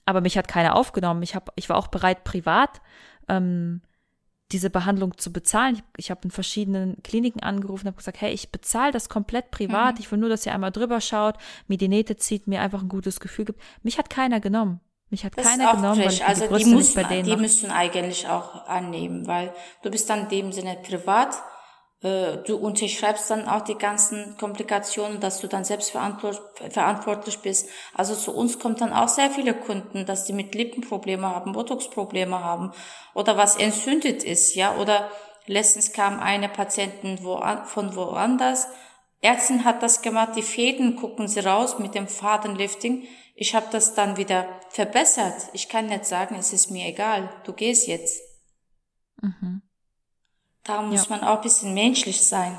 [0.05, 1.23] Aber mich hat keiner aufgenommen.
[1.23, 2.81] Ich, hab, ich war auch bereit, privat
[3.29, 3.81] ähm,
[4.53, 5.77] diese Behandlung zu bezahlen.
[5.77, 9.51] Ich, ich habe in verschiedenen Kliniken angerufen und habe gesagt, hey, ich bezahle das komplett
[9.51, 9.95] privat.
[9.97, 10.01] Mhm.
[10.01, 12.89] Ich will nur, dass ihr einmal drüber schaut, mir die Nähte zieht, mir einfach ein
[12.89, 13.61] gutes Gefühl gibt.
[13.83, 14.81] Mich hat keiner genommen.
[15.11, 16.15] Mich hat Das keiner genommen, weil frech.
[16.21, 17.41] ich Also die die müssen, bei denen die mache.
[17.43, 19.53] müssen eigentlich auch annehmen, weil
[19.83, 21.35] du bist dann in dem Sinne privat.
[22.05, 27.69] Äh, Du unterschreibst dann auch die ganzen Komplikationen, dass du dann selbst verantwort- verantwortlich bist.
[27.95, 32.45] Also zu uns kommt dann auch sehr viele Kunden, dass die mit Lippenprobleme haben, Botox-Probleme
[32.45, 32.73] haben
[33.15, 34.77] oder was entzündet ist, ja.
[34.77, 35.11] Oder
[35.47, 38.69] letztens kam eine Patientin wo, von woanders.
[39.21, 43.09] Ärztin hat das gemacht, die Fäden gucken sie raus mit dem Fadenlifting.
[43.35, 45.49] Ich habe das dann wieder verbessert.
[45.55, 48.21] Ich kann nicht sagen, es ist mir egal, du gehst jetzt.
[49.23, 49.63] Mhm.
[50.65, 51.17] Da muss Ja.
[51.17, 52.59] man auch ein bisschen menschlich sein.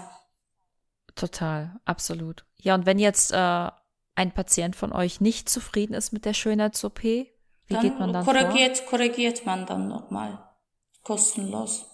[1.15, 2.45] Total, absolut.
[2.57, 3.71] Ja, und wenn jetzt äh,
[4.15, 7.33] ein Patient von euch nicht zufrieden ist mit der Schönheits-OP, wie
[7.69, 8.33] Dann geht man dann vor?
[8.33, 10.37] korrigiert, korrigiert man dann nochmal.
[11.03, 11.85] Kostenlos.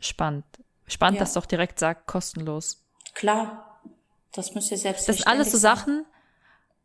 [0.00, 0.44] Spannend.
[0.86, 1.20] Spannend, Ja.
[1.24, 2.84] dass doch direkt sagt, kostenlos.
[3.14, 3.80] Klar.
[4.32, 5.58] Das muss ja Das selbstverständlich sind alles so.
[5.58, 6.04] Sachen,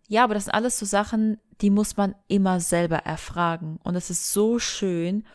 [0.07, 3.77] ja, aber das sind alles so Sachen, die muss man immer selber erfragen.
[3.83, 5.27] Und es ist so schön,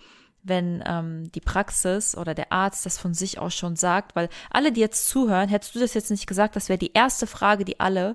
[0.47, 4.73] wenn ähm, die Praxis oder der Arzt das von sich aus schon sagt, weil alle,
[4.73, 7.81] die jetzt zuhören, hättest du das jetzt nicht gesagt, das wäre die erste Frage, die
[7.81, 8.14] alle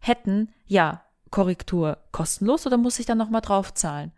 [0.00, 4.12] hätten, ja, Korrektur kostenlos oder muss ich dann nochmal draufzahlen?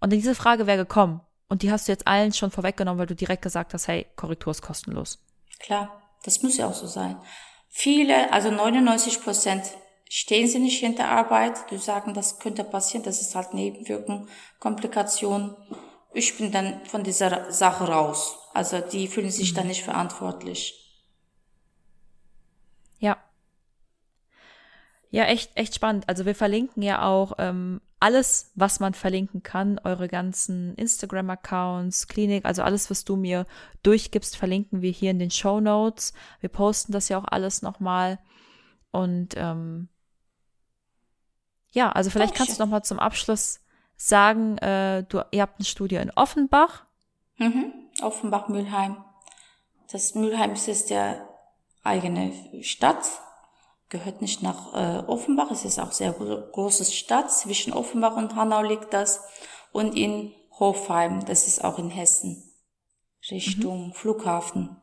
[0.00, 1.20] Und diese Frage wäre gekommen.
[1.48, 4.50] Und die hast du jetzt allen schon vorweggenommen, weil du direkt gesagt hast, hey, Korrektur
[4.50, 5.18] ist kostenlos.
[5.60, 7.20] Klar, das muss ja auch so sein.
[7.68, 9.62] Viele, also 99 Prozent
[10.08, 11.70] stehen sie nicht hinter Arbeit.
[11.70, 14.28] Die sagen, das könnte passieren, das ist halt Nebenwirkung,
[14.58, 15.56] Komplikation.
[16.16, 18.38] Ich bin dann von dieser Sache raus.
[18.54, 20.98] Also die fühlen sich dann nicht verantwortlich.
[22.98, 23.18] Ja.
[25.10, 26.08] Ja, echt, echt spannend.
[26.08, 32.46] Also wir verlinken ja auch ähm, alles, was man verlinken kann, eure ganzen Instagram-Accounts, Klinik,
[32.46, 33.44] also alles, was du mir
[33.82, 36.14] durchgibst, verlinken wir hier in den Show Notes.
[36.40, 38.18] Wir posten das ja auch alles nochmal.
[38.90, 39.90] Und ähm,
[41.72, 42.70] ja, also vielleicht kannst du Dankeschön.
[42.70, 43.60] noch mal zum Abschluss
[43.96, 46.84] sagen, äh, du, ihr habt ein Studio in Offenbach.
[47.38, 47.72] Mhm.
[48.02, 49.04] Offenbach-Mülheim.
[49.90, 51.28] Das Mülheim ist der
[51.82, 52.32] eigene
[52.62, 53.06] Stadt,
[53.88, 55.50] gehört nicht nach äh, Offenbach.
[55.50, 57.30] Es ist auch sehr gro große Stadt.
[57.30, 59.20] Zwischen Offenbach und Hanau liegt das.
[59.72, 62.42] Und in Hofheim, das ist auch in Hessen,
[63.30, 64.76] Richtung Flughafen.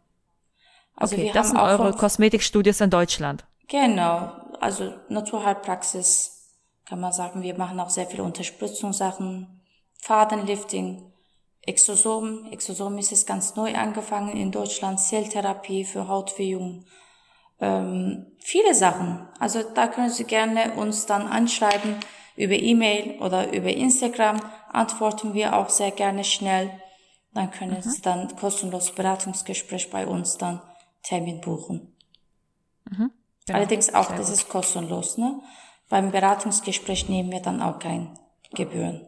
[0.95, 3.45] Also okay, das sind eure Kosmetikstudios in Deutschland.
[3.67, 6.42] Genau, also Naturheilpraxis
[6.93, 7.41] kann man sagen.
[7.41, 9.47] Wir machen auch sehr viele Unterspritzungssachen,
[9.99, 11.11] Fadenlifting,
[11.63, 12.45] Exosom.
[12.51, 16.85] Exosom ist jetzt ganz neu angefangen in Deutschland, Zelltherapie für Hautwehung.
[17.59, 19.27] Ähm, viele Sachen.
[19.39, 21.95] Also da können Sie gerne uns dann anschreiben
[22.35, 24.39] über E-Mail oder über Instagram.
[24.71, 26.69] Antworten wir auch sehr gerne schnell.
[27.33, 30.61] Dann können Sie dann kostenlos Beratungsgespräch bei uns dann
[31.01, 31.91] Termin buchen.
[32.85, 33.09] Genau,
[33.51, 35.17] Allerdings auch, das ist kostenlos.
[35.17, 35.41] Ne?
[35.89, 38.13] Beim Beratungsgespräch nehmen wir dann auch keine
[38.53, 39.07] Gebühren.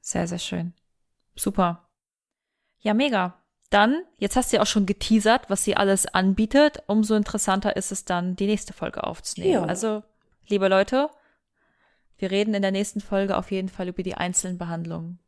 [0.00, 0.72] Sehr, sehr schön.
[1.36, 1.88] Super.
[2.80, 3.34] Ja, mega.
[3.70, 6.82] Dann, jetzt hast du ja auch schon geteasert, was sie alles anbietet.
[6.86, 9.52] Umso interessanter ist es dann, die nächste Folge aufzunehmen.
[9.52, 9.64] Ja.
[9.64, 10.02] Also,
[10.46, 11.08] liebe Leute,
[12.18, 15.18] wir reden in der nächsten Folge auf jeden Fall über die einzelnen Behandlungen.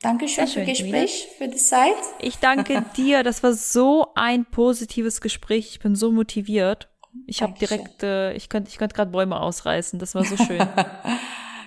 [0.00, 1.96] Dankeschön Sehr für schön, Gespräch, für die Zeit.
[2.20, 3.24] Ich danke dir.
[3.24, 5.70] Das war so ein positives Gespräch.
[5.70, 6.88] Ich bin so motiviert.
[7.26, 9.98] Ich habe direkt, äh, ich könnte ich könnt gerade Bäume ausreißen.
[9.98, 10.66] Das war so schön.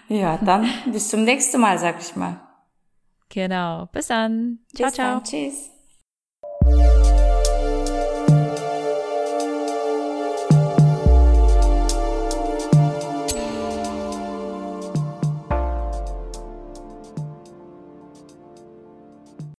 [0.08, 2.42] Ja, dann bis zum nächsten Mal, sag ich mal.
[3.30, 3.86] genau.
[3.94, 4.60] Bis dann.
[4.76, 5.16] Ciao, Bis ciao.
[5.16, 5.24] dann.
[5.24, 5.71] Tschüss.